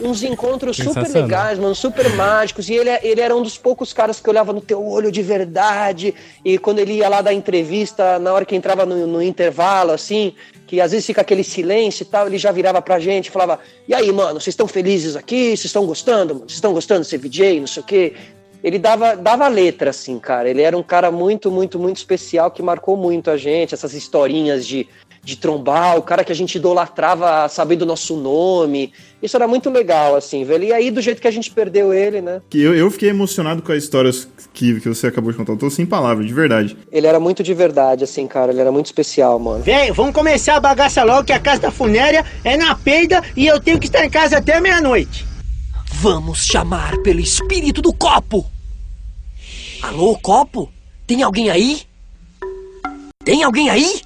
uns 0.00 0.22
encontros 0.22 0.76
super 0.76 1.08
legais, 1.08 1.58
mano, 1.58 1.74
super 1.74 2.08
mágicos. 2.14 2.68
E 2.68 2.74
ele, 2.74 2.90
ele 3.02 3.20
era 3.20 3.34
um 3.34 3.42
dos 3.42 3.58
poucos 3.58 3.92
caras 3.92 4.20
que 4.20 4.28
olhava 4.28 4.52
no 4.52 4.60
teu 4.60 4.84
olho 4.84 5.12
de 5.12 5.22
verdade. 5.22 6.14
E 6.44 6.58
quando 6.58 6.78
ele 6.78 6.94
ia 6.94 7.08
lá 7.08 7.20
dar 7.20 7.32
entrevista, 7.32 8.18
na 8.18 8.32
hora 8.32 8.44
que 8.44 8.56
entrava 8.56 8.84
no, 8.86 9.06
no 9.06 9.22
intervalo, 9.22 9.92
assim, 9.92 10.34
que 10.66 10.80
às 10.80 10.92
vezes 10.92 11.06
fica 11.06 11.20
aquele 11.20 11.42
silêncio 11.42 12.04
e 12.04 12.06
tal, 12.06 12.26
ele 12.26 12.38
já 12.38 12.52
virava 12.52 12.80
pra 12.80 12.98
gente 12.98 13.26
e 13.26 13.30
falava: 13.30 13.58
E 13.88 13.94
aí, 13.94 14.10
mano, 14.12 14.40
vocês 14.40 14.52
estão 14.54 14.68
felizes 14.68 15.16
aqui? 15.16 15.48
Vocês 15.48 15.66
estão 15.66 15.84
gostando? 15.84 16.34
Vocês 16.34 16.52
estão 16.52 16.72
gostando 16.72 17.02
de 17.02 17.08
ser 17.08 17.18
VJ? 17.18 17.60
Não 17.60 17.66
sei 17.66 17.82
o 17.82 17.86
quê. 17.86 18.14
Ele 18.62 18.78
dava, 18.78 19.16
dava 19.16 19.48
letra, 19.48 19.90
assim, 19.90 20.18
cara. 20.18 20.48
Ele 20.48 20.62
era 20.62 20.76
um 20.76 20.82
cara 20.82 21.10
muito, 21.10 21.50
muito, 21.50 21.78
muito 21.78 21.96
especial 21.96 22.50
que 22.50 22.62
marcou 22.62 22.96
muito 22.96 23.30
a 23.30 23.36
gente. 23.36 23.74
Essas 23.74 23.94
historinhas 23.94 24.66
de, 24.66 24.86
de 25.22 25.36
trombar, 25.36 25.96
o 25.96 26.02
cara 26.02 26.24
que 26.24 26.32
a 26.32 26.34
gente 26.34 26.56
idolatrava 26.56 27.48
sabendo 27.48 27.82
o 27.82 27.86
nosso 27.86 28.16
nome. 28.16 28.92
Isso 29.22 29.36
era 29.36 29.46
muito 29.46 29.70
legal, 29.70 30.14
assim, 30.14 30.44
velho. 30.44 30.64
E 30.64 30.72
aí, 30.72 30.90
do 30.90 31.00
jeito 31.00 31.20
que 31.20 31.28
a 31.28 31.30
gente 31.30 31.50
perdeu 31.50 31.92
ele, 31.92 32.20
né? 32.20 32.40
Que 32.50 32.60
eu, 32.60 32.74
eu 32.74 32.90
fiquei 32.90 33.10
emocionado 33.10 33.62
com 33.62 33.72
as 33.72 33.82
histórias 33.82 34.28
que, 34.52 34.80
que 34.80 34.88
você 34.88 35.06
acabou 35.06 35.30
de 35.30 35.38
contar. 35.38 35.52
Eu 35.52 35.58
tô 35.58 35.70
sem 35.70 35.86
palavras, 35.86 36.26
de 36.26 36.32
verdade. 36.32 36.76
Ele 36.92 37.06
era 37.06 37.20
muito 37.20 37.42
de 37.42 37.54
verdade, 37.54 38.04
assim, 38.04 38.26
cara. 38.26 38.52
Ele 38.52 38.60
era 38.60 38.72
muito 38.72 38.86
especial, 38.86 39.38
mano. 39.38 39.62
Velho, 39.62 39.94
vamos 39.94 40.14
começar 40.14 40.56
a 40.56 40.60
bagaça 40.60 41.02
logo 41.02 41.24
que 41.24 41.32
a 41.32 41.40
casa 41.40 41.62
da 41.62 41.70
funéria 41.70 42.24
é 42.44 42.56
na 42.56 42.74
peida 42.74 43.22
e 43.36 43.46
eu 43.46 43.60
tenho 43.60 43.78
que 43.78 43.86
estar 43.86 44.04
em 44.04 44.10
casa 44.10 44.38
até 44.38 44.60
meia-noite. 44.60 45.29
Vamos 45.94 46.46
chamar 46.46 46.96
pelo 46.98 47.20
espírito 47.20 47.82
do 47.82 47.92
copo. 47.92 48.50
Alô, 49.82 50.16
copo? 50.18 50.72
Tem 51.06 51.22
alguém 51.22 51.50
aí? 51.50 51.82
Tem 53.22 53.42
alguém 53.42 53.68
aí? 53.68 54.00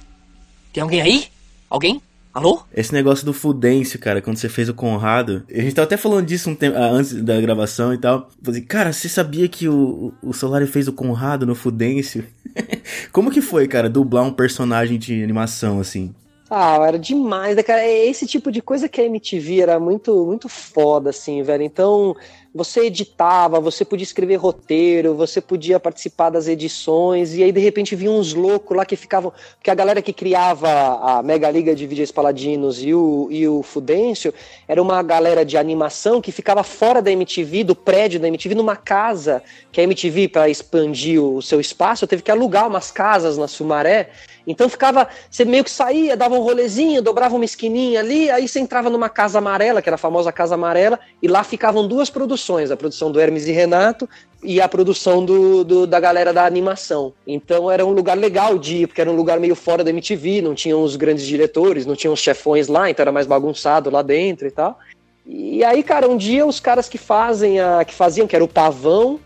Tem 0.73 0.83
alguém 0.83 1.01
aí? 1.01 1.27
Alguém? 1.69 2.01
Alô? 2.33 2.63
Esse 2.73 2.91
negócio 2.91 3.25
do 3.25 3.31
Fudêncio, 3.31 3.97
cara, 3.97 4.21
quando 4.21 4.35
você 4.35 4.49
fez 4.49 4.67
o 4.67 4.73
Conrado. 4.73 5.45
A 5.49 5.61
gente 5.61 5.73
tava 5.73 5.85
até 5.85 5.95
falando 5.95 6.25
disso 6.25 6.49
um 6.49 6.55
tempo, 6.55 6.75
ah, 6.77 6.89
antes 6.89 7.13
da 7.13 7.39
gravação 7.39 7.93
e 7.93 7.97
tal. 7.97 8.29
Falei, 8.43 8.61
cara, 8.61 8.91
você 8.91 9.07
sabia 9.07 9.47
que 9.47 9.69
o, 9.69 10.13
o 10.21 10.33
Solari 10.33 10.67
fez 10.67 10.89
o 10.89 10.93
Conrado 10.93 11.45
no 11.45 11.55
Fudêncio? 11.55 12.25
Como 13.13 13.31
que 13.31 13.41
foi, 13.41 13.69
cara, 13.69 13.89
dublar 13.89 14.25
um 14.25 14.33
personagem 14.33 14.99
de 14.99 15.23
animação 15.23 15.79
assim? 15.79 16.13
Ah, 16.47 16.77
era 16.87 16.99
demais, 16.99 17.55
né, 17.55 17.63
cara? 17.63 17.81
É 17.81 18.05
esse 18.05 18.27
tipo 18.27 18.51
de 18.51 18.61
coisa 18.61 18.87
que 18.87 19.01
a 19.01 19.03
MTV 19.03 19.61
era 19.61 19.79
muito, 19.79 20.25
muito 20.25 20.47
foda, 20.47 21.09
assim, 21.09 21.41
velho. 21.41 21.63
Então, 21.63 22.15
você 22.53 22.81
editava, 22.85 23.59
você 23.59 23.83
podia 23.83 24.03
escrever 24.03 24.35
roteiro, 24.35 25.15
você 25.15 25.41
podia 25.41 25.79
participar 25.79 26.29
das 26.29 26.47
edições, 26.47 27.33
e 27.33 27.43
aí 27.43 27.51
de 27.51 27.59
repente 27.59 27.95
vinha 27.95 28.11
uns 28.11 28.35
loucos 28.35 28.77
lá 28.77 28.85
que 28.85 28.95
ficavam. 28.95 29.33
Porque 29.55 29.71
a 29.71 29.75
galera 29.75 30.03
que 30.03 30.13
criava 30.13 30.69
a 30.69 31.23
Mega 31.23 31.49
Liga 31.49 31.75
de 31.75 31.87
Vídeos 31.87 32.11
Paladinos 32.11 32.81
e 32.81 32.93
o, 32.93 33.27
e 33.31 33.47
o 33.47 33.63
Fudêncio 33.63 34.31
era 34.67 34.79
uma 34.79 35.01
galera 35.01 35.43
de 35.43 35.57
animação 35.57 36.21
que 36.21 36.31
ficava 36.31 36.63
fora 36.63 37.01
da 37.01 37.11
MTV, 37.11 37.63
do 37.63 37.75
prédio 37.75 38.19
da 38.19 38.27
MTV, 38.27 38.53
numa 38.53 38.75
casa 38.75 39.41
que 39.71 39.81
a 39.81 39.83
MTV, 39.83 40.29
para 40.29 40.47
expandir 40.47 41.21
o 41.21 41.41
seu 41.41 41.59
espaço, 41.59 42.05
teve 42.05 42.21
que 42.21 42.31
alugar 42.31 42.67
umas 42.67 42.91
casas 42.91 43.35
na 43.35 43.47
Sumaré. 43.47 44.11
Então 44.47 44.69
ficava, 44.69 45.07
você 45.29 45.43
meio 45.45 45.63
que 45.63 45.71
saía, 45.71 46.15
dava 46.15 46.35
um 46.35 46.41
rolezinho, 46.41 47.01
dobrava 47.01 47.35
uma 47.35 47.45
esquininha 47.45 47.99
ali, 47.99 48.29
aí 48.29 48.47
você 48.47 48.59
entrava 48.59 48.89
numa 48.89 49.09
casa 49.09 49.39
amarela, 49.39 49.81
que 49.81 49.89
era 49.89 49.95
a 49.95 49.97
famosa 49.97 50.31
casa 50.31 50.55
amarela, 50.55 50.99
e 51.21 51.27
lá 51.27 51.43
ficavam 51.43 51.87
duas 51.87 52.09
produções, 52.09 52.71
a 52.71 52.77
produção 52.77 53.11
do 53.11 53.19
Hermes 53.19 53.47
e 53.47 53.51
Renato 53.51 54.07
e 54.43 54.61
a 54.61 54.67
produção 54.67 55.25
do, 55.25 55.63
do, 55.63 55.87
da 55.87 55.99
galera 55.99 56.31
da 56.31 56.45
animação. 56.45 57.13
Então 57.25 57.69
era 57.69 57.85
um 57.85 57.91
lugar 57.91 58.17
legal 58.17 58.57
de 58.57 58.83
ir, 58.83 58.87
porque 58.87 59.01
era 59.01 59.09
um 59.09 59.15
lugar 59.15 59.39
meio 59.39 59.55
fora 59.55 59.83
da 59.83 59.89
MTV, 59.89 60.41
não 60.41 60.53
tinham 60.53 60.83
os 60.83 60.95
grandes 60.95 61.25
diretores, 61.25 61.85
não 61.85 61.95
tinham 61.95 62.13
os 62.13 62.19
chefões 62.19 62.67
lá, 62.67 62.89
então 62.89 63.03
era 63.03 63.11
mais 63.11 63.25
bagunçado 63.25 63.89
lá 63.89 64.01
dentro 64.01 64.47
e 64.47 64.51
tal. 64.51 64.77
E 65.25 65.63
aí, 65.63 65.81
cara, 65.81 66.07
um 66.07 66.15
dia 66.15 66.45
os 66.45 66.59
caras 66.59 66.87
que 66.87 66.99
fazem 66.99 67.59
a 67.59 67.83
que 67.83 67.93
faziam, 67.93 68.27
que 68.27 68.35
era 68.35 68.45
o 68.45 68.47
Pavão, 68.47 69.19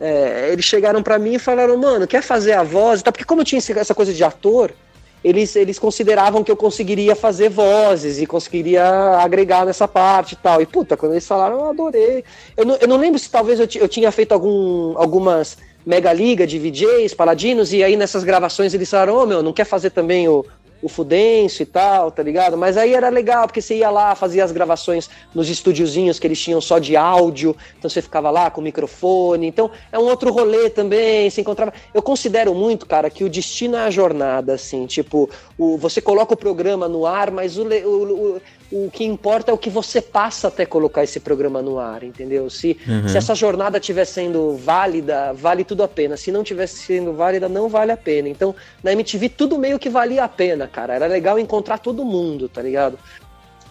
é, 0.00 0.48
eles 0.50 0.64
chegaram 0.64 1.02
para 1.02 1.18
mim 1.18 1.34
e 1.34 1.38
falaram, 1.38 1.76
mano, 1.76 2.06
quer 2.06 2.22
fazer 2.22 2.52
a 2.52 2.62
voz? 2.62 3.02
Tá, 3.02 3.12
porque 3.12 3.24
como 3.24 3.42
eu 3.42 3.44
tinha 3.44 3.60
essa 3.76 3.94
coisa 3.94 4.14
de 4.14 4.24
ator, 4.24 4.72
eles, 5.22 5.54
eles 5.54 5.78
consideravam 5.78 6.42
que 6.42 6.50
eu 6.50 6.56
conseguiria 6.56 7.14
fazer 7.14 7.50
vozes 7.50 8.18
e 8.18 8.26
conseguiria 8.26 8.82
agregar 9.18 9.66
nessa 9.66 9.86
parte 9.86 10.32
e 10.32 10.36
tal. 10.36 10.62
E 10.62 10.66
puta, 10.66 10.96
quando 10.96 11.12
eles 11.12 11.26
falaram, 11.26 11.58
eu 11.58 11.70
adorei. 11.70 12.24
Eu 12.56 12.64
não, 12.64 12.76
eu 12.76 12.88
não 12.88 12.96
lembro 12.96 13.18
se 13.18 13.30
talvez 13.30 13.60
eu, 13.60 13.68
eu 13.74 13.86
tinha 13.88 14.10
feito 14.10 14.32
algum, 14.32 14.96
algumas 14.96 15.58
mega 15.84 16.12
liga 16.12 16.46
de 16.46 16.58
VJs, 16.58 17.14
paladinos, 17.14 17.72
e 17.72 17.82
aí 17.82 17.96
nessas 17.96 18.24
gravações 18.24 18.74
eles 18.74 18.88
falaram, 18.88 19.16
ô 19.16 19.22
oh, 19.22 19.26
meu, 19.26 19.42
não 19.42 19.52
quer 19.52 19.64
fazer 19.64 19.90
também 19.90 20.28
o, 20.28 20.44
o 20.82 20.88
Fudêncio 20.88 21.62
e 21.62 21.66
tal, 21.66 22.10
tá 22.10 22.22
ligado? 22.22 22.56
Mas 22.56 22.76
aí 22.76 22.94
era 22.94 23.08
legal, 23.08 23.46
porque 23.46 23.60
você 23.60 23.76
ia 23.76 23.90
lá, 23.90 24.14
fazia 24.14 24.44
as 24.44 24.52
gravações 24.52 25.10
nos 25.34 25.48
estúdiozinhos 25.48 26.18
que 26.18 26.26
eles 26.26 26.40
tinham 26.40 26.60
só 26.60 26.78
de 26.78 26.96
áudio, 26.96 27.56
então 27.78 27.88
você 27.88 28.00
ficava 28.00 28.30
lá 28.30 28.50
com 28.50 28.60
o 28.60 28.64
microfone, 28.64 29.46
então 29.46 29.70
é 29.92 29.98
um 29.98 30.04
outro 30.04 30.32
rolê 30.32 30.70
também, 30.70 31.28
se 31.30 31.40
encontrava... 31.40 31.72
Eu 31.92 32.02
considero 32.02 32.54
muito, 32.54 32.86
cara, 32.86 33.10
que 33.10 33.24
o 33.24 33.28
destino 33.28 33.76
é 33.76 33.80
a 33.80 33.90
jornada, 33.90 34.54
assim, 34.54 34.86
tipo, 34.86 35.28
o, 35.58 35.76
você 35.76 36.00
coloca 36.00 36.34
o 36.34 36.36
programa 36.36 36.88
no 36.88 37.06
ar, 37.06 37.30
mas 37.30 37.56
o, 37.58 37.64
o, 37.64 38.36
o 38.36 38.40
o 38.72 38.88
que 38.90 39.04
importa 39.04 39.50
é 39.50 39.54
o 39.54 39.58
que 39.58 39.68
você 39.68 40.00
passa 40.00 40.48
até 40.48 40.64
colocar 40.64 41.02
esse 41.02 41.18
programa 41.18 41.60
no 41.60 41.78
ar, 41.78 42.04
entendeu? 42.04 42.48
Se, 42.48 42.78
uhum. 42.86 43.08
se 43.08 43.18
essa 43.18 43.34
jornada 43.34 43.78
estiver 43.78 44.04
sendo 44.04 44.56
válida, 44.56 45.32
vale 45.32 45.64
tudo 45.64 45.82
a 45.82 45.88
pena. 45.88 46.16
Se 46.16 46.30
não 46.30 46.42
estiver 46.42 46.68
sendo 46.68 47.12
válida, 47.12 47.48
não 47.48 47.68
vale 47.68 47.90
a 47.90 47.96
pena. 47.96 48.28
Então, 48.28 48.54
na 48.82 48.92
MTV, 48.92 49.28
tudo 49.30 49.58
meio 49.58 49.78
que 49.78 49.88
valia 49.88 50.22
a 50.22 50.28
pena, 50.28 50.68
cara. 50.68 50.94
Era 50.94 51.06
legal 51.06 51.38
encontrar 51.38 51.78
todo 51.78 52.04
mundo, 52.04 52.48
tá 52.48 52.62
ligado? 52.62 52.96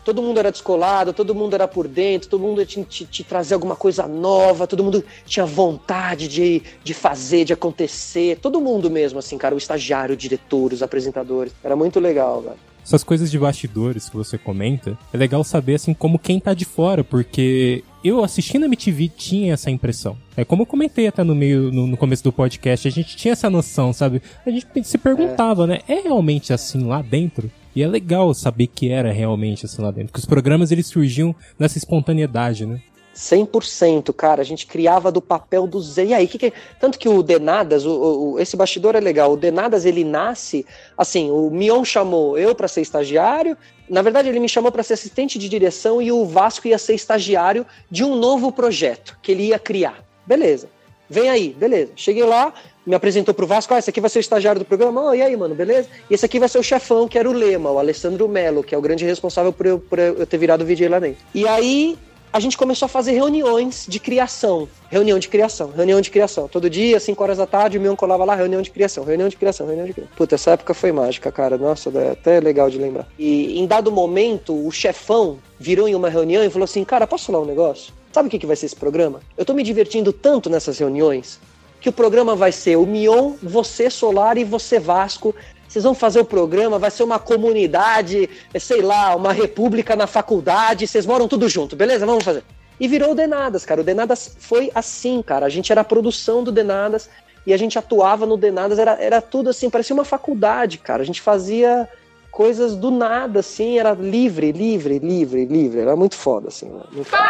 Todo 0.04 0.22
mundo 0.22 0.40
era 0.40 0.52
descolado, 0.52 1.14
todo 1.14 1.36
mundo 1.36 1.54
era 1.54 1.68
por 1.68 1.88
dentro, 1.88 2.30
todo 2.30 2.42
mundo 2.42 2.66
tinha 2.66 2.84
te, 2.84 3.06
te 3.06 3.24
trazer 3.24 3.54
alguma 3.54 3.76
coisa 3.76 4.08
nova, 4.08 4.66
todo 4.66 4.84
mundo 4.84 5.04
tinha 5.26 5.46
vontade 5.46 6.28
de, 6.28 6.64
de 6.84 6.94
fazer, 6.94 7.46
de 7.46 7.54
acontecer. 7.54 8.38
Todo 8.42 8.60
mundo 8.60 8.90
mesmo, 8.90 9.20
assim, 9.20 9.38
cara. 9.38 9.56
O 9.56 9.58
estagiário, 9.58 10.14
o 10.14 10.18
diretor, 10.18 10.74
os 10.74 10.84
apresentadores. 10.84 11.54
Era 11.64 11.76
muito 11.76 12.02
legal, 12.02 12.42
velho 12.42 12.69
essas 12.90 13.04
coisas 13.04 13.30
de 13.30 13.38
bastidores 13.38 14.10
que 14.10 14.18
você 14.18 14.36
comenta, 14.36 14.98
é 15.14 15.18
legal 15.18 15.44
saber 15.44 15.76
assim 15.76 15.94
como 15.94 16.18
quem 16.18 16.40
tá 16.40 16.56
de 16.56 16.66
fora, 16.66 17.04
porque 17.04 17.84
eu 18.04 18.24
assistindo 18.24 18.64
a 18.64 18.66
MTV 18.66 19.10
tinha 19.16 19.54
essa 19.54 19.70
impressão. 19.70 20.18
É 20.36 20.44
como 20.44 20.64
eu 20.64 20.66
comentei 20.66 21.08
até 21.08 21.24
no 21.24 21.36
meio, 21.36 21.72
no, 21.72 21.86
no, 21.86 21.96
começo 21.96 22.24
do 22.24 22.34
podcast, 22.34 22.88
a 22.88 22.92
gente 22.92 23.16
tinha 23.16 23.34
essa 23.34 23.50
noção, 23.50 23.94
sabe? 23.94 24.24
A 24.44 24.50
gente 24.50 24.66
se 24.84 24.98
perguntava, 24.98 25.68
né? 25.68 25.82
É 25.88 26.02
realmente 26.02 26.52
assim 26.52 26.84
lá 26.84 27.02
dentro? 27.04 27.52
E 27.76 27.84
é 27.84 27.88
legal 27.88 28.34
saber 28.34 28.68
que 28.68 28.90
era 28.90 29.12
realmente 29.12 29.66
assim 29.66 29.82
lá 29.82 29.92
dentro. 29.92 30.08
Porque 30.08 30.20
os 30.20 30.26
programas 30.26 30.72
eles 30.72 30.88
surgiam 30.88 31.36
nessa 31.58 31.78
espontaneidade, 31.78 32.66
né? 32.66 32.82
100%, 33.16 34.14
cara. 34.14 34.42
A 34.42 34.46
gente 34.46 34.66
criava 34.66 35.12
do 35.12 35.22
papel 35.22 35.68
do 35.68 35.82
Zé. 35.82 36.06
E 36.06 36.14
aí, 36.14 36.28
que 36.28 36.38
que... 36.38 36.54
tanto 36.80 36.98
que 36.98 37.10
o 37.10 37.22
Denadas, 37.22 37.86
o, 37.86 37.92
o, 38.34 38.40
esse 38.40 38.56
bastidor 38.56 38.96
é 38.96 39.00
legal. 39.00 39.34
O 39.34 39.38
Denadas 39.38 39.86
ele 39.86 40.04
nasce 40.04 40.66
assim. 40.98 41.30
O 41.32 41.50
Mion 41.50 41.84
chamou 41.84 42.38
eu 42.38 42.56
para 42.56 42.68
ser 42.68 42.82
estagiário. 42.82 43.58
Na 43.90 44.02
verdade, 44.02 44.30
ele 44.30 44.40
me 44.40 44.48
chamou 44.48 44.72
para 44.72 44.84
ser 44.84 44.94
assistente 44.94 45.40
de 45.40 45.50
direção 45.50 46.02
e 46.02 46.12
o 46.12 46.26
Vasco 46.26 46.68
ia 46.68 46.78
ser 46.78 46.94
estagiário 46.94 47.66
de 47.90 48.04
um 48.04 48.16
novo 48.16 48.52
projeto 48.52 49.18
que 49.22 49.32
ele 49.32 49.48
ia 49.48 49.60
criar. 49.60 50.04
Beleza. 50.26 50.70
Vem 51.10 51.30
aí, 51.30 51.56
beleza. 51.58 51.92
Cheguei 51.96 52.24
lá, 52.24 52.54
me 52.86 52.94
apresentou 52.94 53.34
pro 53.34 53.48
Vasco, 53.48 53.74
ah, 53.74 53.80
esse 53.80 53.90
aqui 53.90 54.00
vai 54.00 54.10
ser 54.10 54.20
o 54.20 54.22
estagiário 54.22 54.60
do 54.60 54.66
programa, 54.66 55.06
oh, 55.06 55.14
e 55.14 55.22
aí, 55.24 55.36
mano, 55.36 55.56
beleza? 55.56 55.90
E 56.10 56.14
esse 56.14 56.24
aqui 56.24 56.40
vai 56.40 56.48
ser 56.48 56.60
o 56.60 56.64
chefão, 56.64 57.08
que 57.08 57.18
era 57.18 57.28
o 57.28 57.34
Lema, 57.34 57.72
o 57.72 57.80
Alessandro 57.80 58.28
Melo, 58.28 58.64
que 58.64 58.76
é 58.76 58.78
o 58.78 58.82
grande 58.82 59.06
responsável 59.06 59.52
por 59.52 59.66
eu, 59.66 59.80
por 59.80 59.98
eu 59.98 60.26
ter 60.28 60.38
virado 60.38 60.64
VJ 60.64 60.88
lá 60.88 61.00
dentro. 61.00 61.20
E 61.34 61.48
aí, 61.48 61.98
a 62.32 62.40
gente 62.40 62.58
começou 62.58 62.86
a 62.86 62.90
fazer 62.90 63.12
reuniões 63.12 63.86
de 63.88 64.00
criação. 64.00 64.68
Reunião 64.90 65.18
de 65.18 65.28
criação, 65.28 65.72
reunião 65.76 66.00
de 66.00 66.12
criação. 66.12 66.48
Todo 66.48 66.70
dia, 66.70 67.00
5 67.00 67.22
horas 67.24 67.38
da 67.38 67.46
tarde, 67.46 67.78
o 67.78 67.82
Mion 67.82 67.96
colava 67.96 68.24
lá, 68.24 68.36
reunião 68.36 68.62
de 68.62 68.70
criação, 68.70 69.04
reunião 69.04 69.30
de 69.30 69.36
criação, 69.36 69.66
reunião 69.66 69.88
de 69.88 69.94
criação. 69.94 70.16
Puta, 70.16 70.36
essa 70.36 70.52
época 70.52 70.74
foi 70.74 70.92
mágica, 70.92 71.32
cara. 71.32 71.58
Nossa, 71.58 71.90
é 71.90 72.12
até 72.12 72.40
legal 72.40 72.70
de 72.70 72.78
lembrar. 72.78 73.08
E 73.18 73.60
em 73.60 73.66
dado 73.66 73.92
momento, 73.92 74.54
o 74.54 74.72
chefão 74.72 75.40
virou 75.60 75.88
em 75.88 75.96
uma 75.96 76.10
reunião 76.10 76.44
e 76.44 76.50
falou 76.50 76.66
assim: 76.66 76.84
Cara, 76.84 77.08
posso 77.08 77.26
falar 77.26 77.42
um 77.42 77.46
negócio? 77.46 77.94
Sabe 78.12 78.28
o 78.28 78.32
que, 78.32 78.40
que 78.40 78.48
vai 78.48 78.56
ser 78.56 78.68
esse 78.68 78.76
programa? 78.76 79.22
Eu 79.38 79.46
tô 79.46 79.54
me 79.54 79.64
divertindo 79.64 80.12
tanto 80.12 80.50
nessas 80.50 80.78
reuniões 80.78 81.40
que 81.80 81.90
o 81.90 81.94
programa 81.94 82.36
vai 82.36 82.52
ser 82.52 82.76
o 82.76 82.86
Mion, 82.86 83.34
você 83.42 83.90
Solar 83.90 84.38
e 84.38 84.44
você 84.44 84.80
Vasco 84.80 85.34
vocês 85.70 85.84
vão 85.84 85.94
fazer 85.94 86.20
o 86.20 86.26
programa, 86.26 86.80
vai 86.80 86.90
ser 86.90 87.04
uma 87.04 87.20
comunidade, 87.20 88.28
sei 88.60 88.82
lá, 88.82 89.16
uma 89.16 89.32
república 89.32 89.96
na 89.96 90.08
faculdade, 90.08 90.88
vocês 90.88 91.06
moram 91.06 91.28
tudo 91.28 91.48
junto, 91.48 91.76
beleza? 91.76 92.08
Vamos 92.08 92.24
fazer. 92.24 92.44
E 92.80 92.88
virou 92.88 93.12
o 93.12 93.16
Denadas, 93.16 93.66
cara. 93.66 93.82
O 93.82 93.84
Denadas 93.84 94.36
foi 94.40 94.72
assim, 94.74 95.22
cara. 95.22 95.46
A 95.46 95.50
gente 95.50 95.72
era 95.72 95.82
a 95.82 95.84
produção 95.84 96.44
do 96.44 96.52
Denadas 96.52 97.08
e 97.46 97.54
a 97.54 97.58
gente 97.58 97.78
atuava 97.78 98.26
no 98.26 98.36
Denadas, 98.36 98.80
era, 98.80 98.98
era 99.00 99.22
tudo 99.22 99.52
assim, 99.52 99.70
parecia 99.70 99.94
uma 99.94 100.06
faculdade, 100.06 100.80
cara. 100.80 101.04
A 101.04 101.06
gente 101.06 101.22
fazia 101.22 101.88
coisas 102.32 102.76
do 102.76 102.90
nada, 102.90 103.42
assim, 103.42 103.78
era 103.78 103.92
livre, 103.92 104.52
livre, 104.52 104.98
livre, 104.98 105.46
livre. 105.46 105.82
Era 105.82 105.96
muito 105.96 106.16
foda, 106.16 106.48
assim. 106.48 106.68
Muito 106.92 107.10
foda. 107.10 107.24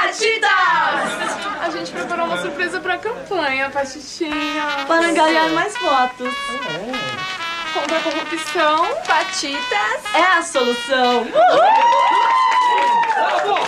Patitas! 0.00 0.48
A 1.60 1.70
gente 1.70 1.90
preparou 1.90 2.26
uma 2.26 2.40
surpresa 2.40 2.80
pra 2.80 2.98
campanha, 2.98 3.68
Patitinha. 3.68 4.84
Para 4.86 5.12
ganhar 5.12 5.48
mais 5.50 5.76
votos. 5.78 6.34
Contra 7.74 7.98
a 7.98 8.02
corrupção, 8.02 8.86
Patitas 9.06 10.14
é 10.14 10.22
a 10.22 10.42
solução. 10.42 11.24
Bravo! 11.24 12.27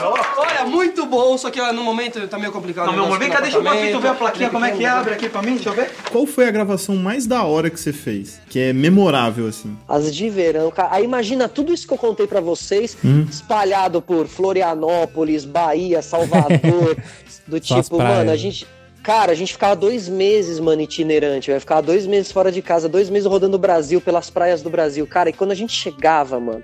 Olha, 0.03 0.65
muito 0.67 1.05
bom, 1.07 1.37
só 1.37 1.51
que 1.51 1.61
ó, 1.61 1.73
no 1.73 1.83
momento 1.85 2.27
tá 2.29 2.39
meio 2.39 2.53
complicado. 2.53 2.87
Não, 2.87 2.95
meu 2.95 3.05
amor, 3.05 3.19
vem 3.19 3.29
cá, 3.31 3.41
deixa 3.41 3.57
eu 3.59 3.63
ver 3.63 3.69
aqui, 3.69 3.93
tu 3.93 4.01
vê 4.01 4.09
a 4.09 4.15
plaquinha, 4.15 4.51
como 4.51 4.65
é 4.65 4.71
que 4.73 4.85
abre 4.85 5.15
aqui 5.15 5.29
pra 5.29 5.43
mim, 5.43 5.55
deixa 5.55 5.69
eu 5.69 5.75
ver. 5.75 5.91
Qual 6.11 6.27
foi 6.27 6.47
a 6.49 6.51
gravação 6.51 6.97
mais 6.97 7.27
da 7.27 7.43
hora 7.45 7.69
que 7.71 7.79
você 7.79 7.93
fez? 7.93 8.41
Que 8.49 8.59
é 8.61 8.73
memorável, 8.73 9.47
assim. 9.49 9.77
As 9.89 10.15
de 10.15 10.29
verão, 10.31 10.71
cara. 10.71 10.89
Aí 10.93 11.05
imagina 11.05 11.49
tudo 11.49 11.73
isso 11.73 11.87
que 11.87 11.93
eu 11.93 11.99
contei 11.99 12.27
pra 12.27 12.41
vocês, 12.41 12.97
Hum. 13.05 13.27
espalhado 13.31 14.01
por 14.03 14.27
Florianópolis, 14.27 15.45
Bahia, 15.45 16.03
Salvador, 16.03 16.97
do 17.47 17.59
tipo, 17.61 17.99
mano, 17.99 18.31
a 18.31 18.37
gente. 18.37 18.67
Cara, 19.03 19.33
a 19.33 19.35
gente 19.35 19.55
ficava 19.55 19.75
dois 19.75 20.11
meses, 20.11 20.61
mano, 20.61 20.83
itinerante. 20.83 21.51
Vai 21.51 21.59
ficar 21.59 21.81
dois 21.81 22.07
meses 22.07 22.31
fora 22.31 22.53
de 22.53 22.61
casa, 22.61 22.87
dois 22.87 23.09
meses 23.09 23.27
rodando 23.27 23.57
o 23.57 23.59
Brasil, 23.59 23.99
pelas 23.99 24.29
praias 24.29 24.61
do 24.61 24.69
Brasil. 24.69 25.07
Cara, 25.07 25.31
e 25.31 25.33
quando 25.33 25.53
a 25.53 25.55
gente 25.55 25.73
chegava, 25.73 26.39
mano, 26.39 26.63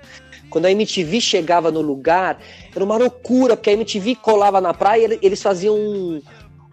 quando 0.49 0.65
a 0.65 0.71
MTV 0.71 1.19
chegava 1.21 1.71
no 1.71 1.81
lugar, 1.81 2.39
era 2.75 2.83
uma 2.83 2.97
loucura, 2.97 3.55
porque 3.55 3.69
a 3.69 3.73
MTV 3.73 4.15
colava 4.15 4.59
na 4.61 4.73
praia 4.73 5.01
e 5.01 5.03
ele- 5.05 5.19
eles 5.21 5.41
faziam 5.41 5.75
um, 5.75 6.21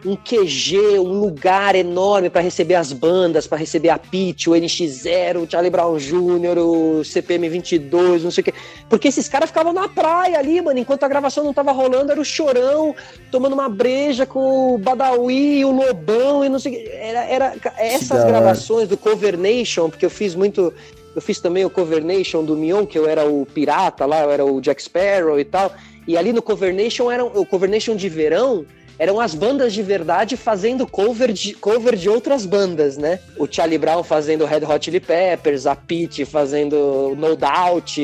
um 0.05 0.15
QG, 0.15 0.99
um 0.99 1.19
lugar 1.19 1.73
enorme 1.73 2.29
pra 2.29 2.39
receber 2.39 2.75
as 2.75 2.93
bandas, 2.93 3.47
pra 3.47 3.57
receber 3.57 3.89
a 3.89 3.97
Pitty, 3.97 4.49
o 4.49 4.53
NX0, 4.55 5.37
o 5.41 5.49
Charlie 5.49 5.71
Brown 5.71 5.97
Jr., 5.97 6.59
o 6.59 7.03
CPM 7.03 7.49
22, 7.49 8.23
não 8.23 8.29
sei 8.29 8.41
o 8.41 8.45
quê. 8.45 8.53
Porque 8.87 9.07
esses 9.07 9.27
caras 9.27 9.49
ficavam 9.49 9.73
na 9.73 9.89
praia 9.89 10.37
ali, 10.37 10.61
mano, 10.61 10.77
enquanto 10.79 11.03
a 11.03 11.07
gravação 11.07 11.43
não 11.43 11.53
tava 11.55 11.71
rolando, 11.71 12.11
era 12.11 12.21
o 12.21 12.25
Chorão 12.25 12.93
tomando 13.31 13.53
uma 13.53 13.67
breja 13.67 14.27
com 14.27 14.75
o 14.75 14.77
Badawi, 14.77 15.65
o 15.65 15.71
Lobão 15.71 16.45
e 16.45 16.49
não 16.49 16.59
sei 16.59 16.71
o 16.71 16.75
quê. 16.75 16.91
Era, 16.93 17.23
era 17.25 17.53
essas 17.77 18.19
gravações 18.27 18.87
do 18.87 18.97
Cover 18.97 19.35
Nation, 19.37 19.89
porque 19.89 20.05
eu 20.05 20.09
fiz 20.11 20.35
muito. 20.35 20.71
Eu 21.15 21.21
fiz 21.21 21.39
também 21.39 21.63
o 21.63 21.69
Cover 21.69 22.03
Nation 22.03 22.43
do 22.43 22.57
Mion, 22.57 22.85
que 22.85 22.99
eu 22.99 23.07
era 23.07 23.25
o 23.25 23.45
pirata 23.45 24.05
lá, 24.05 24.23
eu 24.23 24.31
era 24.31 24.45
o 24.45 24.59
Jack 24.59 24.83
Sparrow 24.83 25.39
e 25.39 25.45
tal. 25.45 25.73
E 26.05 26.17
ali 26.17 26.33
no 26.33 26.41
Cover 26.41 26.75
Nation, 26.75 27.09
era, 27.09 27.23
o 27.23 27.45
Cover 27.45 27.69
Nation 27.69 27.95
de 27.95 28.09
verão 28.09 28.65
eram 28.97 29.19
as 29.19 29.35
bandas 29.35 29.73
de 29.73 29.81
verdade 29.81 30.37
fazendo 30.37 30.87
cover 30.87 31.31
de, 31.31 31.53
cover 31.53 31.95
de 31.95 32.09
outras 32.09 32.45
bandas, 32.45 32.97
né? 32.97 33.19
O 33.37 33.47
Charlie 33.49 33.77
Brown 33.77 34.03
fazendo 34.03 34.45
Red 34.45 34.65
Hot 34.65 34.83
Chili 34.85 34.99
Peppers, 34.99 35.65
a 35.65 35.75
Pete 35.75 36.25
fazendo 36.25 37.15
No 37.17 37.35
Doubt, 37.35 38.01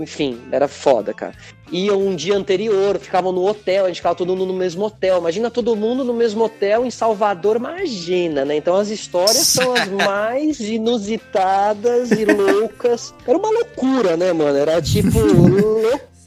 enfim, 0.00 0.40
era 0.50 0.68
foda, 0.68 1.12
cara. 1.12 1.34
Iam 1.70 2.00
um 2.00 2.16
dia 2.16 2.34
anterior, 2.34 2.98
ficavam 2.98 3.30
no 3.30 3.46
hotel, 3.46 3.84
a 3.84 3.88
gente 3.88 3.98
ficava 3.98 4.14
todo 4.14 4.34
mundo 4.34 4.46
no 4.46 4.54
mesmo 4.54 4.86
hotel. 4.86 5.18
Imagina 5.18 5.50
todo 5.50 5.76
mundo 5.76 6.02
no 6.02 6.14
mesmo 6.14 6.44
hotel 6.44 6.86
em 6.86 6.90
Salvador, 6.90 7.56
imagina, 7.56 8.44
né? 8.44 8.56
Então 8.56 8.74
as 8.74 8.88
histórias 8.88 9.46
são 9.46 9.74
as 9.74 9.88
mais 9.92 10.60
inusitadas 10.60 12.10
e 12.10 12.24
loucas. 12.24 13.14
Era 13.26 13.36
uma 13.36 13.50
loucura, 13.50 14.16
né, 14.16 14.32
mano? 14.32 14.56
Era 14.56 14.80
tipo 14.80 15.20
loucura, 15.20 16.00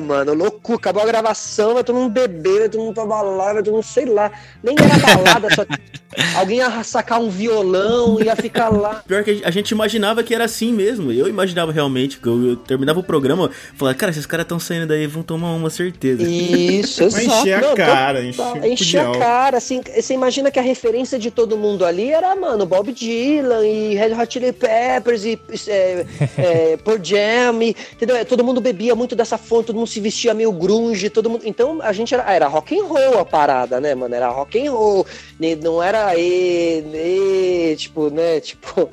mano. 0.00 0.34
Loucura. 0.34 0.78
Acabou 0.78 1.02
a 1.02 1.06
gravação, 1.06 1.74
vai 1.74 1.84
todo 1.84 1.96
mundo 1.96 2.10
beber, 2.12 2.60
vai 2.60 2.68
todo 2.68 2.82
mundo 2.82 2.94
pra 2.94 3.06
balada, 3.06 3.54
vai 3.54 3.62
todo 3.62 3.74
mundo, 3.74 3.84
sei 3.84 4.06
lá. 4.06 4.30
Nem 4.62 4.74
era 4.78 5.16
balada, 5.16 5.54
só. 5.54 5.64
Alguém 6.36 6.58
ia 6.58 6.84
sacar 6.84 7.20
um 7.20 7.30
violão, 7.30 8.20
ia 8.20 8.36
ficar 8.36 8.68
lá. 8.68 9.02
Pior 9.06 9.24
que 9.24 9.40
a 9.44 9.50
gente 9.50 9.70
imaginava 9.70 10.22
que 10.22 10.34
era 10.34 10.44
assim 10.44 10.72
mesmo. 10.72 11.10
Eu 11.10 11.26
imaginava 11.26 11.72
realmente 11.72 12.18
que 12.18 12.26
eu, 12.26 12.48
eu 12.48 12.56
terminava 12.56 13.00
o 13.00 13.02
programa, 13.02 13.50
falava, 13.74 13.96
cara, 13.96 14.10
esses 14.10 14.26
caras 14.26 14.44
estão 14.44 14.58
saindo 14.58 14.86
daí, 14.86 15.06
vão 15.06 15.22
tomar 15.22 15.52
uma 15.52 15.70
certeza. 15.70 16.22
Isso, 16.22 17.02
exato. 17.04 17.24
encher 17.24 17.54
a 17.54 17.60
Não, 17.60 17.74
cara, 17.74 18.24
encher 18.24 18.66
encher 18.66 19.00
a 19.00 19.18
cara, 19.18 19.56
assim, 19.56 19.80
você 19.82 20.12
imagina 20.12 20.50
que 20.50 20.58
a 20.58 20.62
referência 20.62 21.18
de 21.18 21.30
todo 21.30 21.56
mundo 21.56 21.84
ali 21.84 22.10
era, 22.10 22.34
mano, 22.36 22.66
Bob 22.66 22.92
Dylan 22.92 23.66
e 23.66 23.94
Red 23.94 24.14
Hot 24.14 24.32
Chili 24.32 24.52
Peppers 24.52 25.24
e 25.24 25.38
é, 25.68 26.06
é, 26.36 26.76
Pearl 26.84 26.98
Jam, 27.02 27.62
e, 27.62 27.76
entendeu? 27.92 28.24
Todo 28.26 28.44
mundo 28.44 28.60
bebia 28.60 28.94
muito 28.94 29.16
dessa 29.16 29.31
fonte, 29.38 29.66
todo 29.66 29.76
mundo 29.76 29.86
se 29.86 30.00
vestia 30.00 30.34
meio 30.34 30.52
grunge, 30.52 31.10
todo 31.10 31.30
mundo... 31.30 31.42
Então 31.44 31.80
a 31.82 31.92
gente 31.92 32.14
era, 32.14 32.30
era 32.32 32.46
rock 32.46 32.78
and 32.78 32.84
roll 32.84 33.18
a 33.18 33.24
parada, 33.24 33.80
né, 33.80 33.94
mano? 33.94 34.14
Era 34.14 34.28
rock 34.28 34.66
and 34.66 34.72
roll, 34.72 35.06
ne- 35.38 35.56
não 35.56 35.82
era 35.82 36.14
e, 36.16 36.84
e, 36.94 37.76
tipo, 37.76 38.10
né, 38.10 38.40
tipo... 38.40 38.88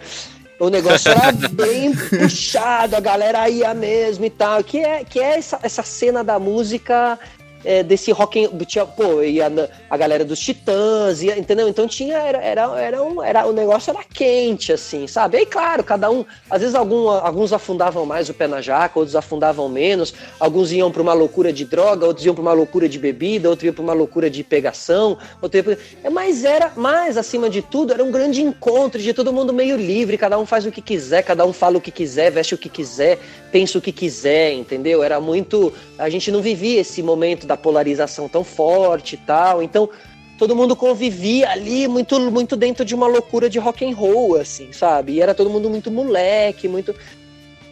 O 0.59 0.69
negócio 0.69 1.09
era 1.09 1.31
bem 1.53 1.95
puxado, 1.95 2.93
a 2.93 2.99
galera 2.99 3.47
ia 3.49 3.73
mesmo 3.73 4.25
e 4.25 4.29
tal. 4.29 4.61
Que 4.61 4.79
é, 4.79 5.05
que 5.05 5.17
é 5.19 5.37
essa, 5.37 5.57
essa 5.63 5.83
cena 5.83 6.21
da 6.21 6.37
música 6.37 7.17
é, 7.63 7.83
desse 7.83 8.11
rock. 8.11 8.45
and- 8.45 8.65
Tinha, 8.65 8.85
pô, 8.85 9.21
ia 9.21 9.49
na- 9.49 9.67
a 9.89 9.97
galera 9.97 10.23
dos 10.23 10.39
Titãs, 10.39 11.21
ia, 11.23 11.37
entendeu? 11.37 11.67
Então 11.67 11.87
tinha. 11.87 12.17
Era, 12.17 12.37
era, 12.39 12.79
era, 12.79 13.03
um, 13.03 13.23
era, 13.23 13.45
o 13.47 13.51
negócio 13.53 13.91
era 13.91 14.03
quente, 14.03 14.71
assim, 14.71 15.07
sabe? 15.07 15.37
Aí, 15.37 15.45
claro, 15.45 15.83
cada 15.83 16.09
um. 16.11 16.25
Às 16.49 16.61
vezes 16.61 16.75
algum, 16.75 17.09
alguns 17.09 17.51
afundavam 17.53 18.05
mais 18.05 18.29
o 18.29 18.33
pé 18.33 18.47
na 18.47 18.61
jaca, 18.61 18.97
outros 18.99 19.15
afundavam 19.15 19.67
menos. 19.69 20.13
Alguns 20.39 20.71
iam 20.71 20.91
pra 20.91 21.01
uma 21.01 21.13
loucura 21.13 21.51
de 21.51 21.65
droga, 21.65 22.05
outros 22.05 22.25
iam 22.25 22.35
pra 22.35 22.41
uma 22.41 22.53
loucura 22.53 22.87
de 22.87 22.99
bebida, 22.99 23.49
outros 23.49 23.65
iam 23.65 23.73
pra 23.73 23.83
uma 23.83 23.93
loucura 23.93 24.29
de 24.29 24.43
pegação. 24.43 25.17
Outro 25.41 25.57
ia 25.59 25.63
pra... 25.63 25.77
é, 26.03 26.09
Mas 26.09 26.43
era, 26.43 26.71
mais 26.75 27.17
acima 27.17 27.49
de 27.49 27.61
tudo, 27.61 27.93
era 27.93 28.03
um 28.03 28.11
grande 28.11 28.41
encontro 28.41 29.01
de 29.01 29.13
todo 29.13 29.31
mundo 29.33 29.53
meio 29.53 29.75
livre, 29.77 30.17
cada 30.17 30.37
um 30.37 30.45
faz 30.45 30.65
o 30.65 30.71
que 30.71 30.81
quiser, 30.81 31.23
cada 31.23 31.45
um 31.45 31.53
fala 31.53 31.77
o 31.77 31.81
que 31.81 31.91
quiser, 31.91 32.31
veste 32.31 32.53
o 32.53 32.57
que 32.57 32.69
quiser, 32.69 33.19
pensa 33.51 33.77
o 33.77 33.81
que 33.81 33.91
quiser, 33.91 34.53
entendeu? 34.53 35.03
Era 35.03 35.19
muito. 35.19 35.73
A 35.97 36.09
gente 36.09 36.31
não 36.31 36.41
vivia 36.41 36.79
esse 36.81 37.01
momento 37.01 37.47
da 37.49 37.57
polarização 37.57 38.29
tão 38.29 38.43
forte 38.43 39.15
e 39.15 39.17
tal. 39.17 39.61
Então, 39.61 39.89
todo 40.37 40.55
mundo 40.55 40.75
convivia 40.75 41.49
ali 41.49 41.87
muito, 41.87 42.19
muito 42.31 42.55
dentro 42.55 42.85
de 42.85 42.95
uma 42.95 43.07
loucura 43.07 43.49
de 43.49 43.59
rock 43.59 43.83
and 43.85 43.95
roll, 43.95 44.35
assim, 44.35 44.71
sabe? 44.71 45.13
E 45.13 45.21
era 45.21 45.33
todo 45.33 45.49
mundo 45.49 45.69
muito 45.69 45.91
moleque, 45.91 46.67
muito. 46.67 46.95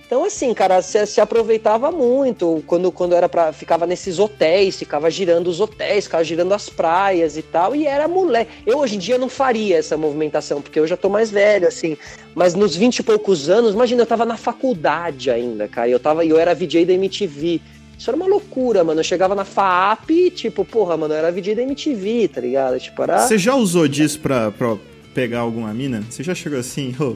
Então, 0.05 0.23
assim, 0.23 0.53
cara, 0.53 0.81
se, 0.81 1.05
se 1.05 1.21
aproveitava 1.21 1.91
muito 1.91 2.63
quando, 2.65 2.91
quando 2.91 3.13
era 3.13 3.27
para 3.29 3.51
ficava 3.51 3.85
nesses 3.85 4.19
hotéis, 4.19 4.77
ficava 4.77 5.11
girando 5.11 5.47
os 5.47 5.59
hotéis, 5.59 6.05
ficava 6.05 6.23
girando 6.23 6.53
as 6.53 6.69
praias 6.69 7.37
e 7.37 7.41
tal, 7.41 7.75
e 7.75 7.85
era 7.85 8.07
moleque. 8.07 8.51
Eu 8.65 8.79
hoje 8.79 8.95
em 8.95 8.99
dia 8.99 9.17
não 9.17 9.29
faria 9.29 9.77
essa 9.77 9.97
movimentação, 9.97 10.61
porque 10.61 10.79
eu 10.79 10.87
já 10.87 10.97
tô 10.97 11.09
mais 11.09 11.29
velho, 11.29 11.67
assim. 11.67 11.97
Mas 12.33 12.55
nos 12.55 12.75
20 12.75 12.99
e 12.99 13.03
poucos 13.03 13.49
anos, 13.49 13.73
imagina, 13.73 14.01
eu 14.01 14.07
tava 14.07 14.25
na 14.25 14.37
faculdade 14.37 15.29
ainda, 15.29 15.67
cara. 15.67 15.89
Eu, 15.89 15.99
tava, 15.99 16.25
eu 16.25 16.39
era 16.39 16.55
VJ 16.55 16.85
da 16.85 16.93
MTV. 16.93 17.61
Isso 17.97 18.09
era 18.09 18.15
uma 18.15 18.27
loucura, 18.27 18.83
mano. 18.83 18.99
Eu 18.99 19.03
chegava 19.03 19.33
na 19.33 19.43
FAAP 19.43 20.09
e, 20.11 20.29
tipo, 20.29 20.63
porra, 20.63 20.95
mano, 20.95 21.13
era 21.13 21.31
VJ 21.31 21.55
da 21.55 21.63
MTV, 21.63 22.27
tá 22.27 22.41
ligado? 22.41 22.79
Tipo, 22.79 23.03
era. 23.03 23.19
Você 23.25 23.37
já 23.37 23.55
usou 23.55 23.87
disso 23.87 24.19
pra, 24.19 24.51
pra 24.51 24.77
pegar 25.13 25.39
alguma 25.39 25.73
mina? 25.73 26.03
Você 26.09 26.21
já 26.23 26.35
chegou 26.35 26.59
assim, 26.59 26.95
ô, 26.99 27.15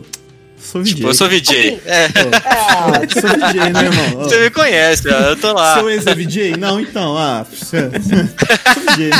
sou 0.61 0.81
VJ. 0.81 0.93
Tipo, 0.95 1.07
eu 1.09 1.13
sou 1.13 1.27
VJ. 1.29 1.81
É. 1.85 2.05
Ô, 2.07 3.09
sou 3.19 3.29
VJ, 3.29 3.69
né, 3.71 3.83
irmão? 3.85 4.23
Você 4.23 4.39
me 4.39 4.49
conhece, 4.49 5.07
ó, 5.09 5.19
eu 5.29 5.35
tô 5.37 5.53
lá. 5.53 5.75
Seu 5.75 5.89
ex 5.89 6.05
é 6.07 6.15
VJ? 6.15 6.57
Não, 6.57 6.79
então, 6.79 7.17
ah, 7.17 7.45
sou 7.53 7.79
VJ. 7.79 9.11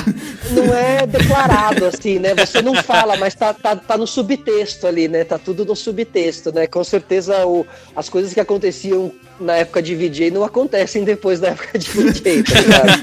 não 0.52 0.74
é 0.76 1.06
declarado 1.08 1.86
assim, 1.86 2.20
né? 2.20 2.34
Você 2.36 2.62
não 2.62 2.76
fala, 2.76 3.16
mas 3.18 3.34
tá, 3.36 3.54
tá, 3.54 3.76
tá 3.76 3.98
no 3.98 4.06
subtexto 4.08 4.86
ali, 4.88 5.08
né? 5.08 5.24
Tá 5.24 5.38
tudo 5.38 5.66
no 5.66 5.76
subtexto, 5.76 6.52
né? 6.54 6.68
Com 6.68 6.84
certeza 6.84 7.46
o, 7.46 7.66
as 7.96 8.10
coisas 8.10 8.34
que 8.34 8.40
aconteciam 8.40 9.12
na 9.40 9.56
época 9.56 9.82
de 9.82 9.96
VJ 9.96 10.30
não 10.30 10.44
acontecem 10.44 11.04
depois 11.04 11.40
da 11.40 11.50
época 11.50 11.80
de 11.80 11.90
VJ, 11.90 12.44
tá 12.44 12.60
ligado? 12.62 13.02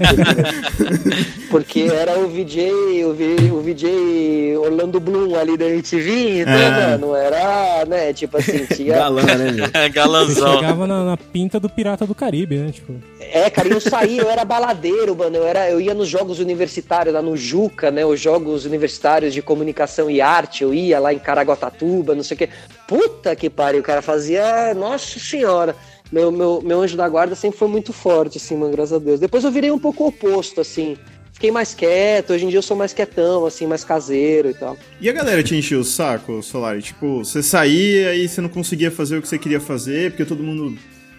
Porque 1.51 1.81
era 1.93 2.19
o 2.19 2.29
VJ, 2.29 2.71
o, 3.05 3.15
V- 3.15 3.51
o 3.53 3.61
VJ 3.63 4.57
Orlando 4.59 5.01
Bloom 5.01 5.35
ali 5.37 5.57
da 5.57 5.65
MTV, 5.67 6.41
então, 6.43 6.53
É. 6.53 6.71
mano, 6.91 7.15
era, 7.15 7.85
né? 7.87 8.13
Tipo 8.13 8.28
assim, 8.37 8.67
tinha. 8.67 8.95
Galã, 8.97 9.23
né, 9.23 9.53
meu? 9.53 9.67
Galanzão. 9.91 10.57
chegava 10.57 10.87
na, 10.87 11.05
na 11.05 11.17
pinta 11.17 11.59
do 11.59 11.69
Pirata 11.69 12.07
do 12.07 12.15
Caribe, 12.15 12.57
né? 12.59 12.71
Tipo, 12.71 12.95
É, 13.19 13.49
cara, 13.49 13.69
eu 13.69 13.81
saía, 13.81 14.23
eu 14.23 14.31
era 14.31 14.45
baladeiro, 14.45 15.17
mano. 15.17 15.37
Eu, 15.37 15.47
era, 15.47 15.71
eu 15.71 15.81
ia 15.81 15.95
nos 15.95 16.09
jogos 16.09 16.39
universitários 16.39 17.15
lá 17.15 17.23
no 17.23 17.37
Juca, 17.37 17.91
né? 17.91 18.05
Os 18.05 18.21
jogos 18.21 18.65
universitários 18.65 19.33
de 19.33 19.41
comunicação 19.41 20.11
e 20.11 20.21
arte. 20.21 20.63
Eu 20.63 20.75
ia 20.75 20.99
lá 20.99 21.13
em 21.13 21.19
Caraguatatuba, 21.19 22.15
não 22.15 22.23
sei 22.23 22.35
o 22.35 22.39
quê. 22.39 22.49
Puta 22.87 23.35
que 23.35 23.49
pariu, 23.49 23.81
o 23.81 23.85
cara 23.85 24.03
fazia. 24.03 24.75
Nossa 24.75 25.19
senhora. 25.19 25.75
Meu, 26.11 26.33
meu, 26.33 26.63
meu 26.63 26.81
anjo 26.81 26.97
da 26.97 27.09
guarda 27.09 27.35
sempre 27.35 27.59
foi 27.59 27.69
muito 27.69 27.93
forte, 27.93 28.39
assim, 28.39 28.57
mano, 28.57 28.73
graças 28.73 28.95
a 28.95 28.99
Deus. 28.99 29.21
Depois 29.21 29.45
eu 29.45 29.51
virei 29.51 29.71
um 29.71 29.79
pouco 29.79 30.05
o 30.05 30.07
oposto, 30.09 30.61
assim. 30.61 30.97
Fiquei 31.39 31.53
mais 31.53 31.73
quieto, 31.73 32.33
hoje 32.33 32.47
em 32.47 32.49
dia 32.49 32.59
eu 32.59 32.63
sou 32.63 32.77
mais 32.77 32.93
quietão, 32.93 33.47
assim, 33.47 33.65
mais 33.65 33.85
caseiro 33.85 34.51
e 34.51 34.55
tal. 34.55 34.77
E 35.01 35.09
a 35.09 35.13
galera 35.13 35.41
te 35.41 35.55
encheu 35.55 35.79
o 35.79 35.85
saco, 35.85 36.43
Solari? 36.43 36.83
Tipo, 36.83 37.25
você 37.25 37.45
saía 37.45 38.13
e 38.17 38.29
você 38.29 38.41
não 38.41 38.49
conseguia 38.49 38.91
fazer 38.91 39.19
o 39.19 39.23
que 39.23 39.29
você 39.29 39.39
queria 39.39 39.61
fazer, 39.61 40.11
porque 40.11 40.25
todo 40.25 40.43
mundo 40.43 40.77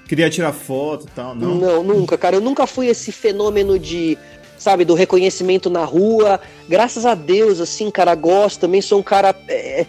queria 0.09 0.30
tirar 0.30 0.51
foto 0.51 1.05
e 1.07 1.11
tal, 1.11 1.34
não? 1.34 1.55
Não, 1.55 1.84
nunca, 1.84 2.17
cara. 2.17 2.36
Eu 2.36 2.41
nunca 2.41 2.67
fui 2.67 2.88
esse 2.88 3.13
fenômeno 3.13 3.80
de, 3.80 4.17
sabe, 4.57 4.84
do 4.84 4.93
reconhecimento 4.93 5.70
na 5.70 5.86
rua. 5.86 6.41
Graças 6.67 7.05
a 7.05 7.15
Deus, 7.15 7.61
assim, 7.61 7.89
cara, 7.89 8.13
gosto. 8.13 8.59
Também 8.59 8.82
sou 8.82 8.99
um 8.99 9.03
cara, 9.03 9.34
é, 9.47 9.86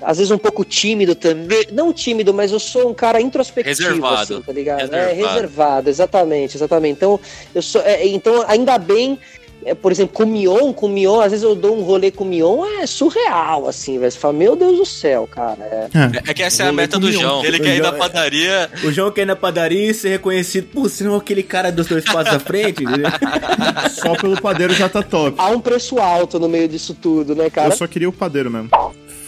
às 0.00 0.18
vezes 0.18 0.30
um 0.30 0.38
pouco 0.38 0.64
tímido 0.64 1.16
também. 1.16 1.66
Não 1.72 1.92
tímido, 1.92 2.32
mas 2.32 2.52
eu 2.52 2.60
sou 2.60 2.88
um 2.88 2.94
cara 2.94 3.20
introspectivo, 3.20 3.88
Reservado. 3.88 4.34
assim, 4.34 4.42
tá 4.42 4.52
ligado? 4.52 4.78
Reservado. 4.78 5.10
É, 5.10 5.12
reservado, 5.12 5.90
exatamente, 5.90 6.56
exatamente. 6.56 6.94
Então, 6.98 7.18
eu 7.52 7.62
sou, 7.62 7.80
é, 7.82 8.06
então 8.06 8.44
ainda 8.46 8.78
bem 8.78 9.18
é, 9.18 9.41
por 9.80 9.92
exemplo, 9.92 10.14
com 10.14 10.24
o 10.24 10.26
Mion, 10.26 10.72
com 10.72 10.86
o 10.86 10.88
Mion, 10.88 11.20
às 11.20 11.30
vezes 11.30 11.44
eu 11.44 11.54
dou 11.54 11.76
um 11.76 11.82
rolê 11.82 12.10
com 12.10 12.24
o 12.24 12.26
Mion, 12.26 12.64
é 12.80 12.86
surreal, 12.86 13.68
assim, 13.68 13.98
velho. 13.98 14.10
Você 14.10 14.18
fala, 14.18 14.34
meu 14.34 14.56
Deus 14.56 14.76
do 14.78 14.86
céu, 14.86 15.28
cara. 15.30 15.62
É, 15.62 15.88
É, 15.94 16.30
é 16.30 16.34
que 16.34 16.42
essa 16.42 16.64
é 16.64 16.68
a 16.68 16.72
meta 16.72 16.98
do 16.98 17.10
João. 17.12 17.44
Ele 17.44 17.58
quer 17.58 17.76
ir 17.76 17.82
na 17.82 17.92
padaria. 17.92 18.70
O 18.84 18.90
João 18.90 19.10
quer 19.10 19.22
ir 19.22 19.26
na 19.26 19.36
padaria 19.36 19.90
e 19.90 19.94
ser 19.94 20.10
reconhecido 20.10 20.68
por 20.68 20.88
ser 20.88 21.10
aquele 21.12 21.42
cara 21.42 21.70
dos 21.70 21.86
dois 21.86 22.04
passos 22.04 22.34
à 22.34 22.38
frente. 22.38 22.84
entendeu? 22.84 23.10
Só 23.90 24.14
pelo 24.14 24.40
padeiro 24.40 24.72
já 24.74 24.88
tá 24.88 25.02
top. 25.02 25.34
Há 25.38 25.48
um 25.48 25.60
preço 25.60 25.98
alto 25.98 26.38
no 26.38 26.48
meio 26.48 26.68
disso 26.68 26.94
tudo, 26.94 27.34
né, 27.34 27.50
cara? 27.50 27.68
Eu 27.68 27.76
só 27.76 27.86
queria 27.86 28.08
o 28.08 28.12
padeiro 28.12 28.50
mesmo. 28.50 28.70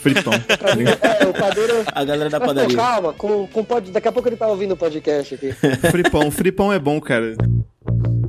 Fritão. 0.03 0.33
É, 0.45 1.27
o 1.27 1.33
padeiro. 1.33 1.85
A 1.87 2.05
galera 2.05 2.31
da 2.31 2.39
Mas, 2.39 2.49
pô, 2.49 2.55
padaria. 2.55 2.77
calma, 2.77 3.13
com, 3.13 3.47
com 3.47 3.65
pod... 3.65 3.91
daqui 3.91 4.09
a 4.09 4.13
pouco 4.13 4.29
ele 4.29 4.37
tá 4.37 4.47
ouvindo 4.47 4.73
o 4.73 4.77
podcast 4.77 5.35
aqui. 5.35 5.53
Fripão, 5.91 6.31
fripão 6.31 6.73
é 6.73 6.79
bom, 6.79 7.01
cara. 7.01 7.35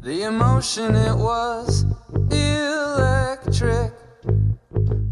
The 0.06 0.22
emotion 0.22 0.94
it 0.94 1.16
was 1.16 1.84
electric, 2.30 3.92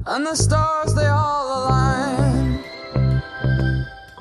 and 0.06 0.24
the 0.24 0.36
stars 0.36 0.94
they 0.94 1.08
all 1.08 1.66
aligned. 1.66 2.64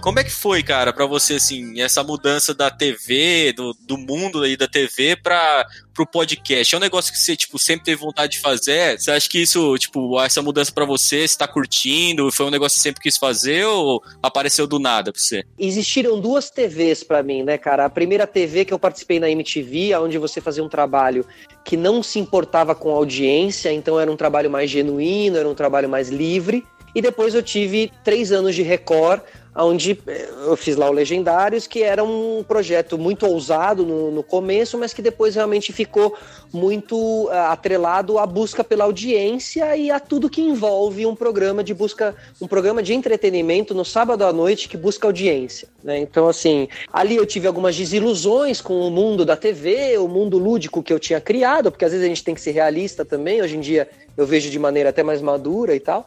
Como 0.03 0.19
é 0.19 0.25
que 0.25 0.33
foi, 0.33 0.65
cara, 0.65 0.93
pra 0.93 1.07
você, 1.07 1.35
assim, 1.35 1.81
essa 1.81 2.03
mudança 2.03 2.53
da 2.53 2.69
TV, 2.69 3.53
do, 3.53 3.73
do 3.87 3.97
mundo 3.97 4.43
aí 4.43 4.57
da 4.57 4.67
TV 4.67 5.15
pra, 5.15 5.65
pro 5.95 6.05
podcast? 6.05 6.75
É 6.75 6.77
um 6.77 6.81
negócio 6.81 7.13
que 7.13 7.19
você, 7.21 7.37
tipo, 7.37 7.57
sempre 7.57 7.85
teve 7.85 8.01
vontade 8.01 8.33
de 8.33 8.41
fazer? 8.41 8.99
Você 8.99 9.13
acha 9.13 9.29
que 9.29 9.41
isso, 9.41 9.79
tipo, 9.79 10.21
essa 10.21 10.43
mudança 10.43 10.73
pra 10.73 10.85
você, 10.85 11.29
você 11.29 11.39
tá 11.39 11.47
curtindo? 11.47 12.33
Foi 12.33 12.47
um 12.47 12.51
negócio 12.51 12.79
que 12.79 12.83
sempre 12.83 13.01
quis 13.01 13.17
fazer 13.17 13.65
ou 13.65 14.03
apareceu 14.21 14.67
do 14.67 14.81
nada 14.81 15.13
pra 15.13 15.23
você? 15.23 15.45
Existiram 15.57 16.19
duas 16.19 16.51
TVs 16.51 17.05
pra 17.05 17.23
mim, 17.23 17.45
né, 17.45 17.57
cara? 17.57 17.85
A 17.85 17.91
primeira 17.91 18.27
TV 18.27 18.65
que 18.65 18.75
eu 18.75 18.81
participei 18.81 19.21
na 19.21 19.31
MTV, 19.31 19.95
onde 19.95 20.19
você 20.19 20.41
fazia 20.41 20.65
um 20.65 20.69
trabalho 20.69 21.25
que 21.65 21.77
não 21.77 22.03
se 22.03 22.19
importava 22.19 22.75
com 22.75 22.91
audiência, 22.91 23.73
então 23.73 24.01
era 24.01 24.11
um 24.11 24.17
trabalho 24.17 24.51
mais 24.51 24.69
genuíno, 24.69 25.37
era 25.37 25.49
um 25.49 25.55
trabalho 25.55 25.89
mais 25.89 26.09
livre. 26.09 26.67
E 26.95 27.01
depois 27.01 27.35
eu 27.35 27.43
tive 27.43 27.91
três 28.05 28.33
anos 28.33 28.55
de 28.55 28.63
Record, 28.63 29.23
onde 29.55 29.99
eh, 30.07 30.29
eu 30.47 30.57
fiz 30.57 30.77
lá 30.77 30.89
o 30.89 30.93
Legendários, 30.93 31.67
que 31.67 31.83
era 31.83 32.03
um 32.03 32.45
projeto 32.47 32.97
muito 32.97 33.27
ousado 33.27 33.85
no, 33.85 34.11
no 34.11 34.23
começo, 34.23 34.79
mas 34.79 34.95
que 34.95 35.03
depois 35.03 35.35
realmente 35.35 35.73
ficou 35.73 36.17
muito 36.53 37.29
ah, 37.31 37.53
atrelado 37.53 38.19
à 38.19 38.27
busca 38.27 38.65
pela 38.65 38.85
audiência 38.85 39.77
e 39.77 39.91
a 39.91 40.01
tudo 40.01 40.31
que 40.31 40.41
envolve 40.41 41.05
um 41.05 41.15
programa 41.15 41.63
de 41.63 41.75
busca, 41.75 42.15
um 42.41 42.47
programa 42.47 42.83
de 42.83 42.95
entretenimento 42.95 43.75
no 43.75 43.85
sábado 43.85 44.25
à 44.25 44.33
noite 44.33 44.69
que 44.69 44.77
busca 44.77 45.07
audiência. 45.07 45.69
Né? 45.83 45.99
Então, 45.99 46.29
assim, 46.29 46.69
ali 46.93 47.17
eu 47.17 47.27
tive 47.27 47.47
algumas 47.47 47.77
desilusões 47.77 48.61
com 48.61 48.87
o 48.87 48.91
mundo 48.91 49.25
da 49.25 49.37
TV, 49.37 49.99
o 49.99 50.09
mundo 50.09 50.39
lúdico 50.39 50.83
que 50.83 50.93
eu 50.93 50.99
tinha 50.99 51.21
criado, 51.21 51.71
porque 51.71 51.85
às 51.85 51.93
vezes 51.93 52.05
a 52.05 52.09
gente 52.09 52.25
tem 52.25 52.35
que 52.35 52.41
ser 52.41 52.53
realista 52.53 53.05
também, 53.05 53.43
hoje 53.43 53.57
em 53.57 53.61
dia 53.61 53.89
eu 54.17 54.27
vejo 54.27 54.51
de 54.51 54.59
maneira 54.59 54.91
até 54.91 55.03
mais 55.03 55.23
madura 55.23 55.75
e 55.75 55.81
tal. 55.81 56.07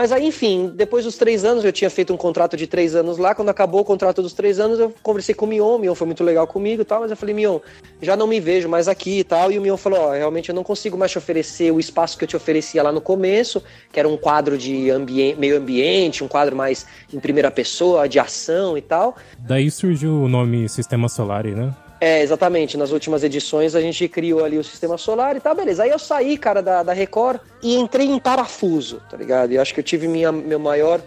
Mas 0.00 0.12
aí, 0.12 0.28
enfim, 0.28 0.72
depois 0.74 1.04
dos 1.04 1.18
três 1.18 1.44
anos, 1.44 1.62
eu 1.62 1.70
tinha 1.70 1.90
feito 1.90 2.10
um 2.10 2.16
contrato 2.16 2.56
de 2.56 2.66
três 2.66 2.94
anos 2.94 3.18
lá. 3.18 3.34
Quando 3.34 3.50
acabou 3.50 3.82
o 3.82 3.84
contrato 3.84 4.22
dos 4.22 4.32
três 4.32 4.58
anos, 4.58 4.80
eu 4.80 4.94
conversei 5.02 5.34
com 5.34 5.44
o 5.44 5.48
Mion. 5.50 5.76
O 5.76 5.78
Mion 5.78 5.94
foi 5.94 6.06
muito 6.06 6.24
legal 6.24 6.46
comigo 6.46 6.80
e 6.80 6.84
tal. 6.86 7.02
Mas 7.02 7.10
eu 7.10 7.16
falei, 7.18 7.34
Mion, 7.34 7.58
já 8.00 8.16
não 8.16 8.26
me 8.26 8.40
vejo 8.40 8.66
mais 8.66 8.88
aqui 8.88 9.18
e 9.18 9.24
tal. 9.24 9.52
E 9.52 9.58
o 9.58 9.60
Mion 9.60 9.76
falou: 9.76 10.00
Ó, 10.00 10.12
realmente 10.12 10.48
eu 10.48 10.54
não 10.54 10.64
consigo 10.64 10.96
mais 10.96 11.12
te 11.12 11.18
oferecer 11.18 11.70
o 11.70 11.78
espaço 11.78 12.16
que 12.16 12.24
eu 12.24 12.28
te 12.28 12.34
oferecia 12.34 12.82
lá 12.82 12.90
no 12.90 13.02
começo, 13.02 13.62
que 13.92 14.00
era 14.00 14.08
um 14.08 14.16
quadro 14.16 14.56
de 14.56 14.90
meio 15.36 15.58
ambiente, 15.58 16.24
um 16.24 16.28
quadro 16.28 16.56
mais 16.56 16.86
em 17.12 17.20
primeira 17.20 17.50
pessoa, 17.50 18.08
de 18.08 18.18
ação 18.18 18.78
e 18.78 18.80
tal. 18.80 19.18
Daí 19.38 19.70
surgiu 19.70 20.14
o 20.14 20.28
nome 20.28 20.66
Sistema 20.66 21.10
Solar, 21.10 21.44
né? 21.44 21.74
É, 22.00 22.22
exatamente. 22.22 22.76
Nas 22.78 22.92
últimas 22.92 23.22
edições 23.22 23.74
a 23.74 23.80
gente 23.80 24.08
criou 24.08 24.42
ali 24.44 24.56
o 24.58 24.64
sistema 24.64 24.96
solar 24.96 25.36
e 25.36 25.40
tá, 25.40 25.52
beleza. 25.54 25.82
Aí 25.82 25.90
eu 25.90 25.98
saí, 25.98 26.38
cara, 26.38 26.62
da, 26.62 26.82
da 26.82 26.92
Record 26.92 27.40
e 27.62 27.76
entrei 27.76 28.06
em 28.06 28.18
parafuso, 28.18 29.02
tá 29.10 29.16
ligado? 29.16 29.52
E 29.52 29.58
acho 29.58 29.74
que 29.74 29.80
eu 29.80 29.84
tive 29.84 30.08
minha, 30.08 30.32
meu 30.32 30.58
maior. 30.58 31.00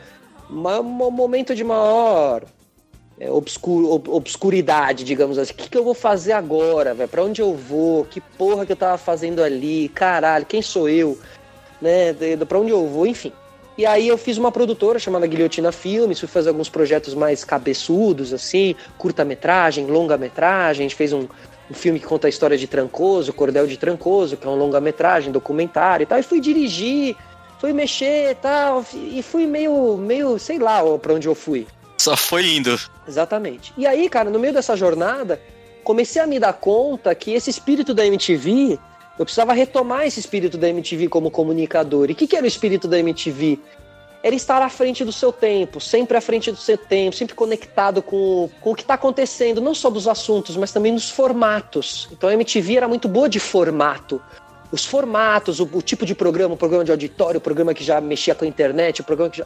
ma- 0.50 0.84
mo- 0.84 1.10
momento 1.10 1.56
de 1.56 1.64
maior. 1.64 2.44
é, 3.20 3.30
obscur, 3.32 3.92
ob- 3.92 4.10
obscuridade, 4.10 5.04
digamos 5.04 5.38
assim. 5.38 5.54
O 5.54 5.56
que, 5.56 5.70
que 5.70 5.78
eu 5.78 5.84
vou 5.84 5.94
fazer 5.94 6.34
agora, 6.34 6.94
velho? 6.94 7.10
Pra 7.10 7.24
onde 7.24 7.42
eu 7.42 7.56
vou? 7.56 8.06
Que 8.06 8.20
porra 8.22 8.66
que 8.66 8.72
eu 8.72 8.76
tava 8.76 8.98
fazendo 8.98 9.42
ali? 9.42 9.88
Caralho, 9.90 10.46
quem 10.46 10.62
sou 10.62 10.88
eu? 10.90 11.18
Né? 11.82 12.14
Pra 12.48 12.60
onde 12.60 12.72
eu 12.72 12.88
vou? 12.88 13.06
Enfim. 13.08 13.32
E 13.78 13.86
aí 13.86 14.08
eu 14.08 14.18
fiz 14.18 14.38
uma 14.38 14.52
produtora 14.52 15.00
chamada 15.00 15.26
Guilhotina 15.26 15.72
Filmes, 15.72 16.20
fui 16.20 16.30
fazer 16.30 16.50
alguns 16.50 16.70
projetos 16.70 17.16
mais 17.16 17.44
cabeçudos, 17.44 18.32
assim, 18.32 18.76
curta-metragem, 18.98 19.88
longa-metragem, 19.88 20.86
a 20.86 20.90
gente 20.90 20.96
fez 20.96 21.12
um, 21.12 21.28
um 21.70 21.74
filme 21.74 22.00
que 22.00 22.06
conta 22.06 22.28
a 22.28 22.30
história 22.30 22.56
de 22.56 22.68
Trancoso, 22.68 23.34
Cordel 23.34 23.66
de 23.66 23.78
Trancoso, 23.78 24.38
que 24.38 24.46
é 24.46 24.50
um 24.50 24.56
longa-metragem, 24.56 25.32
documentário 25.32 26.04
e 26.04 26.06
tal, 26.06 26.20
e 26.20 26.24
fui 26.24 26.40
dirigir, 26.40 27.16
fui 27.60 27.74
mexer 27.74 28.32
e 28.32 28.36
tal, 28.36 28.86
e 28.94 29.24
fui 29.24 29.48
meio, 29.48 29.98
meio, 29.98 30.38
sei 30.38 30.60
lá 30.60 30.82
pra 31.00 31.16
onde 31.16 31.28
eu 31.28 31.34
fui. 31.34 31.66
Só 31.98 32.16
foi 32.16 32.46
indo. 32.56 32.80
Exatamente. 33.08 33.74
E 33.76 33.88
aí, 33.88 34.08
cara, 34.08 34.30
no 34.30 34.38
meio 34.38 34.54
dessa 34.54 34.76
jornada, 34.76 35.42
comecei 35.84 36.22
a 36.22 36.28
me 36.28 36.40
dar 36.40 36.54
conta 36.54 37.16
que 37.16 37.32
esse 37.32 37.50
espírito 37.50 37.94
da 37.94 38.06
MTV, 38.06 38.78
eu 39.18 39.26
precisava 39.26 39.54
retomar 39.54 40.06
esse 40.06 40.20
espírito 40.20 40.58
da 40.58 40.68
MTV 40.70 41.08
como 41.08 41.30
comunicador. 41.30 42.10
E 42.10 42.14
o 42.14 42.16
que, 42.16 42.28
que 42.28 42.36
era 42.36 42.46
o 42.46 42.48
espírito 42.48 42.88
da 42.88 42.98
MTV? 43.00 43.60
Era 44.24 44.34
estar 44.36 44.62
à 44.62 44.70
frente 44.70 45.04
do 45.04 45.12
seu 45.12 45.32
tempo, 45.34 45.82
sempre 45.82 46.16
à 46.18 46.22
frente 46.22 46.50
do 46.50 46.58
seu 46.58 46.78
tempo, 46.78 47.16
sempre 47.16 47.36
conectado 47.36 48.02
com, 48.02 48.50
com 48.62 48.72
o 48.72 48.76
que 48.76 48.82
está 48.82 48.94
acontecendo, 48.94 49.60
não 49.60 49.76
só 49.76 49.90
dos 49.90 50.08
assuntos, 50.08 50.56
mas 50.56 50.72
também 50.72 50.94
nos 50.94 51.10
formatos. 51.10 52.08
Então 52.12 52.30
a 52.30 52.34
MTV 52.34 52.78
era 52.78 52.88
muito 52.88 53.08
boa 53.08 53.28
de 53.28 53.40
formato. 53.40 54.22
Os 54.72 54.86
formatos, 54.86 55.60
o, 55.60 55.70
o 55.74 55.82
tipo 55.82 56.06
de 56.06 56.16
programa, 56.16 56.56
o 56.56 56.58
programa 56.58 56.86
de 56.86 56.92
auditório, 56.92 57.38
o 57.38 57.42
programa 57.42 57.74
que 57.74 57.84
já 57.84 58.00
mexia 58.02 58.34
com 58.34 58.46
a 58.46 58.48
internet, 58.48 59.02
o 59.02 59.04
programa 59.04 59.30
que 59.30 59.38
já. 59.40 59.46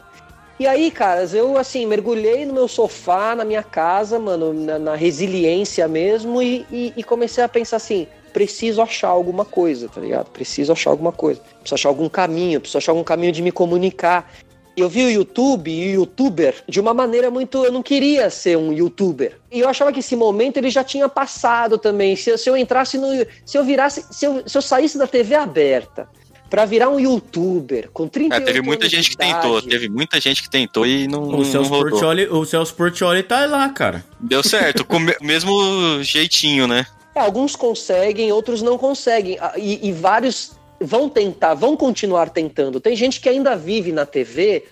E 0.60 0.66
aí, 0.66 0.90
caras, 0.90 1.34
eu 1.34 1.58
assim, 1.58 1.84
mergulhei 1.84 2.44
no 2.46 2.54
meu 2.54 2.66
sofá, 2.66 3.34
na 3.34 3.44
minha 3.44 3.62
casa, 3.62 4.18
mano, 4.18 4.52
na, 4.54 4.78
na 4.78 4.94
resiliência 4.94 5.86
mesmo, 5.86 6.40
e, 6.42 6.66
e- 6.70 6.92
e 6.96 7.04
comecei 7.04 7.44
a 7.44 7.48
pensar 7.48 7.76
assim: 7.76 8.06
preciso 8.32 8.80
achar 8.82 9.08
alguma 9.08 9.44
coisa, 9.44 9.88
tá 9.88 10.00
ligado? 10.00 10.26
Preciso 10.30 10.72
achar 10.72 10.90
alguma 10.90 11.12
coisa. 11.12 11.40
Preciso 11.60 11.74
achar 11.74 11.88
algum 11.88 12.08
caminho, 12.08 12.60
preciso 12.60 12.78
achar 12.78 12.92
algum 12.92 13.04
caminho 13.04 13.32
de 13.32 13.42
me 13.42 13.50
comunicar. 13.52 14.32
Eu 14.76 14.88
vi 14.88 15.04
o 15.04 15.10
YouTube 15.10 15.68
e 15.72 15.88
o 15.96 16.00
youtuber 16.02 16.54
de 16.68 16.78
uma 16.78 16.94
maneira 16.94 17.30
muito. 17.32 17.64
Eu 17.64 17.72
não 17.72 17.82
queria 17.82 18.30
ser 18.30 18.56
um 18.56 18.72
youtuber. 18.72 19.36
E 19.50 19.58
eu 19.58 19.68
achava 19.68 19.92
que 19.92 19.98
esse 19.98 20.14
momento 20.14 20.56
ele 20.56 20.70
já 20.70 20.84
tinha 20.84 21.08
passado 21.08 21.76
também. 21.78 22.14
Se, 22.14 22.30
eu- 22.30 22.38
se 22.38 22.48
eu 22.48 22.56
entrasse 22.56 22.96
no. 22.96 23.08
Se 23.44 23.58
eu 23.58 23.64
virasse. 23.64 24.04
Se 24.10 24.24
eu, 24.24 24.42
se 24.46 24.56
eu 24.56 24.62
saísse 24.62 24.96
da 24.96 25.06
TV 25.08 25.34
aberta 25.34 26.08
pra 26.48 26.64
virar 26.64 26.88
um 26.90 26.98
youtuber 27.00 27.90
com 27.92 28.06
30 28.08 28.36
É, 28.36 28.40
teve 28.40 28.62
muita 28.62 28.88
gente 28.88 29.10
que 29.10 29.16
tentou, 29.16 29.60
teve 29.60 29.88
muita 29.88 30.18
gente 30.20 30.42
que 30.42 30.48
tentou 30.48 30.86
e 30.86 31.06
não, 31.08 31.24
O 31.40 31.44
Celso. 31.44 31.68
Portioli, 31.68 32.26
o 32.28 32.44
Celso 32.46 32.74
Portioli 32.74 33.22
tá 33.24 33.44
lá, 33.46 33.68
cara. 33.70 34.04
Deu 34.20 34.42
certo, 34.44 34.84
com 34.84 34.96
o 34.96 35.00
me- 35.00 35.16
mesmo 35.20 36.02
jeitinho, 36.02 36.66
né? 36.68 36.86
É, 37.18 37.20
alguns 37.20 37.56
conseguem, 37.56 38.30
outros 38.30 38.62
não 38.62 38.78
conseguem. 38.78 39.36
Ah, 39.40 39.54
E, 39.56 39.88
e 39.88 39.92
vários 39.92 40.52
vão 40.80 41.08
tentar, 41.08 41.54
vão 41.54 41.76
continuar 41.76 42.30
tentando. 42.30 42.78
Tem 42.78 42.94
gente 42.94 43.20
que 43.20 43.28
ainda 43.28 43.56
vive 43.56 43.90
na 43.90 44.06
TV 44.06 44.64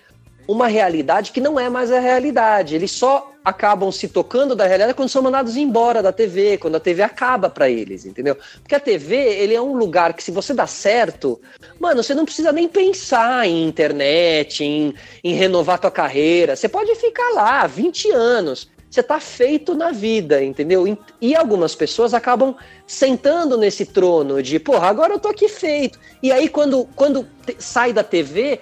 uma 0.47 0.67
realidade 0.67 1.33
que 1.33 1.41
não 1.41 1.59
é 1.59 1.69
mais 1.69 1.91
a 1.91 1.99
realidade. 1.99 2.73
Eles 2.73 2.91
só 2.91 3.33
acabam 3.43 3.91
se 3.91 4.07
tocando 4.07 4.55
da 4.55 4.65
realidade 4.65 4.93
quando 4.93 5.09
são 5.09 5.21
mandados 5.21 5.57
embora 5.57 6.01
da 6.01 6.13
TV, 6.13 6.57
quando 6.57 6.75
a 6.75 6.79
TV 6.79 7.03
acaba 7.03 7.49
pra 7.49 7.69
eles, 7.69 8.05
entendeu? 8.05 8.37
Porque 8.61 8.75
a 8.75 8.79
TV, 8.79 9.15
ele 9.15 9.53
é 9.53 9.61
um 9.61 9.75
lugar 9.75 10.13
que 10.13 10.23
se 10.23 10.31
você 10.31 10.53
dá 10.53 10.65
certo, 10.65 11.41
mano, 11.77 12.01
você 12.01 12.15
não 12.15 12.23
precisa 12.23 12.53
nem 12.53 12.69
pensar 12.69 13.45
em 13.45 13.67
internet, 13.67 14.63
em, 14.63 14.93
em 15.21 15.33
renovar 15.33 15.79
tua 15.79 15.91
carreira. 15.91 16.55
Você 16.55 16.69
pode 16.69 16.95
ficar 16.95 17.29
lá 17.33 17.67
20 17.67 18.09
anos. 18.11 18.69
Você 18.89 19.03
tá 19.03 19.19
feito 19.19 19.75
na 19.75 19.91
vida, 19.91 20.43
entendeu? 20.43 20.87
E- 21.21 21.35
algumas 21.35 21.75
pessoas 21.75 22.13
acabam 22.13 22.55
sentando 22.85 23.57
nesse 23.57 23.85
trono 23.85 24.41
de, 24.41 24.59
porra, 24.59 24.87
agora 24.87 25.13
eu 25.13 25.19
tô 25.19 25.27
aqui 25.27 25.47
feito. 25.49 25.99
E 26.23 26.31
aí, 26.31 26.47
quando, 26.47 26.85
quando 26.95 27.27
sai 27.59 27.91
da 27.91 28.03
TV, 28.03 28.59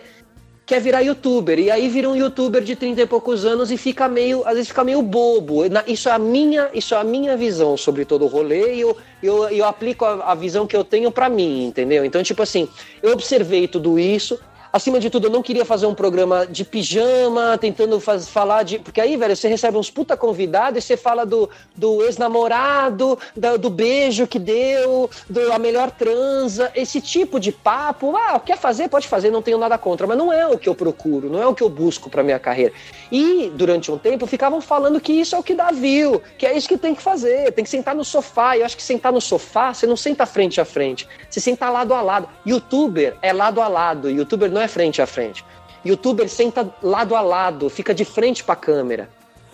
quer 0.66 0.82
virar 0.82 1.02
youtuber. 1.02 1.60
E 1.60 1.70
aí 1.70 1.88
vira 1.88 2.10
um 2.10 2.16
youtuber 2.16 2.64
de 2.64 2.76
30 2.76 3.02
e 3.02 3.06
poucos 3.06 3.46
anos 3.46 3.72
e 3.72 3.78
fica 3.78 4.08
meio, 4.08 4.42
às 4.46 4.54
vezes 4.54 4.68
fica 4.70 4.84
meio 4.84 5.02
bobo. 5.02 5.62
Isso 5.88 6.10
é 6.10 6.12
a 6.12 6.20
minha, 6.20 6.70
isso 6.74 6.96
é 6.96 6.98
a 6.98 7.04
minha 7.04 7.38
visão 7.38 7.78
sobre 7.78 8.04
todo 8.04 8.26
o 8.26 8.28
rolê 8.28 8.76
e 8.76 8.82
eu, 8.82 8.98
eu, 9.22 9.50
eu 9.50 9.66
aplico 9.66 10.04
a, 10.06 10.32
a 10.32 10.36
visão 10.36 10.66
que 10.66 10.76
eu 10.76 10.84
tenho 10.84 11.12
pra 11.12 11.30
mim, 11.30 11.66
entendeu? 11.66 12.04
Então, 12.04 12.24
tipo 12.24 12.42
assim, 12.42 12.68
eu 13.02 13.12
observei 13.12 13.68
tudo 13.68 14.00
isso. 14.00 14.40
Acima 14.76 15.00
de 15.00 15.10
tudo, 15.10 15.28
eu 15.28 15.32
não 15.32 15.42
queria 15.42 15.64
fazer 15.64 15.86
um 15.86 15.96
programa 15.96 16.46
de 16.46 16.66
pijama, 16.66 17.58
tentando 17.58 17.98
faz, 17.98 18.28
falar 18.28 18.64
de. 18.64 18.78
Porque 18.78 19.00
aí, 19.00 19.16
velho, 19.16 19.34
você 19.34 19.48
recebe 19.48 19.78
uns 19.78 19.90
puta 19.90 20.18
convidados 20.18 20.84
e 20.84 20.86
você 20.86 20.98
fala 20.98 21.26
do, 21.26 21.50
do 21.74 22.04
ex-namorado, 22.04 23.18
do, 23.58 23.70
beijo 23.70 24.28
que 24.28 24.38
deu, 24.38 25.10
do 25.30 25.54
a 25.54 25.58
melhor 25.58 25.92
transa, 25.92 26.72
esse 26.76 27.00
tipo 27.00 27.40
de 27.40 27.54
papo. 27.54 28.18
Ah, 28.18 28.38
quer 28.38 28.58
fazer? 28.58 28.90
Pode 28.90 29.08
fazer, 29.08 29.32
não 29.32 29.42
tenho 29.42 29.58
nada 29.58 29.78
contra, 29.78 30.06
mas 30.06 30.18
não 30.18 30.32
é 30.32 30.46
o 30.46 30.58
que 30.58 30.68
eu 30.68 30.76
procuro, 30.76 31.30
não 31.30 31.42
é 31.42 31.48
o 31.48 31.56
que 31.56 31.64
eu 31.64 31.70
busco 31.70 32.10
pra 32.10 32.22
minha 32.22 32.38
carreira. 32.38 32.74
E 33.10 33.50
durante 33.56 33.90
um 33.90 33.98
tempo 33.98 34.28
ficavam 34.28 34.60
falando 34.60 35.00
que 35.00 35.14
isso 35.14 35.36
é 35.36 35.40
o 35.40 35.44
que 35.44 35.56
dá 35.56 35.72
view, 35.72 36.22
que 36.38 36.46
é 36.46 36.56
isso 36.56 36.68
que 36.68 36.78
tem 36.78 36.94
que 36.94 37.02
fazer, 37.02 37.50
tem 37.54 37.64
que 37.64 37.70
sentar 37.70 37.96
no 37.96 38.04
sofá. 38.04 38.58
E 38.58 38.60
eu 38.60 38.66
acho 38.66 38.76
que 38.76 38.84
sentar 38.84 39.14
no 39.14 39.22
sofá, 39.22 39.74
você 39.74 39.88
não 39.88 39.96
senta 39.96 40.26
frente 40.26 40.60
a 40.60 40.66
frente, 40.66 41.08
você 41.30 41.40
senta 41.40 41.70
lado 41.70 41.94
a 41.94 42.02
lado. 42.02 42.28
Youtuber 42.46 43.16
é 43.22 43.32
lado 43.32 43.62
a 43.62 43.70
lado, 43.70 44.10
youtuber 44.10 44.52
não 44.52 44.60
é 44.60 44.65
frente 44.68 45.02
a 45.02 45.08
frente. 45.08 45.44
Youtuber 45.86 46.28
senta 46.28 46.68
lado 46.82 47.16
a 47.16 47.22
lado, 47.22 47.70
fica 47.70 47.94
de 47.94 48.04
frente 48.04 48.44
para 48.44 48.54
a 48.54 48.58
câmera. 48.58 49.10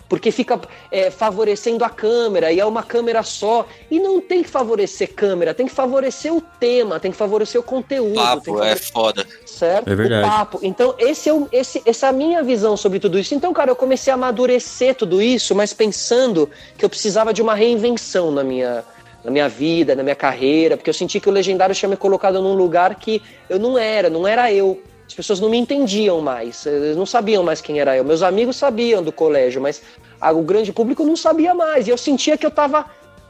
Porque 0.08 0.30
fica 0.30 0.60
é, 0.90 1.10
favorecendo 1.10 1.86
a 1.86 1.88
câmera 1.88 2.52
e 2.52 2.60
é 2.60 2.66
uma 2.66 2.82
câmera 2.82 3.22
só. 3.22 3.66
E 3.90 3.98
não 3.98 4.20
tem 4.20 4.42
que 4.42 4.48
favorecer 4.50 5.14
câmera, 5.14 5.54
tem 5.54 5.64
que 5.64 5.72
favorecer 5.72 6.34
o 6.34 6.38
tema, 6.38 7.00
tem 7.00 7.10
que 7.10 7.16
favorecer 7.16 7.58
o 7.58 7.64
conteúdo. 7.64 8.16
Papo 8.16 8.62
é 8.62 8.76
foda. 8.76 9.26
Certo? 9.46 9.90
É 9.90 9.94
verdade. 9.94 10.26
O 10.26 10.30
papo. 10.30 10.58
Então, 10.62 10.94
esse 10.98 11.30
é 11.30 11.32
o, 11.32 11.48
esse, 11.50 11.82
essa 11.86 12.06
é 12.06 12.08
a 12.10 12.12
minha 12.12 12.42
visão 12.42 12.76
sobre 12.76 12.98
tudo 12.98 13.18
isso. 13.18 13.34
Então, 13.34 13.54
cara, 13.54 13.70
eu 13.70 13.76
comecei 13.76 14.10
a 14.10 14.14
amadurecer 14.14 14.94
tudo 14.94 15.22
isso, 15.22 15.54
mas 15.54 15.72
pensando 15.72 16.50
que 16.76 16.84
eu 16.84 16.90
precisava 16.90 17.32
de 17.32 17.40
uma 17.40 17.54
reinvenção 17.54 18.30
na 18.30 18.44
minha, 18.44 18.84
na 19.24 19.30
minha 19.30 19.48
vida, 19.48 19.94
na 19.94 20.02
minha 20.02 20.14
carreira, 20.14 20.76
porque 20.76 20.90
eu 20.90 20.94
senti 20.94 21.20
que 21.20 21.28
o 21.30 21.32
Legendário 21.32 21.74
tinha 21.74 21.88
me 21.88 21.96
colocado 21.96 22.42
num 22.42 22.52
lugar 22.52 22.94
que 22.96 23.22
eu 23.48 23.58
não 23.58 23.78
era, 23.78 24.10
não 24.10 24.26
era 24.28 24.52
eu. 24.52 24.78
As 25.12 25.16
pessoas 25.16 25.40
não 25.40 25.50
me 25.50 25.58
entendiam 25.58 26.22
mais, 26.22 26.64
eles 26.64 26.96
não 26.96 27.04
sabiam 27.04 27.42
mais 27.42 27.60
quem 27.60 27.78
era 27.78 27.94
eu. 27.94 28.02
Meus 28.02 28.22
amigos 28.22 28.56
sabiam 28.56 29.02
do 29.02 29.12
colégio, 29.12 29.60
mas 29.60 29.82
o 30.22 30.40
grande 30.40 30.72
público 30.72 31.04
não 31.04 31.16
sabia 31.16 31.54
mais. 31.54 31.86
E 31.86 31.90
eu 31.90 31.98
sentia 31.98 32.38
que 32.38 32.46
eu 32.46 32.48
estava 32.48 32.86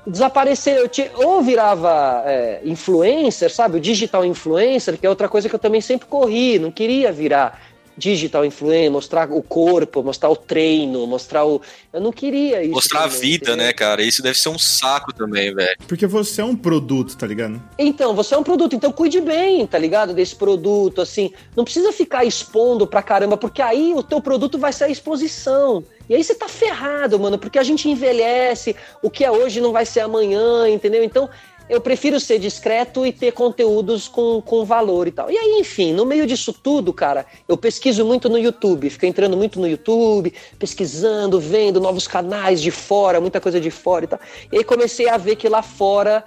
desaparecendo. 0.07 0.79
Eu 0.79 0.89
tinha, 0.89 1.11
ou 1.17 1.43
virava 1.43 2.23
é, 2.25 2.61
influencer, 2.65 3.53
sabe? 3.53 3.79
O 3.79 3.81
digital 3.81 4.25
influencer, 4.25 4.97
que 4.97 5.05
é 5.05 5.11
outra 5.11 5.29
coisa 5.29 5.49
que 5.49 5.55
eu 5.57 5.59
também 5.59 5.81
sempre 5.81 6.07
corri, 6.07 6.57
não 6.57 6.71
queria 6.71 7.11
virar 7.11 7.61
digital 7.97 8.45
influencer, 8.45 8.91
mostrar 8.91 9.31
o 9.31 9.43
corpo, 9.43 10.03
mostrar 10.03 10.31
o 10.31 10.37
treino, 10.37 11.07
mostrar 11.07 11.45
o. 11.45 11.61
Eu 11.93 12.01
não 12.01 12.13
queria 12.13 12.63
isso. 12.63 12.73
Mostrar 12.73 13.03
também, 13.03 13.17
a 13.17 13.21
vida, 13.21 13.45
entendeu? 13.51 13.57
né, 13.67 13.73
cara? 13.73 14.03
Isso 14.03 14.23
deve 14.23 14.39
ser 14.39 14.49
um 14.49 14.59
saco 14.59 15.13
também, 15.13 15.55
velho. 15.55 15.77
Porque 15.87 16.07
você 16.07 16.41
é 16.41 16.45
um 16.45 16.57
produto, 16.57 17.17
tá 17.17 17.27
ligado? 17.27 17.63
Então, 17.79 18.15
você 18.15 18.35
é 18.35 18.39
um 18.39 18.43
produto, 18.43 18.75
então 18.75 18.93
cuide 18.93 19.21
bem, 19.21 19.67
tá 19.67 19.79
ligado? 19.79 20.15
Desse 20.15 20.35
produto, 20.35 21.01
assim. 21.01 21.33
Não 21.57 21.65
precisa 21.65 21.93
ficar 21.93 22.25
expondo 22.25 22.87
pra 22.87 23.03
caramba, 23.03 23.37
porque 23.37 23.61
aí 23.61 23.93
o 23.95 24.03
teu 24.03 24.21
produto 24.21 24.59
vai 24.59 24.73
ser 24.73 24.85
a 24.85 24.89
exposição. 24.89 25.85
E 26.09 26.15
aí 26.15 26.23
você 26.23 26.35
tá 26.35 26.49
ferrado, 26.49 27.19
mano, 27.19 27.39
porque 27.39 27.59
a 27.59 27.63
gente 27.63 27.89
envelhece, 27.89 28.77
o 29.03 29.09
que 29.09 29.25
é 29.25 29.31
hoje 29.31 29.61
não 29.61 29.73
vai 29.73 29.87
ser 29.87 30.01
amanhã, 30.01 30.69
entendeu? 30.69 31.03
Então, 31.03 31.29
eu 31.69 31.81
prefiro 31.81 32.19
ser 32.21 32.39
discreto 32.39 33.07
e 33.07 33.13
ter 33.13 33.33
conteúdos 33.33 34.09
com, 34.09 34.41
com 34.43 34.65
valor 34.65 35.07
e 35.07 35.13
tal. 35.13 35.31
E 35.31 35.37
aí, 35.37 35.59
enfim, 35.61 35.93
no 35.93 36.05
meio 36.05 36.27
disso 36.27 36.53
tudo, 36.53 36.93
cara, 36.93 37.27
eu 37.49 37.57
pesquiso 37.57 38.05
muito 38.05 38.29
no 38.29 38.39
YouTube, 38.39 38.91
fico 38.91 39.07
entrando 39.07 39.37
muito 39.37 39.61
no 39.61 39.69
YouTube, 39.69 40.33
pesquisando, 40.59 41.41
vendo 41.41 41.81
novos 41.81 42.07
canais 42.07 42.61
de 42.61 42.71
fora, 42.71 43.21
muita 43.21 43.41
coisa 43.41 43.61
de 43.61 43.71
fora 43.71 44.05
e 44.05 44.09
tal. 44.09 44.21
E 44.51 44.59
aí 44.59 44.65
comecei 44.65 45.09
a 45.09 45.17
ver 45.17 45.37
que 45.37 45.49
lá 45.49 45.63
fora 45.63 46.25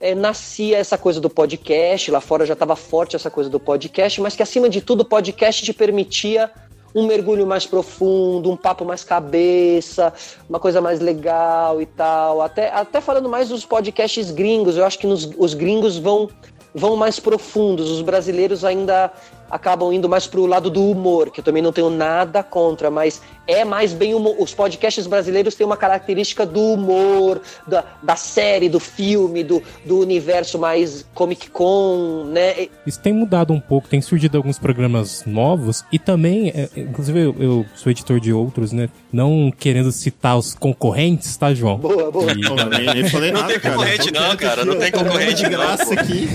é, 0.00 0.14
nascia 0.14 0.78
essa 0.78 0.96
coisa 0.96 1.20
do 1.20 1.28
podcast, 1.28 2.10
lá 2.10 2.20
fora 2.20 2.46
já 2.46 2.54
estava 2.54 2.76
forte 2.76 3.16
essa 3.16 3.30
coisa 3.30 3.50
do 3.50 3.58
podcast, 3.58 4.20
mas 4.20 4.36
que 4.36 4.42
acima 4.42 4.68
de 4.68 4.80
tudo 4.80 5.00
o 5.00 5.04
podcast 5.04 5.64
te 5.64 5.72
permitia 5.72 6.50
um 6.98 7.06
mergulho 7.06 7.46
mais 7.46 7.64
profundo, 7.64 8.50
um 8.50 8.56
papo 8.56 8.84
mais 8.84 9.04
cabeça, 9.04 10.12
uma 10.48 10.58
coisa 10.58 10.80
mais 10.80 11.00
legal 11.00 11.80
e 11.80 11.86
tal. 11.86 12.42
Até, 12.42 12.70
até 12.70 13.00
falando 13.00 13.28
mais 13.28 13.48
dos 13.48 13.64
podcasts 13.64 14.30
gringos, 14.30 14.76
eu 14.76 14.84
acho 14.84 14.98
que 14.98 15.06
nos, 15.06 15.30
os 15.38 15.54
gringos 15.54 15.96
vão, 15.96 16.28
vão 16.74 16.96
mais 16.96 17.20
profundos, 17.20 17.90
os 17.90 18.02
brasileiros 18.02 18.64
ainda 18.64 19.12
acabam 19.50 19.92
indo 19.92 20.08
mais 20.08 20.26
pro 20.26 20.46
lado 20.46 20.70
do 20.70 20.82
humor, 20.90 21.30
que 21.30 21.40
eu 21.40 21.44
também 21.44 21.62
não 21.62 21.72
tenho 21.72 21.90
nada 21.90 22.42
contra, 22.42 22.90
mas 22.90 23.20
é 23.46 23.64
mais 23.64 23.92
bem 23.92 24.14
humor. 24.14 24.36
Os 24.38 24.54
podcasts 24.54 25.06
brasileiros 25.06 25.54
têm 25.54 25.64
uma 25.66 25.76
característica 25.76 26.44
do 26.44 26.60
humor, 26.60 27.40
da, 27.66 27.84
da 28.02 28.16
série, 28.16 28.68
do 28.68 28.78
filme, 28.78 29.42
do, 29.42 29.62
do 29.84 29.98
universo 30.00 30.58
mais 30.58 31.06
Comic 31.14 31.50
Con, 31.50 32.24
né? 32.28 32.68
Isso 32.86 33.00
tem 33.00 33.12
mudado 33.12 33.52
um 33.52 33.60
pouco, 33.60 33.88
tem 33.88 34.00
surgido 34.00 34.36
alguns 34.36 34.58
programas 34.58 35.24
novos 35.26 35.84
e 35.90 35.98
também, 35.98 36.48
é, 36.50 36.68
inclusive 36.76 37.18
eu, 37.20 37.34
eu 37.38 37.66
sou 37.74 37.90
editor 37.90 38.20
de 38.20 38.32
outros, 38.32 38.72
né? 38.72 38.88
Não 39.12 39.50
querendo 39.56 39.90
citar 39.92 40.36
os 40.36 40.54
concorrentes, 40.54 41.36
tá, 41.36 41.54
João? 41.54 41.78
Boa, 41.78 42.10
boa. 42.10 42.32
E- 42.32 42.48
Pô, 42.48 42.54
nem, 42.54 42.94
nem 42.94 43.08
falei 43.08 43.30
Não 43.30 43.40
nada, 43.40 43.52
tem 43.52 43.60
cara. 43.60 43.74
concorrente, 43.76 44.12
não, 44.12 44.36
cara. 44.36 44.64
Não 44.64 44.78
tem 44.78 44.90
concorrente, 44.92 45.34
de 45.34 45.48
graça 45.48 45.94
aqui. 45.94 46.28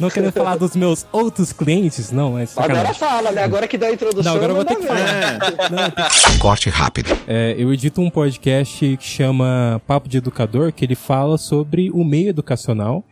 não 0.00 0.08
querendo 0.10 0.32
falar 0.32 0.56
dos 0.56 0.74
meus 0.76 1.06
outros 1.12 1.52
clientes, 1.52 2.10
não, 2.16 2.32
mas 2.32 2.56
Agora 2.56 2.74
sacanagem. 2.74 3.00
fala, 3.00 3.32
né? 3.32 3.44
Agora 3.44 3.68
que 3.68 3.78
dá 3.78 3.86
a 3.86 3.92
introdução. 3.92 4.24
Não, 4.24 4.36
agora 4.36 4.52
eu 4.52 4.56
vou 4.56 4.64
ter 4.64 4.76
que 4.76 4.86
falar. 4.86 5.38
Corte 6.40 6.70
rápido. 6.70 7.16
É, 7.26 7.54
eu 7.58 7.72
edito 7.72 8.00
um 8.00 8.10
podcast 8.10 8.96
que 8.96 9.04
chama 9.04 9.80
Papo 9.86 10.08
de 10.08 10.18
Educador, 10.18 10.72
que 10.72 10.84
ele 10.84 10.94
fala 10.94 11.38
sobre 11.38 11.90
o 11.90 12.04
meio 12.04 12.30
educacional 12.30 13.04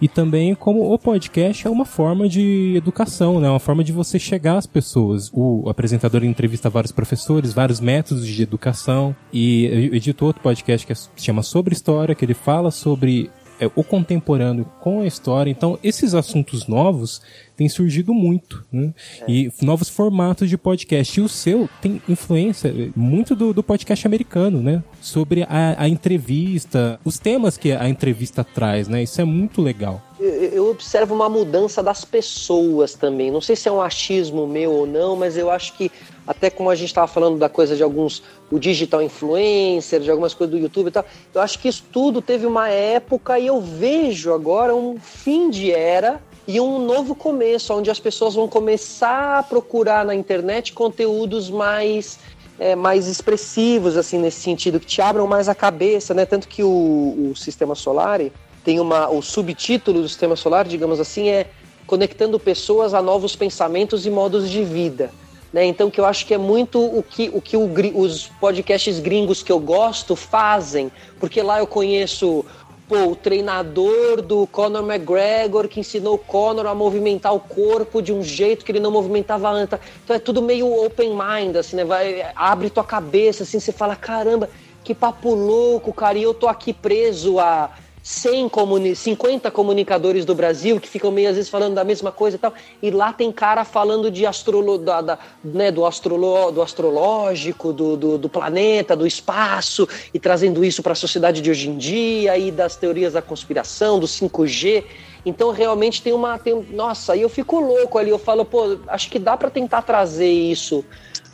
e 0.00 0.08
também 0.08 0.54
como 0.54 0.92
o 0.92 0.98
podcast 0.98 1.66
é 1.66 1.70
uma 1.70 1.84
forma 1.84 2.28
de 2.28 2.74
educação, 2.76 3.40
né? 3.40 3.48
Uma 3.48 3.58
forma 3.58 3.82
de 3.82 3.92
você 3.92 4.18
chegar 4.18 4.58
às 4.58 4.66
pessoas. 4.66 5.30
O 5.32 5.68
apresentador 5.68 6.22
entrevista 6.24 6.68
vários 6.68 6.92
professores, 6.92 7.52
vários 7.52 7.80
métodos 7.80 8.26
de 8.26 8.42
educação 8.42 9.16
e 9.32 9.64
eu 9.64 9.94
edito 9.94 10.24
outro 10.24 10.42
podcast 10.42 10.86
que 10.86 10.94
se 10.94 11.08
chama 11.18 11.42
Sobre 11.42 11.72
História, 11.72 12.14
que 12.14 12.24
ele 12.24 12.34
fala 12.34 12.70
sobre 12.70 13.30
é, 13.60 13.70
o 13.74 13.82
contemporâneo 13.82 14.66
com 14.80 15.00
a 15.00 15.06
história. 15.06 15.50
Então, 15.50 15.78
esses 15.82 16.14
assuntos 16.14 16.66
novos 16.66 17.20
têm 17.56 17.68
surgido 17.68 18.12
muito, 18.12 18.64
né? 18.70 18.92
E 19.26 19.50
novos 19.62 19.88
formatos 19.88 20.48
de 20.48 20.58
podcast. 20.58 21.18
E 21.18 21.22
o 21.22 21.28
seu 21.28 21.68
tem 21.80 22.00
influência 22.08 22.68
eh, 22.68 22.90
muito 22.94 23.34
do, 23.34 23.52
do 23.52 23.62
podcast 23.62 24.06
americano, 24.06 24.60
né? 24.60 24.82
Sobre 25.00 25.42
a, 25.44 25.74
a 25.78 25.88
entrevista, 25.88 27.00
os 27.04 27.18
temas 27.18 27.56
que 27.56 27.72
a 27.72 27.88
entrevista 27.88 28.44
traz, 28.44 28.88
né? 28.88 29.02
Isso 29.02 29.20
é 29.20 29.24
muito 29.24 29.62
legal. 29.62 30.02
Eu, 30.20 30.28
eu 30.28 30.70
observo 30.70 31.14
uma 31.14 31.28
mudança 31.28 31.82
das 31.82 32.04
pessoas 32.04 32.94
também. 32.94 33.30
Não 33.30 33.40
sei 33.40 33.56
se 33.56 33.68
é 33.68 33.72
um 33.72 33.80
achismo 33.80 34.46
meu 34.46 34.72
ou 34.72 34.86
não, 34.86 35.16
mas 35.16 35.36
eu 35.36 35.50
acho 35.50 35.74
que 35.76 35.90
até 36.26 36.50
como 36.50 36.70
a 36.70 36.74
gente 36.74 36.88
estava 36.88 37.06
falando 37.06 37.38
da 37.38 37.48
coisa 37.48 37.76
de 37.76 37.82
alguns 37.82 38.22
o 38.50 38.58
digital 38.58 39.02
influencer, 39.02 40.00
de 40.00 40.10
algumas 40.10 40.34
coisas 40.34 40.54
do 40.54 40.60
YouTube 40.60 40.88
e 40.88 40.90
tal, 40.90 41.04
eu 41.34 41.40
acho 41.40 41.58
que 41.58 41.68
isso 41.68 41.84
tudo 41.92 42.20
teve 42.20 42.46
uma 42.46 42.68
época 42.68 43.38
e 43.38 43.46
eu 43.46 43.60
vejo 43.60 44.32
agora 44.32 44.74
um 44.74 44.98
fim 44.98 45.50
de 45.50 45.72
era 45.72 46.20
e 46.48 46.60
um 46.60 46.78
novo 46.78 47.14
começo, 47.14 47.74
onde 47.74 47.90
as 47.90 47.98
pessoas 47.98 48.34
vão 48.34 48.46
começar 48.46 49.38
a 49.38 49.42
procurar 49.42 50.04
na 50.04 50.14
internet 50.14 50.72
conteúdos 50.72 51.50
mais 51.50 52.18
é, 52.58 52.74
mais 52.74 53.06
expressivos, 53.06 53.96
assim, 53.96 54.18
nesse 54.18 54.40
sentido, 54.40 54.80
que 54.80 54.86
te 54.86 55.02
abram 55.02 55.26
mais 55.26 55.46
a 55.46 55.54
cabeça, 55.54 56.14
né? 56.14 56.24
Tanto 56.24 56.48
que 56.48 56.62
o, 56.62 57.30
o 57.30 57.36
Sistema 57.36 57.74
Solar 57.74 58.20
tem 58.64 58.80
uma. 58.80 59.08
O 59.10 59.20
subtítulo 59.20 60.00
do 60.00 60.08
Sistema 60.08 60.36
Solar, 60.36 60.66
digamos 60.66 60.98
assim, 60.98 61.28
é 61.28 61.48
Conectando 61.86 62.40
Pessoas 62.40 62.94
a 62.94 63.02
Novos 63.02 63.36
Pensamentos 63.36 64.06
e 64.06 64.10
Modos 64.10 64.48
de 64.50 64.64
Vida. 64.64 65.10
Né? 65.52 65.64
Então, 65.64 65.90
que 65.90 66.00
eu 66.00 66.04
acho 66.04 66.26
que 66.26 66.34
é 66.34 66.38
muito 66.38 66.80
o 66.80 67.02
que, 67.02 67.30
o 67.32 67.40
que 67.40 67.56
o 67.56 67.70
os 67.94 68.26
podcasts 68.40 68.98
gringos 68.98 69.42
que 69.42 69.52
eu 69.52 69.60
gosto 69.60 70.16
fazem, 70.16 70.90
porque 71.18 71.42
lá 71.42 71.58
eu 71.58 71.66
conheço 71.66 72.44
pô, 72.88 72.96
o 73.10 73.16
treinador 73.16 74.22
do 74.22 74.46
Conor 74.46 74.82
McGregor 74.82 75.68
que 75.68 75.80
ensinou 75.80 76.14
o 76.14 76.18
Conor 76.18 76.66
a 76.66 76.74
movimentar 76.74 77.34
o 77.34 77.40
corpo 77.40 78.00
de 78.00 78.12
um 78.12 78.22
jeito 78.22 78.64
que 78.64 78.72
ele 78.72 78.80
não 78.80 78.90
movimentava 78.90 79.50
antes. 79.50 79.78
Então 80.04 80.16
é 80.16 80.18
tudo 80.18 80.42
meio 80.42 80.84
open 80.84 81.10
mind, 81.10 81.56
assim, 81.56 81.76
né? 81.76 81.84
Vai, 81.84 82.26
abre 82.34 82.70
tua 82.70 82.84
cabeça, 82.84 83.42
assim, 83.42 83.60
você 83.60 83.72
fala, 83.72 83.96
caramba, 83.96 84.48
que 84.84 84.94
papo 84.94 85.34
louco, 85.34 85.92
cara, 85.92 86.18
e 86.18 86.22
eu 86.22 86.32
tô 86.32 86.48
aqui 86.48 86.72
preso 86.72 87.38
a 87.38 87.70
100 88.06 88.48
comuni 88.48 88.94
50 88.94 89.50
comunicadores 89.50 90.24
do 90.24 90.32
Brasil 90.32 90.78
que 90.80 90.88
ficam 90.88 91.10
meio 91.10 91.28
às 91.28 91.34
vezes 91.34 91.50
falando 91.50 91.74
da 91.74 91.82
mesma 91.82 92.12
coisa 92.12 92.36
e 92.36 92.38
tal, 92.38 92.54
e 92.80 92.88
lá 92.88 93.12
tem 93.12 93.32
cara 93.32 93.64
falando 93.64 94.12
de 94.12 94.24
astrolo 94.24 94.78
da, 94.78 95.00
da- 95.00 95.18
né, 95.42 95.72
do, 95.72 95.84
astrolo 95.84 96.52
do 96.52 96.62
astrológico, 96.62 97.72
do, 97.72 97.96
do, 97.96 98.16
do 98.16 98.28
planeta, 98.28 98.94
do 98.94 99.08
espaço, 99.08 99.88
e 100.14 100.20
trazendo 100.20 100.64
isso 100.64 100.84
para 100.84 100.92
a 100.92 100.94
sociedade 100.94 101.40
de 101.40 101.50
hoje 101.50 101.68
em 101.68 101.76
dia, 101.76 102.38
e 102.38 102.52
das 102.52 102.76
teorias 102.76 103.14
da 103.14 103.20
conspiração, 103.20 103.98
do 103.98 104.06
5G. 104.06 104.84
Então 105.24 105.50
realmente 105.50 106.00
tem 106.00 106.12
uma. 106.12 106.38
Tem, 106.38 106.54
nossa, 106.70 107.14
aí 107.14 107.22
eu 107.22 107.28
fico 107.28 107.58
louco 107.58 107.98
ali, 107.98 108.10
eu 108.10 108.20
falo, 108.20 108.44
pô, 108.44 108.78
acho 108.86 109.10
que 109.10 109.18
dá 109.18 109.36
para 109.36 109.50
tentar 109.50 109.82
trazer 109.82 110.30
isso 110.30 110.84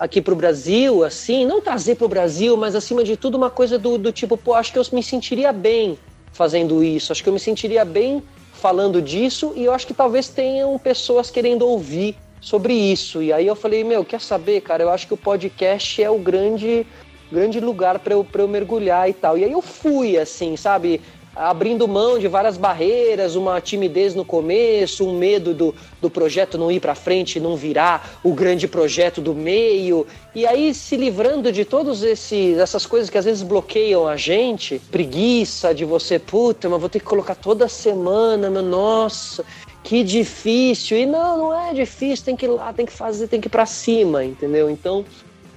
aqui 0.00 0.22
pro 0.22 0.34
Brasil, 0.34 1.04
assim, 1.04 1.44
não 1.44 1.60
trazer 1.60 1.96
pro 1.96 2.08
Brasil, 2.08 2.56
mas 2.56 2.74
acima 2.74 3.04
de 3.04 3.14
tudo 3.14 3.36
uma 3.36 3.50
coisa 3.50 3.78
do, 3.78 3.98
do 3.98 4.10
tipo, 4.10 4.38
pô, 4.38 4.54
acho 4.54 4.72
que 4.72 4.78
eu 4.78 4.84
me 4.90 5.02
sentiria 5.02 5.52
bem 5.52 5.98
fazendo 6.32 6.82
isso, 6.82 7.12
acho 7.12 7.22
que 7.22 7.28
eu 7.28 7.32
me 7.32 7.40
sentiria 7.40 7.84
bem 7.84 8.22
falando 8.52 9.02
disso 9.02 9.52
e 9.56 9.64
eu 9.64 9.72
acho 9.72 9.86
que 9.86 9.94
talvez 9.94 10.28
tenham 10.28 10.78
pessoas 10.78 11.30
querendo 11.30 11.66
ouvir 11.66 12.16
sobre 12.40 12.74
isso. 12.74 13.22
E 13.22 13.32
aí 13.32 13.46
eu 13.46 13.56
falei, 13.56 13.84
meu, 13.84 14.04
quer 14.04 14.20
saber, 14.20 14.60
cara? 14.60 14.82
Eu 14.82 14.90
acho 14.90 15.06
que 15.06 15.14
o 15.14 15.16
podcast 15.16 16.02
é 16.02 16.10
o 16.10 16.18
grande, 16.18 16.86
grande 17.30 17.60
lugar 17.60 17.98
para 17.98 18.14
eu, 18.14 18.26
eu 18.34 18.48
mergulhar 18.48 19.08
e 19.08 19.12
tal. 19.12 19.38
E 19.38 19.44
aí 19.44 19.52
eu 19.52 19.62
fui, 19.62 20.18
assim, 20.18 20.56
sabe? 20.56 21.00
Abrindo 21.34 21.88
mão 21.88 22.18
de 22.18 22.28
várias 22.28 22.56
barreiras, 22.56 23.36
uma 23.36 23.60
timidez 23.60 24.14
no 24.14 24.24
começo, 24.24 25.06
um 25.06 25.16
medo 25.16 25.54
do, 25.54 25.74
do 26.00 26.10
projeto 26.10 26.58
não 26.58 26.70
ir 26.70 26.78
para 26.78 26.94
frente, 26.94 27.40
não 27.40 27.56
virar 27.56 28.18
o 28.22 28.34
grande 28.34 28.68
projeto 28.68 29.20
do 29.20 29.34
meio. 29.34 30.06
E 30.34 30.46
aí 30.46 30.74
se 30.74 30.96
livrando 30.96 31.50
de 31.50 31.64
todas 31.64 32.02
essas 32.02 32.84
coisas 32.84 33.08
que 33.08 33.16
às 33.16 33.24
vezes 33.24 33.42
bloqueiam 33.42 34.06
a 34.06 34.16
gente, 34.16 34.78
preguiça 34.90 35.74
de 35.74 35.84
você, 35.84 36.18
puta, 36.18 36.68
mas 36.68 36.80
vou 36.80 36.88
ter 36.88 36.98
que 36.98 37.06
colocar 37.06 37.34
toda 37.34 37.66
semana, 37.68 38.50
meu, 38.50 38.62
nossa 38.62 39.44
que 39.82 40.02
difícil. 40.02 40.96
E 40.98 41.06
não, 41.06 41.38
não 41.38 41.54
é 41.68 41.74
difícil, 41.74 42.24
tem 42.24 42.36
que 42.36 42.46
ir 42.46 42.48
lá, 42.48 42.72
tem 42.72 42.86
que 42.86 42.92
fazer, 42.92 43.28
tem 43.28 43.40
que 43.40 43.48
ir 43.48 43.50
pra 43.50 43.66
cima, 43.66 44.24
entendeu? 44.24 44.70
Então, 44.70 45.04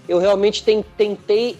eu 0.07 0.19
realmente 0.19 0.63
tentei 0.97 1.57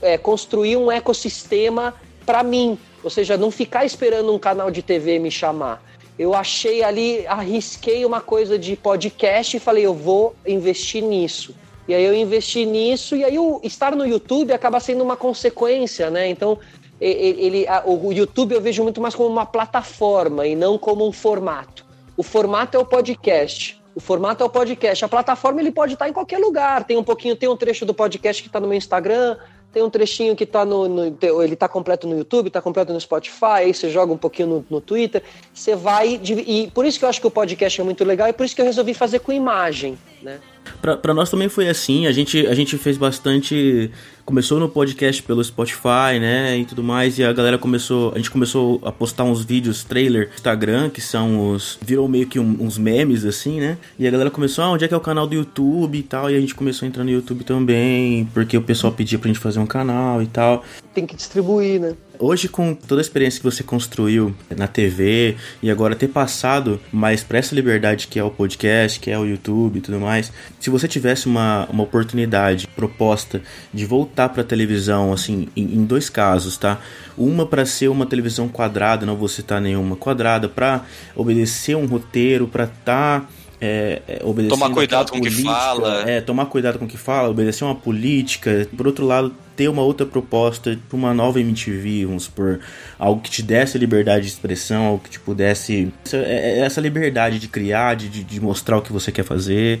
é, 0.00 0.18
construir 0.18 0.76
um 0.76 0.90
ecossistema 0.90 1.94
para 2.22 2.42
mim, 2.42 2.78
ou 3.02 3.10
seja, 3.10 3.36
não 3.36 3.50
ficar 3.50 3.84
esperando 3.84 4.32
um 4.32 4.38
canal 4.38 4.70
de 4.70 4.82
TV 4.82 5.18
me 5.18 5.30
chamar. 5.30 5.82
Eu 6.18 6.34
achei 6.34 6.82
ali, 6.82 7.26
arrisquei 7.26 8.04
uma 8.04 8.20
coisa 8.20 8.58
de 8.58 8.76
podcast 8.76 9.56
e 9.56 9.60
falei, 9.60 9.84
eu 9.84 9.94
vou 9.94 10.34
investir 10.46 11.02
nisso. 11.02 11.54
E 11.88 11.94
aí 11.94 12.04
eu 12.04 12.14
investi 12.14 12.64
nisso, 12.64 13.16
e 13.16 13.24
aí 13.24 13.38
o 13.38 13.60
estar 13.64 13.96
no 13.96 14.06
YouTube 14.06 14.52
acaba 14.52 14.78
sendo 14.78 15.02
uma 15.02 15.16
consequência, 15.16 16.10
né? 16.10 16.28
Então, 16.28 16.58
ele, 17.00 17.40
ele, 17.40 17.66
o 17.84 18.12
YouTube 18.12 18.54
eu 18.54 18.60
vejo 18.60 18.82
muito 18.84 19.00
mais 19.00 19.14
como 19.14 19.28
uma 19.28 19.44
plataforma 19.44 20.46
e 20.46 20.54
não 20.54 20.78
como 20.78 21.06
um 21.06 21.10
formato. 21.10 21.84
O 22.16 22.22
formato 22.22 22.76
é 22.76 22.80
o 22.80 22.84
podcast. 22.84 23.82
O 23.94 24.00
formato 24.00 24.42
é 24.42 24.46
o 24.46 24.50
podcast. 24.50 25.04
A 25.04 25.08
plataforma 25.08 25.60
ele 25.60 25.72
pode 25.72 25.94
estar 25.94 26.08
em 26.08 26.12
qualquer 26.12 26.38
lugar. 26.38 26.84
Tem 26.84 26.96
um 26.96 27.02
pouquinho, 27.02 27.34
tem 27.34 27.48
um 27.48 27.56
trecho 27.56 27.84
do 27.84 27.92
podcast 27.92 28.40
que 28.40 28.48
está 28.48 28.60
no 28.60 28.68
meu 28.68 28.78
Instagram, 28.78 29.36
tem 29.72 29.82
um 29.82 29.90
trechinho 29.90 30.36
que 30.36 30.44
está 30.44 30.64
no, 30.64 30.88
no, 30.88 31.42
Ele 31.42 31.54
está 31.54 31.66
completo 31.66 32.06
no 32.06 32.16
YouTube, 32.16 32.48
está 32.48 32.60
completo 32.60 32.92
no 32.92 33.00
Spotify, 33.00 33.64
aí 33.64 33.74
você 33.74 33.88
joga 33.88 34.12
um 34.12 34.18
pouquinho 34.18 34.48
no, 34.48 34.66
no 34.68 34.80
Twitter. 34.80 35.22
Você 35.52 35.74
vai. 35.74 36.20
E 36.22 36.70
por 36.72 36.84
isso 36.84 36.98
que 36.98 37.04
eu 37.04 37.08
acho 37.08 37.20
que 37.20 37.26
o 37.26 37.30
podcast 37.30 37.80
é 37.80 37.84
muito 37.84 38.04
legal 38.04 38.28
e 38.28 38.32
por 38.32 38.44
isso 38.44 38.54
que 38.54 38.60
eu 38.60 38.66
resolvi 38.66 38.92
fazer 38.92 39.20
com 39.20 39.32
imagem, 39.32 39.98
né? 40.20 40.40
Para 40.80 41.14
nós 41.14 41.30
também 41.30 41.48
foi 41.48 41.68
assim, 41.68 42.06
a 42.06 42.12
gente, 42.12 42.46
a 42.46 42.54
gente 42.54 42.76
fez 42.76 42.96
bastante. 42.96 43.90
Começou 44.24 44.60
no 44.60 44.68
podcast 44.68 45.22
pelo 45.22 45.42
Spotify, 45.42 46.18
né? 46.20 46.58
E 46.58 46.64
tudo 46.64 46.82
mais, 46.82 47.18
e 47.18 47.24
a 47.24 47.32
galera 47.32 47.58
começou. 47.58 48.12
A 48.14 48.18
gente 48.18 48.30
começou 48.30 48.80
a 48.84 48.90
postar 48.90 49.24
uns 49.24 49.44
vídeos 49.44 49.84
trailer 49.84 50.28
no 50.28 50.34
Instagram, 50.34 50.90
que 50.90 51.00
são 51.00 51.50
os. 51.50 51.78
Virou 51.80 52.08
meio 52.08 52.26
que 52.26 52.38
um, 52.38 52.56
uns 52.60 52.78
memes, 52.78 53.24
assim, 53.24 53.60
né? 53.60 53.78
E 53.98 54.06
a 54.06 54.10
galera 54.10 54.30
começou, 54.30 54.64
ah, 54.64 54.70
onde 54.70 54.84
é 54.84 54.88
que 54.88 54.94
é 54.94 54.96
o 54.96 55.00
canal 55.00 55.26
do 55.26 55.34
YouTube 55.34 55.98
e 55.98 56.02
tal. 56.02 56.30
E 56.30 56.36
a 56.36 56.40
gente 56.40 56.54
começou 56.54 56.86
a 56.86 56.88
entrar 56.88 57.04
no 57.04 57.10
YouTube 57.10 57.44
também, 57.44 58.28
porque 58.32 58.56
o 58.56 58.62
pessoal 58.62 58.92
pedia 58.92 59.18
pra 59.18 59.28
gente 59.28 59.40
fazer 59.40 59.58
um 59.58 59.66
canal 59.66 60.22
e 60.22 60.26
tal. 60.26 60.64
Tem 60.94 61.06
que 61.06 61.16
distribuir, 61.16 61.80
né? 61.80 61.94
Hoje, 62.24 62.48
com 62.48 62.72
toda 62.72 63.00
a 63.00 63.02
experiência 63.02 63.40
que 63.40 63.44
você 63.44 63.64
construiu 63.64 64.32
na 64.56 64.68
TV 64.68 65.34
e 65.60 65.68
agora 65.68 65.96
ter 65.96 66.06
passado 66.06 66.80
mais 66.92 67.24
para 67.24 67.38
essa 67.38 67.52
liberdade 67.52 68.06
que 68.06 68.16
é 68.16 68.22
o 68.22 68.30
podcast, 68.30 69.00
que 69.00 69.10
é 69.10 69.18
o 69.18 69.24
YouTube 69.26 69.78
e 69.78 69.80
tudo 69.80 69.98
mais, 69.98 70.32
se 70.60 70.70
você 70.70 70.86
tivesse 70.86 71.26
uma, 71.26 71.66
uma 71.68 71.82
oportunidade 71.82 72.68
proposta 72.68 73.42
de 73.74 73.84
voltar 73.84 74.28
para 74.28 74.44
televisão, 74.44 75.12
assim, 75.12 75.48
em, 75.56 75.64
em, 75.64 75.84
dois 75.84 76.08
casos, 76.08 76.56
tá? 76.56 76.78
Uma 77.18 77.44
para 77.44 77.66
ser 77.66 77.88
uma 77.88 78.06
televisão 78.06 78.48
quadrada, 78.48 79.04
não 79.04 79.16
vou 79.16 79.26
citar 79.26 79.60
nenhuma 79.60 79.96
quadrada, 79.96 80.48
para 80.48 80.84
obedecer 81.16 81.76
um 81.76 81.86
roteiro, 81.86 82.46
para 82.46 82.66
estar. 82.66 83.22
Tá 83.22 83.28
é, 83.60 84.02
é, 84.06 84.48
tomar 84.48 84.70
cuidado 84.70 85.10
com 85.10 85.18
o 85.18 85.22
que 85.22 85.42
fala. 85.42 86.08
É, 86.08 86.20
tomar 86.20 86.46
cuidado 86.46 86.78
com 86.78 86.84
o 86.84 86.88
que 86.88 86.96
fala, 86.96 87.28
obedecer 87.28 87.64
uma 87.64 87.74
política. 87.74 88.68
Por 88.76 88.86
outro 88.86 89.06
lado, 89.06 89.32
ter 89.56 89.68
uma 89.68 89.82
outra 89.82 90.06
proposta 90.06 90.78
para 90.88 90.96
uma 90.96 91.14
nova 91.14 91.40
MTV, 91.40 92.06
vamos 92.06 92.24
supor, 92.24 92.60
algo 92.98 93.20
que 93.20 93.30
te 93.30 93.42
desse 93.42 93.78
liberdade 93.78 94.22
de 94.22 94.32
expressão, 94.32 94.86
algo 94.86 95.04
que 95.04 95.10
te 95.10 95.20
pudesse. 95.20 95.92
Essa, 96.04 96.16
é, 96.18 96.20
é, 96.20 96.58
essa 96.60 96.80
liberdade 96.80 97.38
de 97.38 97.48
criar, 97.48 97.96
de, 97.96 98.08
de 98.08 98.40
mostrar 98.40 98.78
o 98.78 98.82
que 98.82 98.92
você 98.92 99.10
quer 99.12 99.24
fazer. 99.24 99.80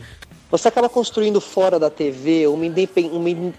Você 0.50 0.68
acaba 0.68 0.86
construindo 0.86 1.40
fora 1.40 1.78
da 1.78 1.88
TV 1.88 2.46
uma 2.46 2.66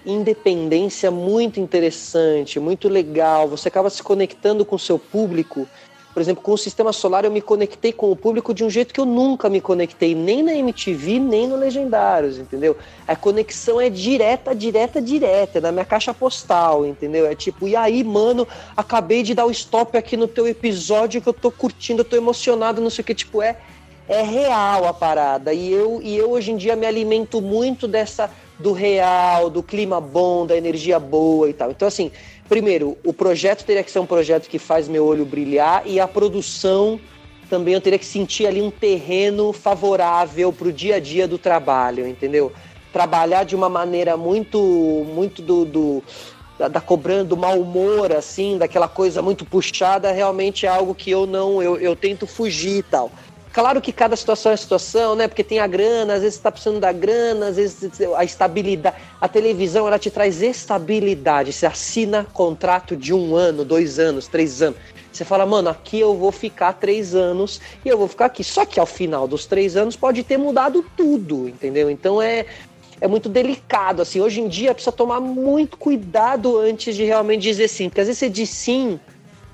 independência 0.05 1.09
muito 1.09 1.59
interessante, 1.59 2.59
muito 2.59 2.87
legal. 2.87 3.47
Você 3.47 3.67
acaba 3.67 3.89
se 3.89 4.03
conectando 4.03 4.63
com 4.63 4.75
o 4.75 4.79
seu 4.79 4.99
público 4.99 5.67
por 6.13 6.21
exemplo, 6.21 6.43
com 6.43 6.53
o 6.53 6.57
sistema 6.57 6.93
solar 6.93 7.25
eu 7.25 7.31
me 7.31 7.41
conectei 7.41 7.91
com 7.91 8.11
o 8.11 8.15
público 8.15 8.53
de 8.53 8.63
um 8.63 8.69
jeito 8.69 8.93
que 8.93 8.99
eu 8.99 9.05
nunca 9.05 9.49
me 9.49 9.59
conectei, 9.59 10.13
nem 10.13 10.43
na 10.43 10.53
MTV, 10.53 11.19
nem 11.19 11.47
no 11.47 11.55
Legendários, 11.55 12.37
entendeu? 12.37 12.77
A 13.07 13.15
conexão 13.15 13.81
é 13.81 13.89
direta, 13.89 14.53
direta, 14.53 15.01
direta, 15.01 15.57
é 15.57 15.61
na 15.61 15.71
minha 15.71 15.85
caixa 15.85 16.13
postal, 16.13 16.85
entendeu? 16.85 17.25
É 17.25 17.35
tipo, 17.35 17.67
e 17.67 17.75
aí, 17.75 18.03
mano, 18.03 18.47
acabei 18.77 19.23
de 19.23 19.33
dar 19.33 19.45
o 19.45 19.51
stop 19.51 19.97
aqui 19.97 20.15
no 20.15 20.27
teu 20.27 20.47
episódio 20.47 21.21
que 21.21 21.27
eu 21.27 21.33
tô 21.33 21.49
curtindo, 21.49 22.01
eu 22.01 22.05
tô 22.05 22.15
emocionado, 22.15 22.79
não 22.79 22.89
sei 22.89 23.01
o 23.01 23.05
que, 23.05 23.15
tipo, 23.15 23.41
é 23.41 23.57
é 24.07 24.21
real 24.21 24.85
a 24.85 24.93
parada. 24.93 25.53
E 25.53 25.71
eu, 25.71 26.01
e 26.01 26.17
eu 26.17 26.31
hoje 26.31 26.51
em 26.51 26.57
dia 26.57 26.75
me 26.75 26.85
alimento 26.85 27.41
muito 27.41 27.87
dessa 27.87 28.29
do 28.59 28.71
real, 28.71 29.49
do 29.49 29.63
clima 29.63 29.99
bom, 29.99 30.45
da 30.45 30.55
energia 30.55 30.99
boa 30.99 31.49
e 31.49 31.53
tal. 31.53 31.71
Então, 31.71 31.87
assim, 31.87 32.11
primeiro, 32.53 32.95
o 33.03 33.11
projeto 33.11 33.65
teria 33.65 33.83
que 33.83 33.89
ser 33.89 33.97
um 33.97 34.05
projeto 34.05 34.47
que 34.47 34.59
faz 34.59 34.87
meu 34.87 35.03
olho 35.07 35.25
brilhar 35.25 35.81
e 35.87 35.99
a 35.99 36.07
produção 36.07 36.99
também 37.49 37.73
eu 37.73 37.81
teria 37.81 37.97
que 37.97 38.05
sentir 38.05 38.45
ali 38.45 38.61
um 38.61 38.69
terreno 38.69 39.51
favorável 39.51 40.53
para 40.53 40.67
o 40.67 40.71
dia 40.71 40.97
a 40.97 40.99
dia 40.99 41.27
do 41.27 41.39
trabalho, 41.39 42.07
entendeu? 42.07 42.51
Trabalhar 42.91 43.43
de 43.43 43.55
uma 43.55 43.69
maneira 43.69 44.15
muito, 44.15 44.59
muito 44.59 45.41
do, 45.41 45.65
do 45.65 46.03
da, 46.59 46.67
da 46.67 46.79
cobrando 46.79 47.29
do 47.29 47.37
mau 47.37 47.59
humor, 47.59 48.11
assim, 48.11 48.55
daquela 48.55 48.87
coisa 48.87 49.19
muito 49.19 49.43
puxada, 49.45 50.11
realmente 50.11 50.67
é 50.67 50.69
algo 50.69 50.93
que 50.93 51.09
eu 51.09 51.25
não, 51.25 51.59
eu, 51.59 51.77
eu 51.77 51.95
tento 51.95 52.27
fugir 52.27 52.77
e 52.77 52.83
tal. 52.83 53.11
Claro 53.53 53.79
que 53.79 53.93
cada 53.93 54.15
situação 54.15 54.51
é 54.51 54.57
situação, 54.57 55.13
né? 55.13 55.27
Porque 55.27 55.43
tem 55.43 55.59
a 55.59 55.67
grana, 55.67 56.15
às 56.15 56.23
vezes 56.23 56.37
você 56.37 56.41
tá 56.41 56.51
precisando 56.51 56.79
da 56.79 56.91
grana, 56.91 57.49
às 57.49 57.57
vezes 57.57 57.91
a 58.17 58.23
estabilidade. 58.23 58.95
A 59.21 59.27
televisão, 59.27 59.87
ela 59.87 59.99
te 59.99 60.09
traz 60.09 60.41
estabilidade. 60.41 61.53
Você 61.53 61.67
assina 61.67 62.25
contrato 62.33 62.97
de 62.97 63.13
um 63.13 63.35
ano, 63.35 63.63
dois 63.63 63.99
anos, 63.99 64.27
três 64.27 64.63
anos. 64.63 64.79
Você 65.11 65.23
fala, 65.23 65.45
mano, 65.45 65.69
aqui 65.69 65.99
eu 65.99 66.15
vou 66.15 66.31
ficar 66.31 66.73
três 66.73 67.13
anos 67.13 67.61
e 67.85 67.89
eu 67.89 67.95
vou 67.95 68.07
ficar 68.07 68.25
aqui. 68.25 68.43
Só 68.43 68.65
que 68.65 68.79
ao 68.79 68.87
final 68.87 69.27
dos 69.27 69.45
três 69.45 69.77
anos 69.77 69.95
pode 69.95 70.23
ter 70.23 70.37
mudado 70.37 70.83
tudo, 70.97 71.47
entendeu? 71.47 71.91
Então 71.91 72.19
é, 72.19 72.47
é 72.99 73.07
muito 73.07 73.29
delicado, 73.29 74.01
assim. 74.01 74.19
Hoje 74.19 74.41
em 74.41 74.47
dia 74.47 74.73
precisa 74.73 74.91
tomar 74.91 75.19
muito 75.19 75.77
cuidado 75.77 76.57
antes 76.57 76.95
de 76.95 77.03
realmente 77.03 77.43
dizer 77.43 77.67
sim. 77.67 77.87
Porque 77.87 78.01
às 78.01 78.07
vezes 78.07 78.17
você 78.17 78.29
diz 78.29 78.49
sim 78.49 78.99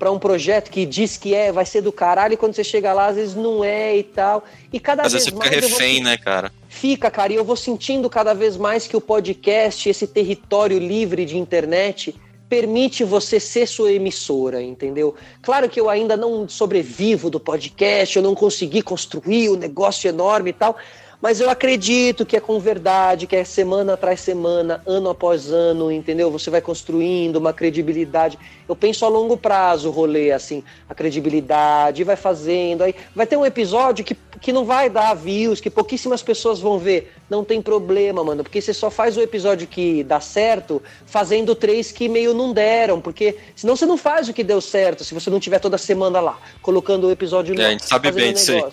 para 0.00 0.10
um 0.10 0.18
projeto 0.18 0.70
que 0.70 0.86
diz 0.86 1.18
que 1.18 1.34
é, 1.34 1.52
vai 1.52 1.66
ser 1.66 1.82
do 1.82 1.92
caralho, 1.92 2.32
e 2.32 2.36
quando 2.38 2.54
você 2.54 2.64
chega 2.64 2.90
lá, 2.90 3.08
às 3.08 3.16
vezes 3.16 3.34
não 3.34 3.62
é 3.62 3.98
e 3.98 4.02
tal. 4.02 4.42
E 4.72 4.80
cada 4.80 5.02
às 5.02 5.12
vez 5.12 5.26
vezes 5.26 5.38
mais. 5.38 5.54
Fica 5.54 5.66
refém, 5.68 5.96
vou... 5.96 6.04
né, 6.04 6.16
cara? 6.16 6.50
Fica, 6.70 7.10
cara, 7.10 7.34
e 7.34 7.36
eu 7.36 7.44
vou 7.44 7.54
sentindo 7.54 8.08
cada 8.08 8.32
vez 8.32 8.56
mais 8.56 8.86
que 8.86 8.96
o 8.96 9.00
podcast, 9.00 9.86
esse 9.90 10.06
território 10.06 10.78
livre 10.78 11.26
de 11.26 11.36
internet, 11.36 12.18
permite 12.48 13.04
você 13.04 13.38
ser 13.38 13.66
sua 13.66 13.92
emissora, 13.92 14.62
entendeu? 14.62 15.14
Claro 15.42 15.68
que 15.68 15.78
eu 15.78 15.90
ainda 15.90 16.16
não 16.16 16.48
sobrevivo 16.48 17.28
do 17.28 17.38
podcast, 17.38 18.16
eu 18.16 18.22
não 18.22 18.34
consegui 18.34 18.80
construir 18.80 19.50
o 19.50 19.52
um 19.52 19.58
negócio 19.58 20.08
enorme 20.08 20.48
e 20.48 20.54
tal, 20.54 20.76
mas 21.20 21.40
eu 21.40 21.50
acredito 21.50 22.24
que 22.24 22.36
é 22.36 22.40
com 22.40 22.58
verdade, 22.58 23.26
que 23.26 23.36
é 23.36 23.44
semana 23.44 23.92
atrás 23.92 24.20
semana, 24.20 24.82
ano 24.86 25.10
após 25.10 25.50
ano, 25.50 25.92
entendeu? 25.92 26.30
Você 26.30 26.48
vai 26.48 26.62
construindo 26.62 27.36
uma 27.36 27.52
credibilidade. 27.52 28.38
Eu 28.66 28.74
penso 28.74 29.04
a 29.04 29.08
longo 29.08 29.36
prazo 29.36 29.88
o 29.88 29.92
rolê, 29.92 30.32
assim, 30.32 30.64
a 30.88 30.94
credibilidade, 30.94 32.04
vai 32.04 32.16
fazendo. 32.16 32.82
Aí 32.82 32.94
vai 33.14 33.26
ter 33.26 33.36
um 33.36 33.44
episódio 33.44 34.04
que, 34.04 34.16
que 34.40 34.52
não 34.52 34.64
vai 34.64 34.88
dar 34.88 35.12
views, 35.14 35.60
que 35.60 35.68
pouquíssimas 35.68 36.22
pessoas 36.22 36.58
vão 36.58 36.78
ver. 36.78 37.12
Não 37.28 37.44
tem 37.44 37.60
problema, 37.60 38.24
mano, 38.24 38.42
porque 38.42 38.60
você 38.60 38.72
só 38.72 38.90
faz 38.90 39.16
o 39.16 39.20
episódio 39.20 39.66
que 39.66 40.02
dá 40.02 40.20
certo 40.20 40.82
fazendo 41.04 41.54
três 41.54 41.92
que 41.92 42.08
meio 42.08 42.32
não 42.32 42.52
deram, 42.52 43.00
porque 43.00 43.36
senão 43.54 43.76
você 43.76 43.84
não 43.84 43.98
faz 43.98 44.28
o 44.28 44.32
que 44.32 44.42
deu 44.42 44.60
certo 44.60 45.04
se 45.04 45.12
você 45.12 45.28
não 45.28 45.38
tiver 45.38 45.58
toda 45.58 45.76
semana 45.76 46.18
lá, 46.18 46.38
colocando 46.62 47.06
o 47.06 47.10
episódio 47.10 47.60
é, 47.60 47.66
a 47.66 47.70
gente 47.70 47.84
sabe 47.84 48.10
bem 48.10 48.32
disso 48.32 48.52
aí. 48.52 48.64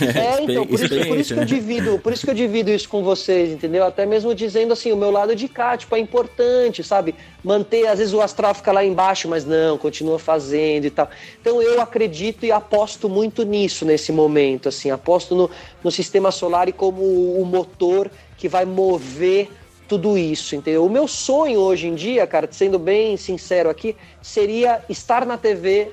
É, 0.00 0.42
então, 0.44 0.66
por 0.66 0.74
isso, 0.74 0.88
por 0.88 1.18
isso, 1.18 1.34
que 1.34 1.40
eu 1.40 1.44
divido, 1.44 1.98
por 1.98 2.12
isso 2.12 2.24
que 2.24 2.30
eu 2.30 2.34
divido 2.34 2.70
isso 2.70 2.88
com 2.88 3.02
vocês, 3.02 3.50
entendeu? 3.50 3.84
Até 3.84 4.06
mesmo 4.06 4.34
dizendo 4.34 4.72
assim, 4.72 4.92
o 4.92 4.96
meu 4.96 5.10
lado 5.10 5.34
de 5.34 5.48
cá, 5.48 5.76
tipo, 5.76 5.94
é 5.94 5.98
importante, 5.98 6.82
sabe? 6.82 7.14
Manter, 7.42 7.86
às 7.86 7.98
vezes 7.98 8.14
o 8.14 8.20
astral 8.20 8.54
fica 8.54 8.72
lá 8.72 8.84
embaixo, 8.84 9.28
mas 9.28 9.44
não, 9.44 9.76
continua 9.76 10.18
fazendo 10.18 10.86
e 10.86 10.90
tal. 10.90 11.08
Então 11.40 11.60
eu 11.60 11.80
acredito 11.80 12.46
e 12.46 12.52
aposto 12.52 13.08
muito 13.08 13.42
nisso 13.44 13.84
nesse 13.84 14.12
momento, 14.12 14.68
assim, 14.68 14.90
aposto 14.90 15.34
no, 15.34 15.50
no 15.82 15.90
sistema 15.90 16.30
solar 16.30 16.68
e 16.68 16.72
como 16.72 17.02
o 17.02 17.44
motor 17.44 18.10
que 18.36 18.48
vai 18.48 18.64
mover 18.64 19.50
tudo 19.86 20.16
isso, 20.16 20.56
entendeu? 20.56 20.84
O 20.84 20.90
meu 20.90 21.06
sonho 21.06 21.60
hoje 21.60 21.86
em 21.86 21.94
dia, 21.94 22.26
cara, 22.26 22.48
sendo 22.50 22.78
bem 22.78 23.16
sincero 23.16 23.68
aqui, 23.68 23.94
seria 24.22 24.82
estar 24.88 25.26
na 25.26 25.36
TV 25.36 25.92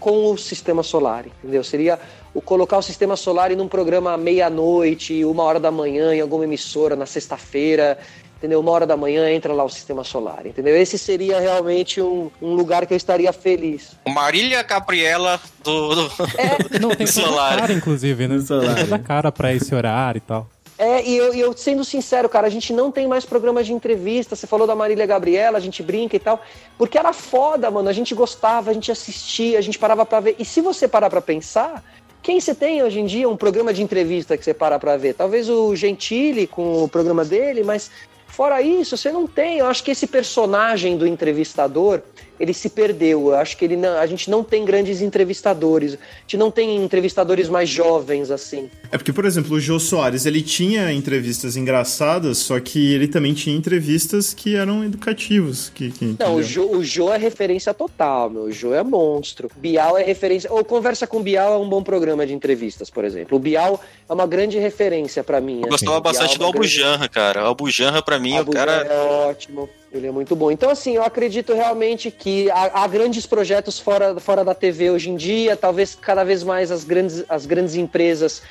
com 0.00 0.32
o 0.32 0.38
sistema 0.38 0.82
solar, 0.82 1.26
entendeu? 1.26 1.62
Seria 1.62 1.98
o 2.32 2.40
colocar 2.40 2.78
o 2.78 2.82
sistema 2.82 3.16
solar 3.16 3.50
num 3.56 3.68
programa 3.68 4.16
meia-noite, 4.16 5.24
uma 5.24 5.42
hora 5.42 5.58
da 5.58 5.70
manhã, 5.70 6.14
em 6.14 6.20
alguma 6.20 6.44
emissora, 6.44 6.94
na 6.94 7.06
sexta-feira, 7.06 7.98
entendeu? 8.38 8.60
Uma 8.60 8.70
hora 8.70 8.86
da 8.86 8.96
manhã 8.96 9.30
entra 9.30 9.52
lá 9.52 9.64
o 9.64 9.68
sistema 9.68 10.02
solar, 10.02 10.46
entendeu? 10.46 10.76
Esse 10.76 10.96
seria 10.96 11.38
realmente 11.38 12.00
um, 12.00 12.30
um 12.40 12.54
lugar 12.54 12.86
que 12.86 12.94
eu 12.94 12.96
estaria 12.96 13.32
feliz. 13.32 13.96
Marília 14.08 14.62
Gabriela 14.62 15.40
do, 15.62 15.94
do, 15.94 16.10
Não, 16.80 16.90
tem 16.90 17.06
Solar. 17.06 17.58
cara, 17.58 17.72
inclusive, 17.72 18.26
né? 18.26 18.40
Solar. 18.40 18.74
Tem 18.76 18.84
toda 18.84 18.96
a 18.96 18.98
cara 18.98 19.30
pra 19.30 19.52
esse 19.52 19.74
horário 19.74 20.18
e 20.18 20.22
tal. 20.22 20.48
É, 20.78 21.06
e 21.06 21.14
eu, 21.14 21.34
e 21.34 21.40
eu 21.40 21.54
sendo 21.54 21.84
sincero, 21.84 22.26
cara, 22.26 22.46
a 22.46 22.50
gente 22.50 22.72
não 22.72 22.90
tem 22.90 23.06
mais 23.06 23.26
programa 23.26 23.62
de 23.62 23.70
entrevista. 23.70 24.34
Você 24.34 24.46
falou 24.46 24.66
da 24.66 24.74
Marília 24.74 25.04
Gabriela, 25.04 25.58
a 25.58 25.60
gente 25.60 25.82
brinca 25.82 26.16
e 26.16 26.18
tal. 26.18 26.40
Porque 26.78 26.96
era 26.96 27.12
foda, 27.12 27.70
mano. 27.70 27.90
A 27.90 27.92
gente 27.92 28.14
gostava, 28.14 28.70
a 28.70 28.72
gente 28.72 28.90
assistia, 28.90 29.58
a 29.58 29.60
gente 29.60 29.78
parava 29.78 30.06
pra 30.06 30.20
ver. 30.20 30.36
E 30.38 30.44
se 30.46 30.62
você 30.62 30.88
parar 30.88 31.10
pra 31.10 31.20
pensar, 31.20 31.84
quem 32.22 32.40
você 32.40 32.54
tem 32.54 32.82
hoje 32.82 33.00
em 33.00 33.06
dia 33.06 33.28
um 33.28 33.36
programa 33.36 33.72
de 33.72 33.82
entrevista 33.82 34.36
que 34.36 34.44
você 34.44 34.52
para 34.52 34.78
pra 34.78 34.96
ver? 34.96 35.14
Talvez 35.14 35.48
o 35.48 35.74
Gentili 35.74 36.46
com 36.46 36.84
o 36.84 36.88
programa 36.88 37.24
dele, 37.24 37.62
mas 37.64 37.90
fora 38.26 38.60
isso, 38.60 38.96
você 38.96 39.10
não 39.10 39.26
tem. 39.26 39.58
Eu 39.58 39.66
acho 39.66 39.82
que 39.82 39.90
esse 39.90 40.06
personagem 40.06 40.96
do 40.96 41.06
entrevistador, 41.06 42.00
ele 42.40 42.54
se 42.54 42.70
perdeu. 42.70 43.28
Eu 43.28 43.34
acho 43.36 43.56
que 43.56 43.64
ele 43.64 43.76
não, 43.76 43.98
a 43.98 44.06
gente 44.06 44.30
não 44.30 44.42
tem 44.42 44.64
grandes 44.64 45.02
entrevistadores. 45.02 45.94
A 45.94 45.98
gente 46.22 46.36
não 46.38 46.50
tem 46.50 46.82
entrevistadores 46.82 47.48
mais 47.48 47.68
jovens 47.68 48.30
assim. 48.30 48.70
É 48.90 48.96
porque, 48.96 49.12
por 49.12 49.24
exemplo, 49.26 49.54
o 49.56 49.60
Jô 49.60 49.78
Soares, 49.78 50.24
ele 50.26 50.40
tinha 50.42 50.90
entrevistas 50.92 51.56
engraçadas, 51.56 52.38
só 52.38 52.58
que 52.58 52.92
ele 52.94 53.06
também 53.06 53.34
tinha 53.34 53.54
entrevistas 53.54 54.32
que 54.34 54.56
eram 54.56 54.82
educativos. 54.84 55.70
Que, 55.74 55.90
que, 55.90 56.16
Não, 56.18 56.36
o? 56.36 56.42
Jô, 56.42 56.64
o 56.76 56.82
Jô 56.82 57.12
é 57.12 57.18
referência 57.18 57.74
total, 57.74 58.30
meu. 58.30 58.44
O 58.44 58.52
Jô 58.52 58.74
é 58.74 58.82
monstro. 58.82 59.50
Bial 59.56 59.98
é 59.98 60.02
referência. 60.02 60.50
Ou 60.52 60.64
Conversa 60.64 61.06
com 61.06 61.22
Bial 61.22 61.52
é 61.54 61.56
um 61.58 61.68
bom 61.68 61.82
programa 61.82 62.26
de 62.26 62.32
entrevistas, 62.32 62.88
por 62.88 63.04
exemplo. 63.04 63.36
O 63.36 63.40
Bial 63.40 63.80
é 64.08 64.12
uma 64.12 64.26
grande 64.26 64.58
referência 64.58 65.22
pra 65.22 65.40
mim. 65.40 65.58
Eu 65.66 65.74
assim. 65.74 65.84
gostava 65.84 65.98
O 65.98 66.00
Bial 66.00 66.02
bastante 66.02 66.34
é 66.34 66.38
do 66.38 66.44
grande- 66.52 66.56
Albujanra, 66.56 67.08
cara. 67.08 67.44
O 67.44 67.46
Albujanra, 67.48 68.02
pra 68.02 68.18
mim, 68.18 68.34
o 68.34 68.38
Abu 68.40 68.52
cara. 68.52 68.72
É 68.88 69.28
ótimo, 69.28 69.68
ele 69.92 70.06
é 70.06 70.10
muito 70.10 70.36
bom. 70.36 70.50
Então, 70.50 70.70
assim, 70.70 70.94
eu 70.94 71.02
acredito 71.02 71.52
realmente 71.52 72.10
que 72.10 72.50
há, 72.50 72.82
há 72.84 72.86
grandes 72.86 73.26
projetos 73.26 73.78
fora, 73.78 74.18
fora 74.20 74.44
da 74.44 74.54
TV 74.54 74.90
hoje 74.90 75.10
em 75.10 75.16
dia, 75.16 75.56
talvez 75.56 75.94
cada 75.94 76.22
vez 76.22 76.44
mais 76.44 76.70
as 76.70 76.84
grandes, 76.84 77.24
as 77.28 77.44
grandes 77.44 77.74
empresas 77.74 78.42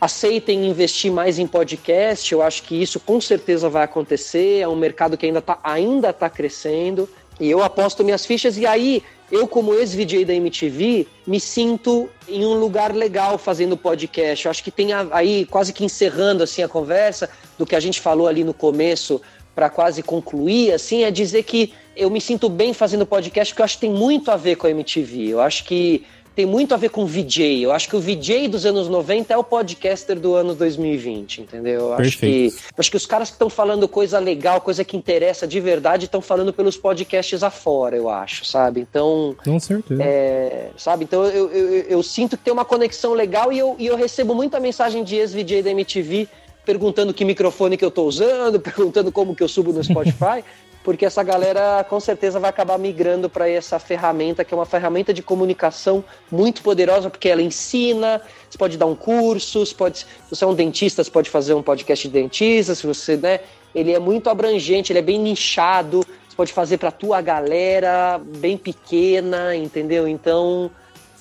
aceitem 0.00 0.66
investir 0.66 1.12
mais 1.12 1.38
em 1.38 1.46
podcast. 1.46 2.32
Eu 2.32 2.42
acho 2.42 2.62
que 2.62 2.80
isso 2.80 2.98
com 3.00 3.20
certeza 3.20 3.68
vai 3.68 3.84
acontecer. 3.84 4.60
É 4.60 4.68
um 4.68 4.76
mercado 4.76 5.16
que 5.16 5.26
ainda 5.26 5.40
está 5.40 5.58
ainda 5.62 6.12
tá 6.12 6.30
crescendo. 6.30 7.08
E 7.38 7.50
eu 7.50 7.62
aposto 7.62 8.02
minhas 8.02 8.24
fichas, 8.24 8.56
e 8.56 8.66
aí 8.66 9.02
eu, 9.30 9.46
como 9.46 9.74
ex-VJ 9.74 10.24
da 10.24 10.32
MTV, 10.32 11.06
me 11.26 11.38
sinto 11.38 12.08
em 12.26 12.46
um 12.46 12.54
lugar 12.54 12.94
legal 12.94 13.36
fazendo 13.36 13.76
podcast. 13.76 14.46
Eu 14.46 14.50
acho 14.50 14.64
que 14.64 14.70
tem 14.70 14.94
aí, 15.10 15.44
quase 15.44 15.72
que 15.72 15.84
encerrando 15.84 16.42
assim 16.42 16.62
a 16.62 16.68
conversa, 16.68 17.28
do 17.58 17.66
que 17.66 17.76
a 17.76 17.80
gente 17.80 18.00
falou 18.00 18.26
ali 18.26 18.42
no 18.42 18.54
começo, 18.54 19.20
para 19.56 19.70
quase 19.70 20.02
concluir, 20.02 20.70
assim, 20.72 21.02
é 21.02 21.10
dizer 21.10 21.42
que 21.42 21.72
eu 21.96 22.10
me 22.10 22.20
sinto 22.20 22.46
bem 22.50 22.74
fazendo 22.74 23.06
podcast, 23.06 23.52
porque 23.54 23.62
eu 23.62 23.64
acho 23.64 23.76
que 23.76 23.80
tem 23.80 23.90
muito 23.90 24.30
a 24.30 24.36
ver 24.36 24.56
com 24.56 24.66
a 24.66 24.70
MTV. 24.70 25.28
Eu 25.30 25.40
acho 25.40 25.64
que 25.64 26.04
tem 26.34 26.44
muito 26.44 26.74
a 26.74 26.76
ver 26.76 26.90
com 26.90 27.04
o 27.04 27.06
VJ. 27.06 27.62
Eu 27.62 27.72
acho 27.72 27.88
que 27.88 27.96
o 27.96 27.98
VJ 28.00 28.48
dos 28.48 28.66
anos 28.66 28.86
90 28.90 29.32
é 29.32 29.36
o 29.38 29.42
podcaster 29.42 30.20
do 30.20 30.34
ano 30.34 30.54
2020, 30.54 31.40
entendeu? 31.40 31.80
Eu 31.80 31.94
acho 31.94 32.18
que, 32.18 32.50
Perfeito. 32.50 32.64
acho 32.76 32.90
que 32.90 32.96
os 32.98 33.06
caras 33.06 33.30
que 33.30 33.36
estão 33.36 33.48
falando 33.48 33.88
coisa 33.88 34.18
legal, 34.18 34.60
coisa 34.60 34.84
que 34.84 34.94
interessa 34.94 35.46
de 35.46 35.58
verdade, 35.58 36.04
estão 36.04 36.20
falando 36.20 36.52
pelos 36.52 36.76
podcasts 36.76 37.42
afora, 37.42 37.96
eu 37.96 38.10
acho, 38.10 38.44
sabe? 38.44 38.80
Então, 38.82 39.34
Com 39.42 39.58
certeza. 39.58 40.02
é, 40.02 40.68
sabe? 40.76 41.04
Então 41.04 41.24
eu, 41.24 41.50
eu, 41.50 41.66
eu- 41.76 41.84
eu 41.88 42.02
sinto 42.02 42.36
que 42.36 42.44
tem 42.44 42.52
uma 42.52 42.66
conexão 42.66 43.14
legal 43.14 43.50
e 43.50 43.58
eu, 43.58 43.74
e 43.78 43.86
eu 43.86 43.96
recebo 43.96 44.34
muita 44.34 44.60
mensagem 44.60 45.02
de 45.02 45.16
ex-VJ 45.16 45.62
da 45.62 45.70
MTV 45.70 46.28
perguntando 46.66 47.14
que 47.14 47.24
microfone 47.24 47.76
que 47.76 47.84
eu 47.84 47.90
tô 47.90 48.04
usando, 48.04 48.58
perguntando 48.60 49.12
como 49.12 49.34
que 49.34 49.42
eu 49.42 49.48
subo 49.48 49.72
no 49.72 49.82
Spotify, 49.82 50.44
porque 50.82 51.06
essa 51.06 51.22
galera 51.22 51.84
com 51.88 51.98
certeza 51.98 52.38
vai 52.38 52.50
acabar 52.50 52.78
migrando 52.78 53.30
para 53.30 53.48
essa 53.48 53.78
ferramenta, 53.78 54.44
que 54.44 54.52
é 54.52 54.56
uma 54.56 54.66
ferramenta 54.66 55.14
de 55.14 55.22
comunicação 55.22 56.04
muito 56.30 56.62
poderosa, 56.62 57.08
porque 57.08 57.28
ela 57.28 57.40
ensina, 57.40 58.20
você 58.50 58.58
pode 58.58 58.76
dar 58.76 58.86
um 58.86 58.94
curso, 58.94 59.64
você 59.64 59.74
pode, 59.74 59.98
se 59.98 60.06
você 60.28 60.44
é 60.44 60.46
um 60.46 60.54
dentista, 60.54 61.02
você 61.02 61.10
pode 61.10 61.30
fazer 61.30 61.54
um 61.54 61.62
podcast 61.62 62.06
de 62.06 62.12
dentista, 62.12 62.74
se 62.74 62.86
você, 62.86 63.16
né, 63.16 63.40
ele 63.74 63.92
é 63.92 63.98
muito 63.98 64.28
abrangente, 64.28 64.92
ele 64.92 64.98
é 64.98 65.02
bem 65.02 65.18
nichado, 65.18 66.04
você 66.28 66.36
pode 66.36 66.52
fazer 66.52 66.78
para 66.78 66.90
tua 66.90 67.20
galera, 67.20 68.20
bem 68.38 68.56
pequena, 68.56 69.56
entendeu? 69.56 70.06
Então, 70.06 70.70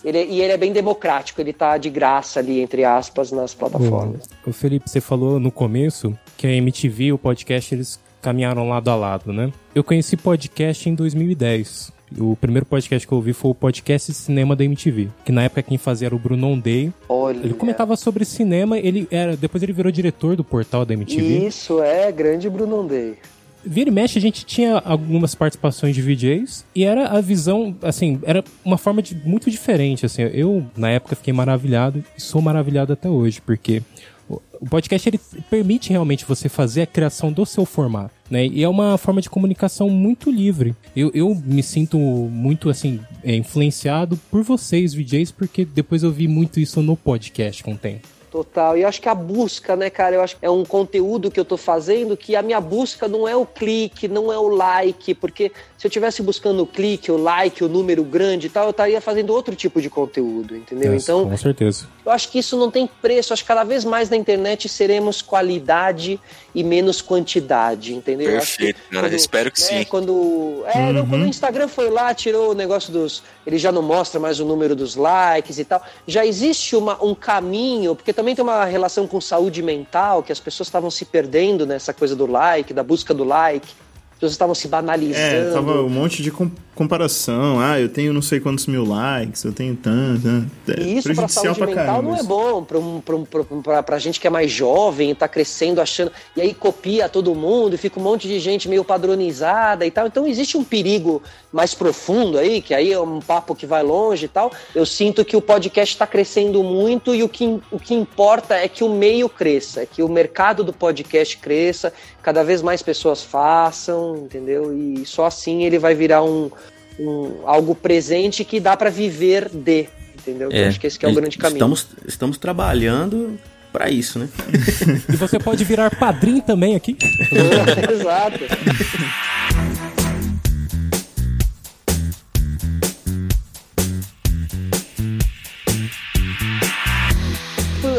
ele 0.05 0.17
é- 0.17 0.25
e 0.27 0.41
ele 0.41 0.53
é 0.53 0.57
bem 0.57 0.71
democrático, 0.71 1.41
ele 1.41 1.51
tá 1.51 1.77
de 1.77 1.89
graça 1.89 2.39
ali, 2.39 2.61
entre 2.61 2.83
aspas, 2.85 3.31
nas 3.31 3.53
plataformas. 3.53 4.21
O 4.45 4.53
Felipe, 4.53 4.89
você 4.89 5.01
falou 5.01 5.39
no 5.39 5.51
começo 5.51 6.17
que 6.37 6.45
a 6.47 6.51
MTV 6.51 7.05
e 7.05 7.13
o 7.13 7.17
podcast 7.17 7.73
eles 7.75 7.99
caminharam 8.21 8.69
lado 8.69 8.89
a 8.89 8.95
lado, 8.95 9.33
né? 9.33 9.51
Eu 9.73 9.83
conheci 9.83 10.15
podcast 10.17 10.87
em 10.89 10.95
2010. 10.95 11.93
O 12.19 12.35
primeiro 12.35 12.65
podcast 12.67 13.05
que 13.05 13.11
eu 13.11 13.17
ouvi 13.17 13.33
foi 13.33 13.51
o 13.51 13.55
podcast 13.55 14.13
cinema 14.13 14.55
da 14.55 14.63
MTV, 14.63 15.09
que 15.25 15.31
na 15.31 15.43
época 15.43 15.63
quem 15.63 15.77
fazia 15.77 16.07
era 16.07 16.15
o 16.15 16.19
Bruno 16.19 16.47
Ondei. 16.47 16.93
Olha. 17.09 17.37
Ele 17.39 17.53
comentava 17.55 17.95
sobre 17.97 18.23
cinema, 18.23 18.77
ele 18.77 19.07
era, 19.11 19.35
depois 19.35 19.61
ele 19.63 19.73
virou 19.73 19.91
diretor 19.91 20.35
do 20.35 20.43
portal 20.43 20.85
da 20.85 20.93
MTV. 20.93 21.47
Isso 21.47 21.81
é 21.81 22.11
grande 22.11 22.47
Bruno 22.49 22.81
Ondei. 22.81 23.17
Vira 23.65 23.89
e 23.89 23.93
mexe, 23.93 24.17
a 24.17 24.21
gente 24.21 24.45
tinha 24.45 24.77
algumas 24.77 25.33
participações 25.33 25.95
de 25.95 26.01
VJs 26.01 26.65
e 26.75 26.83
era 26.83 27.07
a 27.07 27.21
visão, 27.21 27.75
assim, 27.81 28.19
era 28.23 28.43
uma 28.63 28.77
forma 28.77 29.01
de, 29.01 29.15
muito 29.15 29.49
diferente, 29.49 30.05
assim. 30.05 30.21
Eu, 30.21 30.65
na 30.77 30.89
época, 30.89 31.15
fiquei 31.15 31.33
maravilhado 31.33 32.03
e 32.17 32.21
sou 32.21 32.41
maravilhado 32.41 32.93
até 32.93 33.09
hoje, 33.09 33.41
porque 33.41 33.81
o 34.27 34.65
podcast, 34.67 35.07
ele 35.07 35.19
permite 35.49 35.91
realmente 35.91 36.25
você 36.25 36.49
fazer 36.49 36.83
a 36.83 36.87
criação 36.87 37.31
do 37.31 37.45
seu 37.45 37.65
formato, 37.65 38.13
né? 38.29 38.47
E 38.47 38.63
é 38.63 38.69
uma 38.69 38.97
forma 38.97 39.21
de 39.21 39.29
comunicação 39.29 39.89
muito 39.89 40.31
livre. 40.31 40.75
Eu, 40.95 41.11
eu 41.13 41.35
me 41.35 41.61
sinto 41.61 41.97
muito, 41.97 42.69
assim, 42.69 42.99
é, 43.23 43.35
influenciado 43.35 44.17
por 44.31 44.43
vocês, 44.43 44.93
VJs, 44.93 45.31
porque 45.31 45.65
depois 45.65 46.03
eu 46.03 46.11
vi 46.11 46.27
muito 46.27 46.59
isso 46.59 46.81
no 46.81 46.97
podcast 46.97 47.63
com 47.63 47.73
o 47.73 47.77
tempo. 47.77 48.14
Total. 48.35 48.77
E 48.77 48.81
eu 48.81 48.87
acho 48.89 49.01
que 49.01 49.07
a 49.07 49.15
busca, 49.15 49.77
né, 49.77 49.89
cara? 49.89 50.15
Eu 50.15 50.21
acho 50.21 50.35
que 50.35 50.45
é 50.45 50.49
um 50.49 50.65
conteúdo 50.65 51.31
que 51.31 51.39
eu 51.39 51.45
tô 51.45 51.55
fazendo 51.55 52.17
que 52.17 52.35
a 52.35 52.41
minha 52.41 52.59
busca 52.59 53.07
não 53.07 53.25
é 53.25 53.33
o 53.33 53.45
clique, 53.45 54.09
não 54.09 54.29
é 54.29 54.37
o 54.37 54.49
like, 54.49 55.13
porque 55.13 55.53
se 55.77 55.87
eu 55.87 55.91
tivesse 55.91 56.21
buscando 56.21 56.63
o 56.63 56.67
clique, 56.67 57.11
o 57.11 57.17
like, 57.17 57.63
o 57.63 57.67
número 57.67 58.03
grande 58.03 58.47
e 58.47 58.49
tal, 58.49 58.65
eu 58.65 58.71
estaria 58.71 59.01
fazendo 59.01 59.31
outro 59.31 59.55
tipo 59.55 59.81
de 59.81 59.89
conteúdo, 59.89 60.55
entendeu? 60.55 60.93
É, 60.93 60.95
então, 60.95 61.29
Com 61.29 61.37
certeza. 61.37 61.87
eu 62.05 62.11
acho 62.11 62.29
que 62.29 62.39
isso 62.39 62.57
não 62.57 62.71
tem 62.71 62.87
preço. 62.87 63.33
Acho 63.33 63.43
que 63.43 63.47
cada 63.47 63.63
vez 63.63 63.83
mais 63.83 64.09
na 64.09 64.15
internet 64.15 64.69
seremos 64.69 65.21
qualidade 65.21 66.19
e 66.53 66.63
menos 66.63 67.01
quantidade, 67.01 67.93
entendeu? 67.93 68.31
Eu 68.31 68.37
acho 68.37 68.57
que 68.57 68.65
Perfeito, 68.73 68.89
cara. 68.89 69.15
Espero 69.15 69.51
que 69.51 69.59
né, 69.61 69.67
sim. 69.67 69.83
Quando, 69.83 70.63
é, 70.67 70.93
não, 70.93 71.05
quando 71.05 71.23
o 71.23 71.27
Instagram 71.27 71.67
foi 71.67 71.89
lá, 71.89 72.13
tirou 72.13 72.51
o 72.51 72.53
negócio 72.53 72.91
dos. 72.91 73.21
Ele 73.45 73.57
já 73.57 73.71
não 73.71 73.81
mostra 73.81 74.19
mais 74.19 74.39
o 74.39 74.45
número 74.45 74.75
dos 74.75 74.95
likes 74.95 75.59
e 75.59 75.65
tal. 75.65 75.83
Já 76.07 76.25
existe 76.25 76.75
uma, 76.75 77.03
um 77.03 77.13
caminho, 77.13 77.95
porque 77.95 78.13
também 78.13 78.33
tem 78.33 78.43
uma 78.43 78.65
relação 78.65 79.07
com 79.07 79.19
saúde 79.19 79.61
mental, 79.61 80.23
que 80.23 80.31
as 80.31 80.39
pessoas 80.39 80.67
estavam 80.67 80.89
se 80.89 81.05
perdendo 81.05 81.65
nessa 81.65 81.93
coisa 81.93 82.15
do 82.15 82.25
like, 82.25 82.73
da 82.73 82.83
busca 82.83 83.13
do 83.13 83.23
like. 83.23 83.67
As 84.15 84.19
pessoas 84.19 84.31
estavam 84.31 84.55
se 84.55 84.67
banalizando. 84.69 85.49
É, 85.49 85.51
tava 85.51 85.81
um 85.81 85.89
monte 85.89 86.23
de 86.23 86.31
com- 86.31 86.49
comparação. 86.73 87.59
Ah, 87.59 87.79
eu 87.79 87.89
tenho 87.89 88.13
não 88.13 88.21
sei 88.21 88.39
quantos 88.39 88.65
mil 88.65 88.85
likes, 88.85 89.43
eu 89.43 89.51
tenho 89.51 89.75
tanto. 89.75 90.21
tanto. 90.23 90.79
É 90.79 90.83
E 90.83 90.93
isso 90.97 91.03
pra 91.03 91.13
prejudicial 91.15 91.53
saúde 91.55 91.59
mental 91.71 91.85
caramba 91.85 92.01
não 92.11 92.17
é 92.17 92.23
bom 92.23 92.63
pra, 92.63 92.79
um, 92.79 93.01
pra, 93.01 93.15
um, 93.15 93.25
pra, 93.25 93.43
pra, 93.43 93.83
pra 93.83 93.99
gente 93.99 94.19
que 94.19 94.25
é 94.27 94.29
mais 94.29 94.49
jovem, 94.51 95.13
tá 95.13 95.27
crescendo 95.27 95.81
achando. 95.81 96.11
E 96.35 96.39
aí 96.41 96.53
copia 96.53 97.09
todo 97.09 97.35
mundo 97.35 97.75
e 97.75 97.77
fica 97.77 97.99
um 97.99 98.03
monte 98.03 98.25
de 98.27 98.39
gente 98.39 98.69
meio 98.69 98.85
padronizada 98.85 99.85
e 99.85 99.91
tal. 99.91 100.07
Então 100.07 100.25
existe 100.25 100.57
um 100.57 100.63
perigo 100.63 101.21
mais 101.51 101.73
profundo 101.73 102.37
aí, 102.37 102.61
que 102.61 102.73
aí 102.73 102.93
é 102.93 102.99
um 102.99 103.19
papo 103.19 103.53
que 103.53 103.65
vai 103.65 103.83
longe 103.83 104.25
e 104.25 104.29
tal. 104.29 104.49
Eu 104.73 104.85
sinto 104.85 105.25
que 105.25 105.35
o 105.35 105.41
podcast 105.41 105.93
está 105.93 106.07
crescendo 106.07 106.63
muito 106.63 107.13
e 107.13 107.21
o 107.21 107.27
que, 107.29 107.59
o 107.69 107.79
que 107.79 107.93
importa 107.93 108.55
é 108.55 108.67
que 108.69 108.83
o 108.83 108.89
meio 108.89 109.27
cresça, 109.27 109.85
que 109.85 110.01
o 110.01 110.07
mercado 110.09 110.63
do 110.63 110.71
podcast 110.73 111.37
cresça, 111.37 111.93
cada 112.21 112.43
vez 112.43 112.61
mais 112.61 112.81
pessoas 112.81 113.21
façam, 113.21 114.04
entendeu? 114.13 114.77
E 114.77 115.05
só 115.05 115.25
assim 115.25 115.63
ele 115.63 115.79
vai 115.79 115.95
virar 115.95 116.23
um, 116.23 116.51
um 116.99 117.39
algo 117.45 117.73
presente 117.73 118.43
que 118.43 118.59
dá 118.59 118.75
para 118.75 118.89
viver 118.89 119.49
de. 119.49 119.87
Entendeu? 120.15 120.51
Eu 120.51 120.67
acho 120.67 120.79
que 120.79 120.87
esse 120.87 120.97
que 120.97 121.05
é 121.05 121.09
o 121.09 121.13
grande 121.13 121.37
caminho. 121.37 121.57
Estamos, 121.57 121.87
estamos 122.07 122.37
trabalhando 122.37 123.37
pra 123.71 123.89
isso, 123.89 124.17
né? 124.17 124.29
E 125.11 125.15
você 125.15 125.37
pode 125.37 125.63
virar 125.63 125.95
padrinho 125.95 126.41
também 126.41 126.75
aqui. 126.75 126.97
Exato. 127.91 128.39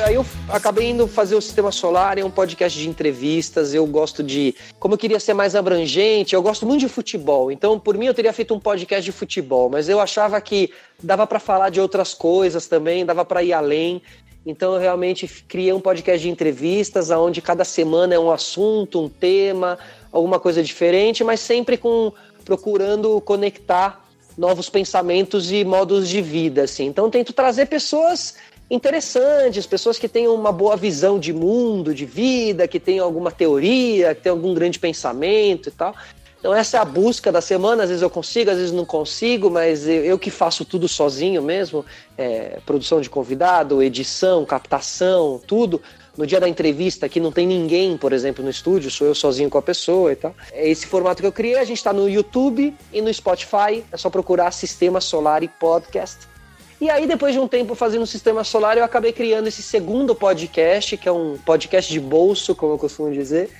Aí 0.06 0.14
eu 0.14 0.24
acabei 0.48 0.90
indo 0.90 1.08
fazer 1.08 1.34
o 1.34 1.42
Sistema 1.42 1.72
Solar, 1.72 2.16
é 2.16 2.24
um 2.24 2.30
podcast 2.30 2.78
de 2.78 2.88
entrevistas. 2.88 3.74
Eu 3.74 3.84
gosto 3.88 4.22
de. 4.22 4.54
Como 4.78 4.94
eu 4.94 4.98
queria 4.98 5.18
ser 5.18 5.34
mais 5.34 5.56
abrangente, 5.56 6.32
eu 6.32 6.40
gosto 6.40 6.64
muito 6.64 6.82
de 6.82 6.88
futebol. 6.88 7.50
Então, 7.50 7.76
por 7.76 7.98
mim, 7.98 8.06
eu 8.06 8.14
teria 8.14 8.32
feito 8.32 8.54
um 8.54 8.60
podcast 8.60 9.04
de 9.04 9.10
futebol, 9.10 9.68
mas 9.68 9.88
eu 9.88 9.98
achava 9.98 10.40
que 10.40 10.70
dava 11.02 11.26
para 11.26 11.40
falar 11.40 11.70
de 11.70 11.80
outras 11.80 12.14
coisas 12.14 12.68
também, 12.68 13.04
dava 13.04 13.24
para 13.24 13.42
ir 13.42 13.52
além. 13.52 14.00
Então, 14.46 14.74
eu 14.74 14.80
realmente 14.80 15.26
criei 15.26 15.72
um 15.72 15.80
podcast 15.80 16.22
de 16.22 16.30
entrevistas, 16.30 17.10
onde 17.10 17.42
cada 17.42 17.64
semana 17.64 18.14
é 18.14 18.18
um 18.18 18.30
assunto, 18.30 19.02
um 19.02 19.08
tema, 19.08 19.76
alguma 20.12 20.38
coisa 20.38 20.62
diferente, 20.62 21.24
mas 21.24 21.40
sempre 21.40 21.76
com 21.76 22.12
procurando 22.44 23.20
conectar 23.22 24.06
novos 24.36 24.68
pensamentos 24.68 25.50
e 25.50 25.64
modos 25.64 26.08
de 26.08 26.20
vida, 26.20 26.62
assim. 26.62 26.86
Então, 26.86 27.10
tento 27.10 27.32
trazer 27.32 27.66
pessoas 27.66 28.36
interessantes, 28.70 29.66
pessoas 29.66 29.98
que 29.98 30.08
tenham 30.08 30.34
uma 30.34 30.50
boa 30.50 30.76
visão 30.76 31.18
de 31.18 31.32
mundo, 31.32 31.94
de 31.94 32.04
vida, 32.04 32.66
que 32.66 32.80
tenham 32.80 33.04
alguma 33.04 33.30
teoria, 33.30 34.14
que 34.14 34.22
tenham 34.22 34.36
algum 34.36 34.52
grande 34.54 34.78
pensamento 34.78 35.68
e 35.68 35.72
tal. 35.72 35.94
Então 36.38 36.54
essa 36.54 36.76
é 36.76 36.80
a 36.80 36.84
busca 36.84 37.32
da 37.32 37.40
semana, 37.40 37.84
às 37.84 37.88
vezes 37.88 38.02
eu 38.02 38.10
consigo, 38.10 38.50
às 38.50 38.56
vezes 38.56 38.72
não 38.72 38.84
consigo, 38.84 39.50
mas 39.50 39.86
eu, 39.86 40.04
eu 40.04 40.18
que 40.18 40.30
faço 40.30 40.64
tudo 40.64 40.86
sozinho 40.86 41.42
mesmo, 41.42 41.84
é, 42.16 42.60
produção 42.64 43.00
de 43.00 43.08
convidado, 43.08 43.82
edição, 43.82 44.44
captação, 44.44 45.40
tudo. 45.46 45.80
No 46.16 46.26
dia 46.26 46.40
da 46.40 46.48
entrevista 46.48 47.08
que 47.08 47.20
não 47.20 47.30
tem 47.30 47.46
ninguém, 47.46 47.96
por 47.96 48.12
exemplo, 48.12 48.42
no 48.42 48.50
estúdio, 48.50 48.90
sou 48.90 49.06
eu 49.06 49.14
sozinho 49.14 49.50
com 49.50 49.58
a 49.58 49.62
pessoa 49.62 50.12
e 50.12 50.16
tal. 50.16 50.34
É 50.52 50.68
esse 50.68 50.86
formato 50.86 51.20
que 51.20 51.26
eu 51.26 51.32
criei, 51.32 51.58
a 51.58 51.64
gente 51.64 51.78
está 51.78 51.92
no 51.92 52.08
YouTube 52.08 52.74
e 52.92 53.02
no 53.02 53.12
Spotify, 53.12 53.84
é 53.90 53.96
só 53.96 54.08
procurar 54.08 54.50
Sistema 54.52 55.00
Solar 55.00 55.42
e 55.42 55.48
Podcast. 55.48 56.35
E 56.80 56.90
aí, 56.90 57.06
depois 57.06 57.32
de 57.32 57.40
um 57.40 57.48
tempo 57.48 57.74
fazendo 57.74 58.02
o 58.02 58.06
Sistema 58.06 58.44
Solar, 58.44 58.76
eu 58.76 58.84
acabei 58.84 59.12
criando 59.12 59.46
esse 59.46 59.62
segundo 59.62 60.14
podcast, 60.14 60.96
que 60.96 61.08
é 61.08 61.12
um 61.12 61.38
podcast 61.38 61.90
de 61.90 61.98
bolso, 61.98 62.54
como 62.54 62.74
eu 62.74 62.78
costumo 62.78 63.10
dizer, 63.12 63.50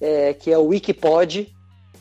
é, 0.00 0.32
que 0.32 0.50
é 0.50 0.56
o 0.56 0.66
Wikipod, 0.66 1.52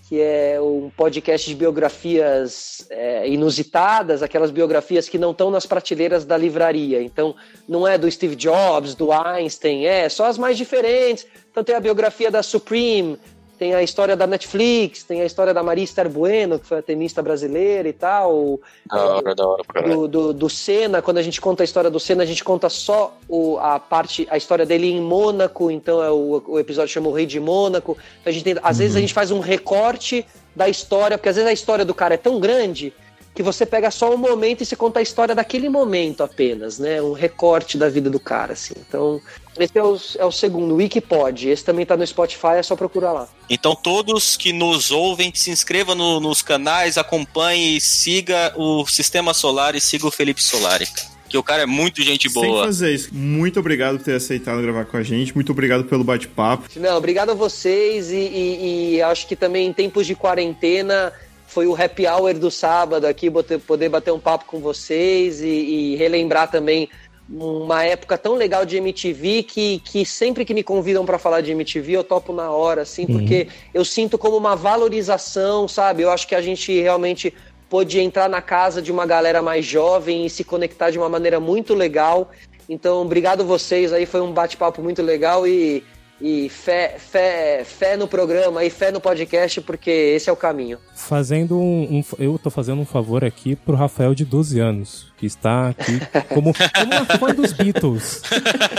que 0.08 0.22
é 0.22 0.60
um 0.62 0.92
podcast 0.96 1.50
de 1.50 1.56
biografias 1.56 2.86
é, 2.92 3.28
inusitadas, 3.28 4.22
aquelas 4.22 4.52
biografias 4.52 5.10
que 5.10 5.18
não 5.18 5.32
estão 5.32 5.50
nas 5.50 5.66
prateleiras 5.66 6.26
da 6.26 6.38
livraria. 6.38 7.02
Então, 7.02 7.34
não 7.68 7.88
é 7.88 7.98
do 7.98 8.12
Steve 8.12 8.36
Jobs, 8.36 8.94
do 8.94 9.12
Einstein, 9.12 9.86
é 9.86 10.10
só 10.10 10.26
as 10.26 10.38
mais 10.38 10.58
diferentes. 10.58 11.26
Então, 11.50 11.64
tem 11.64 11.74
a 11.74 11.80
biografia 11.80 12.30
da 12.30 12.44
Supreme, 12.44 13.18
tem 13.62 13.76
a 13.76 13.84
história 13.84 14.16
da 14.16 14.26
Netflix, 14.26 15.04
tem 15.04 15.22
a 15.22 15.26
história 15.26 15.54
da 15.54 15.62
Maria 15.62 15.84
Esther 15.84 16.10
Bueno, 16.10 16.58
que 16.58 16.66
foi 16.66 16.80
a 16.80 16.82
tenista 16.82 17.22
brasileira 17.22 17.88
e 17.88 17.94
tal. 17.94 18.60
Da 18.88 19.06
hora, 19.06 19.36
da 19.36 19.48
hora, 19.48 19.64
pra 19.64 19.84
do, 19.84 20.08
do, 20.08 20.34
do 20.34 20.50
Senna, 20.50 21.00
quando 21.00 21.20
a 21.20 21.22
gente 21.22 21.40
conta 21.40 21.62
a 21.62 21.66
história 21.66 21.88
do 21.88 22.00
Senna, 22.00 22.24
a 22.24 22.26
gente 22.26 22.44
conta 22.44 22.70
só 22.70 23.16
o, 23.30 23.60
a 23.60 23.80
parte, 23.80 24.28
a 24.32 24.36
história 24.36 24.66
dele 24.66 24.90
em 24.90 25.00
Mônaco, 25.00 25.70
então 25.70 26.04
é 26.04 26.10
o, 26.10 26.42
o 26.48 26.60
episódio 26.60 26.92
chama 26.92 27.10
O 27.10 27.12
Rei 27.12 27.28
de 27.28 27.40
Mônaco. 27.40 27.96
Então 28.20 28.32
a 28.32 28.34
gente 28.34 28.44
tem, 28.44 28.56
às 28.64 28.80
vezes 28.80 28.96
a 28.96 29.00
gente 29.00 29.14
faz 29.14 29.30
um 29.30 29.40
recorte 29.40 30.26
da 30.56 30.68
história, 30.68 31.16
porque 31.16 31.30
às 31.30 31.36
vezes 31.36 31.48
a 31.48 31.54
história 31.54 31.86
do 31.86 31.94
cara 31.94 32.16
é 32.16 32.18
tão 32.18 32.40
grande 32.40 32.92
que 33.34 33.42
você 33.42 33.66
pega 33.66 33.90
só 33.90 34.14
um 34.14 34.18
momento 34.18 34.62
e 34.62 34.66
você 34.66 34.76
conta 34.76 35.00
a 35.00 35.02
história 35.02 35.34
daquele 35.34 35.70
momento 35.70 36.22
apenas, 36.22 36.78
né? 36.80 37.02
Um 37.02 37.14
recorte 37.14 37.78
da 37.78 37.88
vida 37.88 38.10
do 38.10 38.20
cara, 38.20 38.54
assim. 38.54 38.74
Então, 38.88 39.22
esse 39.58 39.78
é 39.78 39.84
o, 39.84 39.98
é 40.18 40.26
o 40.26 40.32
segundo, 40.32 40.74
o 40.74 40.78
Wikipod. 40.78 41.48
Esse 41.50 41.64
também 41.64 41.86
tá 41.86 41.96
no 41.96 42.06
Spotify, 42.06 42.56
é 42.58 42.64
só 42.64 42.76
procurar 42.76 43.14
lá. 43.14 43.30
Então 43.50 43.74
todos 43.76 44.36
que 44.36 44.52
nos 44.52 44.92
ouvem, 44.92 45.32
se 45.34 45.50
inscrevam 45.50 45.96
no- 45.96 46.20
nos 46.20 46.42
canais, 46.42 46.98
acompanhe, 46.98 47.80
siga 47.80 48.54
o 48.58 48.86
Sistema 48.86 49.34
Solar 49.34 49.76
e 49.76 49.82
siga 49.82 50.06
o 50.08 50.12
Felipe 50.12 50.44
Solari. 50.44 50.88
Que 51.30 51.38
o 51.38 51.44
cara 51.44 51.64
é 51.64 51.66
muito 51.66 52.02
gente 52.04 52.30
Sem 52.30 52.42
boa. 52.42 52.66
fazer 52.66 52.94
isso. 52.94 53.10
Muito 53.14 53.58
obrigado 53.62 53.98
por 53.98 54.04
ter 54.04 54.16
aceitado 54.16 54.62
gravar 54.62 54.84
com 54.84 54.98
a 54.98 55.04
gente. 55.04 55.34
Muito 55.34 55.54
obrigado 55.54 55.86
pelo 55.86 56.04
bate-papo. 56.04 56.68
Não, 56.76 56.98
obrigado 56.98 57.30
a 57.30 57.34
vocês 57.34 58.12
e, 58.12 58.16
e- 58.18 58.96
e 58.96 59.02
acho 59.02 59.26
que 59.26 59.36
também 59.38 59.68
em 59.68 59.72
tempos 59.72 60.06
de 60.06 60.14
quarentena 60.14 61.14
foi 61.52 61.68
o 61.68 61.76
happy 61.76 62.08
hour 62.08 62.34
do 62.34 62.50
sábado 62.50 63.06
aqui, 63.06 63.30
poder 63.68 63.90
bater 63.90 64.12
um 64.12 64.20
papo 64.20 64.46
com 64.46 64.60
vocês 64.60 65.42
e, 65.42 65.48
e 65.48 65.96
relembrar 65.98 66.50
também 66.50 66.88
uma 67.30 67.84
época 67.84 68.18
tão 68.18 68.36
legal 68.36 68.66
de 68.66 68.78
MTV 68.78 69.44
que, 69.44 69.80
que 69.80 70.06
sempre 70.06 70.46
que 70.46 70.54
me 70.54 70.64
convidam 70.64 71.06
para 71.06 71.20
falar 71.20 71.42
de 71.42 71.52
MTV 71.52 71.92
eu 71.92 72.04
topo 72.06 72.32
na 72.32 72.50
hora, 72.52 72.84
assim, 72.84 73.06
porque 73.06 73.50
eu 73.74 73.84
sinto 73.84 74.18
como 74.18 74.38
uma 74.38 74.56
valorização, 74.56 75.68
sabe? 75.68 76.04
Eu 76.04 76.10
acho 76.10 76.26
que 76.26 76.36
a 76.36 76.42
gente 76.42 76.80
realmente 76.80 77.34
pôde 77.70 78.00
entrar 78.00 78.30
na 78.30 78.42
casa 78.42 78.82
de 78.82 78.90
uma 78.90 79.06
galera 79.06 79.42
mais 79.42 79.66
jovem 79.66 80.26
e 80.26 80.30
se 80.30 80.46
conectar 80.46 80.90
de 80.90 80.98
uma 80.98 81.10
maneira 81.10 81.40
muito 81.40 81.74
legal. 81.74 82.32
Então, 82.70 83.02
obrigado 83.02 83.44
vocês 83.44 83.92
aí, 83.92 84.06
foi 84.06 84.22
um 84.22 84.32
bate-papo 84.32 84.82
muito 84.82 85.02
legal 85.02 85.46
e, 85.46 85.84
e 86.22 86.48
fé, 86.50 86.98
fé, 87.00 87.64
fé 87.66 87.98
no 87.98 88.08
programa 88.08 88.64
e 88.64 88.70
fé 88.70 88.92
no 88.92 89.02
podcast, 89.02 89.60
porque 89.62 89.90
esse 89.90 90.30
é 90.30 90.34
o 90.34 90.36
caminho. 90.36 90.78
Fazendo 90.96 91.58
um, 91.58 91.98
um- 91.98 92.04
Eu 92.20 92.38
tô 92.38 92.50
fazendo 92.52 92.80
um 92.80 92.86
favor 92.86 93.26
aqui 93.26 93.56
pro 93.56 93.76
Rafael 93.76 94.14
de 94.14 94.24
12 94.24 94.60
anos, 94.60 95.12
que 95.18 95.26
está 95.26 95.70
aqui 95.70 96.00
como, 96.30 96.54
como 96.78 96.94
uma 96.96 97.06
fã 97.18 97.34
dos 97.34 97.52
Beatles. 97.54 98.22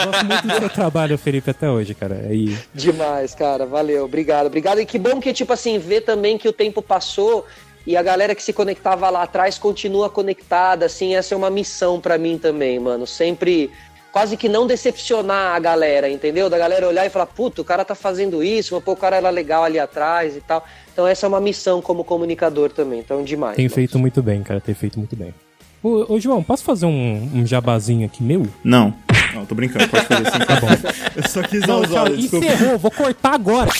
Gosto 0.04 0.24
muito 0.24 0.46
do 0.46 0.54
seu 0.60 0.68
trabalho, 0.70 1.18
Felipe, 1.18 1.50
até 1.50 1.68
hoje, 1.68 1.94
cara. 1.94 2.28
E 2.32 2.56
Demais, 2.72 3.34
cara. 3.34 3.66
Valeu, 3.66 4.04
obrigado. 4.04 4.46
Obrigado. 4.46 4.80
E 4.80 4.86
que 4.86 4.98
bom 4.98 5.20
que, 5.20 5.32
tipo 5.32 5.52
assim, 5.52 5.78
ver 5.78 6.02
também 6.02 6.38
que 6.38 6.48
o 6.48 6.52
tempo 6.52 6.80
passou 6.80 7.44
e 7.84 7.96
a 7.96 8.02
galera 8.02 8.32
que 8.36 8.42
se 8.42 8.52
conectava 8.52 9.10
lá 9.10 9.24
atrás 9.24 9.58
continua 9.58 10.08
conectada, 10.08 10.86
assim, 10.86 11.16
essa 11.16 11.34
é 11.34 11.36
uma 11.36 11.50
missão 11.50 12.00
pra 12.00 12.16
mim 12.16 12.38
também, 12.38 12.78
mano. 12.78 13.04
Sempre 13.04 13.68
quase 14.12 14.36
que 14.36 14.48
não 14.48 14.66
decepcionar 14.66 15.56
a 15.56 15.58
galera, 15.58 16.08
entendeu? 16.08 16.50
Da 16.50 16.58
galera 16.58 16.86
olhar 16.86 17.06
e 17.06 17.10
falar, 17.10 17.26
puto, 17.26 17.62
o 17.62 17.64
cara 17.64 17.84
tá 17.84 17.94
fazendo 17.94 18.44
isso, 18.44 18.74
mas 18.74 18.84
pô, 18.84 18.92
o 18.92 18.96
cara 18.96 19.16
era 19.16 19.30
legal 19.30 19.64
ali 19.64 19.78
atrás 19.78 20.36
e 20.36 20.40
tal. 20.40 20.64
Então 20.92 21.06
essa 21.06 21.26
é 21.26 21.28
uma 21.28 21.40
missão 21.40 21.80
como 21.80 22.04
comunicador 22.04 22.70
também, 22.70 23.00
então 23.00 23.24
demais. 23.24 23.56
tem 23.56 23.64
mano. 23.64 23.74
feito 23.74 23.98
muito 23.98 24.22
bem, 24.22 24.42
cara. 24.42 24.60
Tem 24.60 24.74
feito 24.74 24.98
muito 24.98 25.16
bem. 25.16 25.34
Ô, 25.82 26.14
ô, 26.14 26.20
João, 26.20 26.42
posso 26.44 26.62
fazer 26.62 26.86
um, 26.86 27.30
um 27.34 27.44
jabazinho 27.46 28.06
aqui 28.06 28.22
meu? 28.22 28.46
Não. 28.62 28.94
Não, 29.34 29.44
tô 29.46 29.54
brincando. 29.54 29.88
Pode 29.88 30.04
fazer 30.06 30.28
assim. 30.28 30.38
Tá 30.38 30.60
bom. 30.60 30.68
Eu 31.16 31.28
só 31.28 31.42
quis 31.42 31.60
dar 31.62 31.66
Não, 31.68 31.80
os 31.80 31.88
tchau, 31.90 32.04
olhos. 32.04 32.18
desculpa. 32.20 32.46
encerrou, 32.46 32.78
vou 32.78 32.90
cortar 32.90 33.34
agora. 33.34 33.70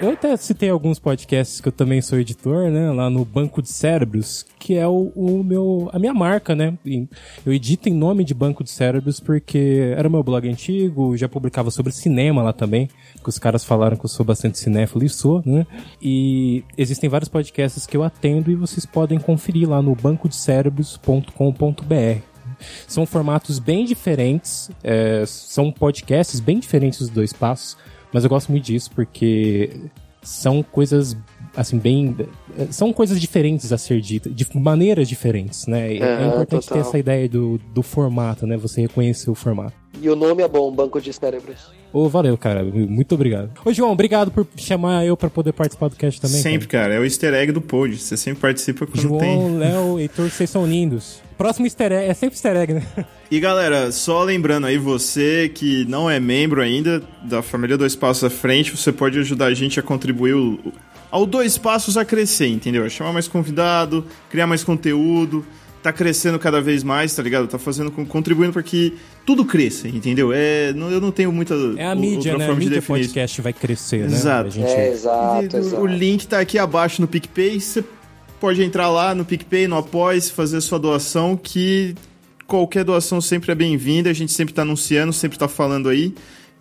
Eu 0.00 0.10
até 0.10 0.36
citei 0.36 0.70
alguns 0.70 1.00
podcasts 1.00 1.60
que 1.60 1.66
eu 1.66 1.72
também 1.72 2.00
sou 2.00 2.20
editor, 2.20 2.70
né? 2.70 2.88
Lá 2.92 3.10
no 3.10 3.24
Banco 3.24 3.60
de 3.60 3.68
Cérebros, 3.68 4.46
que 4.56 4.74
é 4.74 4.86
o, 4.86 5.10
o 5.12 5.42
meu, 5.42 5.90
a 5.92 5.98
minha 5.98 6.14
marca, 6.14 6.54
né? 6.54 6.78
Eu 7.44 7.52
edito 7.52 7.88
em 7.88 7.94
nome 7.94 8.22
de 8.22 8.32
Banco 8.32 8.62
de 8.62 8.70
Cérebros 8.70 9.18
porque 9.18 9.92
era 9.96 10.06
o 10.06 10.10
meu 10.10 10.22
blog 10.22 10.48
antigo, 10.48 11.16
já 11.16 11.28
publicava 11.28 11.72
sobre 11.72 11.90
cinema 11.90 12.44
lá 12.44 12.52
também, 12.52 12.88
que 13.20 13.28
os 13.28 13.40
caras 13.40 13.64
falaram 13.64 13.96
que 13.96 14.04
eu 14.04 14.08
sou 14.08 14.24
bastante 14.24 14.60
cinéfilo 14.60 15.04
e 15.04 15.08
sou, 15.08 15.42
né? 15.44 15.66
E 16.00 16.62
existem 16.76 17.10
vários 17.10 17.28
podcasts 17.28 17.84
que 17.84 17.96
eu 17.96 18.04
atendo 18.04 18.52
e 18.52 18.54
vocês 18.54 18.86
podem 18.86 19.18
conferir 19.18 19.68
lá 19.68 19.82
no 19.82 19.96
bancodecerebros.com.br. 19.96 22.22
São 22.86 23.04
formatos 23.04 23.58
bem 23.58 23.84
diferentes, 23.84 24.70
é, 24.82 25.24
são 25.26 25.72
podcasts 25.72 26.38
bem 26.38 26.60
diferentes 26.60 27.00
dos 27.00 27.08
dois 27.08 27.32
passos, 27.32 27.76
mas 28.12 28.24
eu 28.24 28.30
gosto 28.30 28.50
muito 28.50 28.64
disso 28.64 28.90
porque 28.94 29.70
são 30.22 30.62
coisas 30.62 31.16
assim 31.60 31.78
bem 31.78 32.16
são 32.70 32.92
coisas 32.92 33.20
diferentes 33.20 33.72
a 33.72 33.78
ser 33.78 34.00
ditas 34.00 34.34
de 34.34 34.46
maneiras 34.54 35.08
diferentes 35.08 35.66
né 35.66 35.96
é 35.96 36.02
Aham, 36.02 36.26
importante 36.28 36.62
ter 36.62 36.68
total. 36.74 36.80
essa 36.88 36.98
ideia 36.98 37.28
do, 37.28 37.58
do 37.74 37.82
formato 37.82 38.46
né 38.46 38.56
você 38.56 38.80
reconhecer 38.82 39.30
o 39.30 39.34
formato 39.34 39.74
E 40.00 40.08
o 40.08 40.14
nome 40.16 40.42
é 40.42 40.48
bom, 40.48 40.70
Banco 40.70 41.00
de 41.00 41.12
Cérebros. 41.12 41.76
Ô, 41.92 42.06
valeu 42.08 42.36
cara 42.36 42.62
muito 42.62 43.14
obrigado 43.14 43.50
ô 43.64 43.72
João 43.72 43.90
obrigado 43.92 44.30
por 44.30 44.46
chamar 44.56 45.04
eu 45.06 45.16
pra 45.16 45.30
poder 45.30 45.52
participar 45.52 45.88
do 45.88 45.96
cast 45.96 46.20
também 46.20 46.40
Sempre, 46.40 46.68
cara. 46.68 46.94
É 46.94 46.98
o 47.00 47.04
easter 47.04 47.32
egg 47.34 47.50
do 47.50 47.60
pod. 47.62 47.96
Você 47.96 48.16
sempre 48.16 48.40
participa 48.40 48.86
quando 48.86 49.00
João, 49.00 49.18
tem. 49.18 49.56
Léo, 49.58 49.98
Heitor, 49.98 50.28
vocês 50.30 50.50
são 50.50 50.66
lindos. 50.66 51.20
Próximo 51.38 51.66
easter 51.66 51.90
egg, 51.92 52.10
é 52.10 52.14
sempre 52.14 52.34
easter 52.36 52.56
egg, 52.56 52.74
né? 52.74 52.82
E 53.30 53.40
galera, 53.40 53.90
só 53.92 54.22
lembrando 54.22 54.66
aí, 54.66 54.76
você 54.76 55.48
que 55.54 55.84
não 55.86 56.10
é 56.10 56.18
membro 56.20 56.60
ainda 56.60 57.02
da 57.24 57.42
família 57.42 57.78
Dois 57.78 57.94
Passos 57.96 58.24
à 58.24 58.30
Frente, 58.30 58.76
você 58.76 58.90
pode 58.92 59.18
ajudar 59.18 59.46
a 59.46 59.54
gente 59.54 59.78
a 59.80 59.82
contribuir 59.82 60.34
o- 60.34 60.58
ao 61.10 61.24
Dois 61.26 61.56
Passos 61.58 61.96
a 61.96 62.04
crescer, 62.04 62.48
entendeu? 62.48 62.84
A 62.84 62.88
chamar 62.88 63.12
mais 63.12 63.26
convidado, 63.28 64.04
criar 64.30 64.46
mais 64.46 64.62
conteúdo, 64.64 65.44
tá 65.82 65.92
crescendo 65.92 66.38
cada 66.38 66.60
vez 66.60 66.82
mais, 66.82 67.14
tá 67.14 67.22
ligado? 67.22 67.46
Tá 67.46 67.58
fazendo, 67.58 67.90
com- 67.90 68.04
contribuindo 68.04 68.52
para 68.52 68.62
que 68.62 68.94
tudo 69.24 69.44
cresça, 69.44 69.86
entendeu? 69.88 70.32
É, 70.32 70.72
não- 70.72 70.90
eu 70.90 71.00
não 71.00 71.10
tenho 71.10 71.30
muita 71.32 71.54
É 71.76 71.86
a 71.86 71.92
o- 71.94 71.98
mídia, 71.98 72.32
outra 72.32 72.38
né? 72.38 72.44
A 72.44 72.46
forma 72.48 72.60
de 72.60 72.66
mídia 72.66 72.80
definir 72.80 73.00
isso. 73.00 73.08
podcast 73.10 73.40
vai 73.42 73.52
crescer, 73.52 73.98
né? 74.08 74.16
Exato. 74.16 74.46
A 74.48 74.50
gente... 74.50 74.66
É, 74.70 74.90
exato, 74.92 75.42
E 75.44 75.56
o- 75.56 75.58
exato. 75.60 75.82
O 75.82 75.86
link 75.86 76.26
tá 76.26 76.40
aqui 76.40 76.58
abaixo 76.58 77.00
no 77.00 77.08
PicPay. 77.08 77.60
Você 77.60 77.84
pode 78.40 78.62
entrar 78.62 78.88
lá 78.90 79.14
no 79.14 79.24
PicPay, 79.24 79.66
no 79.68 79.76
Apoia, 79.76 80.20
fazer 80.22 80.60
sua 80.60 80.78
doação, 80.78 81.36
que 81.40 81.94
qualquer 82.46 82.84
doação 82.84 83.20
sempre 83.20 83.52
é 83.52 83.54
bem-vinda. 83.54 84.10
A 84.10 84.12
gente 84.12 84.32
sempre 84.32 84.52
tá 84.52 84.62
anunciando, 84.62 85.12
sempre 85.12 85.38
tá 85.38 85.46
falando 85.48 85.88
aí. 85.88 86.12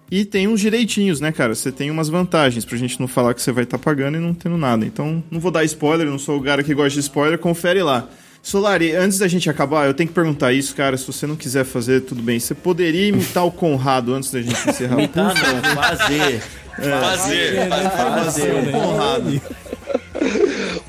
E 0.09 0.23
tem 0.23 0.47
uns 0.47 0.61
direitinhos, 0.61 1.19
né, 1.19 1.31
cara? 1.31 1.53
Você 1.53 1.71
tem 1.71 1.91
umas 1.91 2.07
vantagens 2.07 2.63
pra 2.63 2.77
gente 2.77 2.99
não 2.99 3.07
falar 3.07 3.33
que 3.33 3.41
você 3.41 3.51
vai 3.51 3.65
estar 3.65 3.77
pagando 3.77 4.17
e 4.17 4.21
não 4.21 4.33
tendo 4.33 4.57
nada. 4.57 4.85
Então, 4.85 5.21
não 5.29 5.39
vou 5.39 5.51
dar 5.51 5.65
spoiler, 5.65 6.07
não 6.07 6.17
sou 6.17 6.37
o 6.37 6.43
cara 6.43 6.63
que 6.63 6.73
gosta 6.73 6.93
de 6.93 7.01
spoiler, 7.01 7.37
confere 7.37 7.83
lá. 7.83 8.07
Solari, 8.41 8.95
antes 8.95 9.19
da 9.19 9.27
gente 9.27 9.49
acabar, 9.49 9.87
eu 9.87 9.93
tenho 9.93 10.07
que 10.07 10.15
perguntar 10.15 10.53
isso, 10.53 10.73
cara. 10.73 10.95
Se 10.95 11.05
você 11.05 11.27
não 11.27 11.35
quiser 11.35 11.65
fazer, 11.65 12.01
tudo 12.01 12.21
bem. 12.21 12.39
Você 12.39 12.55
poderia 12.55 13.07
imitar 13.07 13.45
o 13.45 13.51
Conrado 13.51 14.13
antes 14.13 14.31
da 14.31 14.41
gente 14.41 14.69
encerrar? 14.69 14.93
Imitar 14.93 15.33
não, 15.35 15.75
fazer. 15.75 16.41
É. 16.79 17.01
Fazer. 17.01 17.69
Fazer 17.91 18.53
o 18.53 18.71
Conrado. 18.71 19.41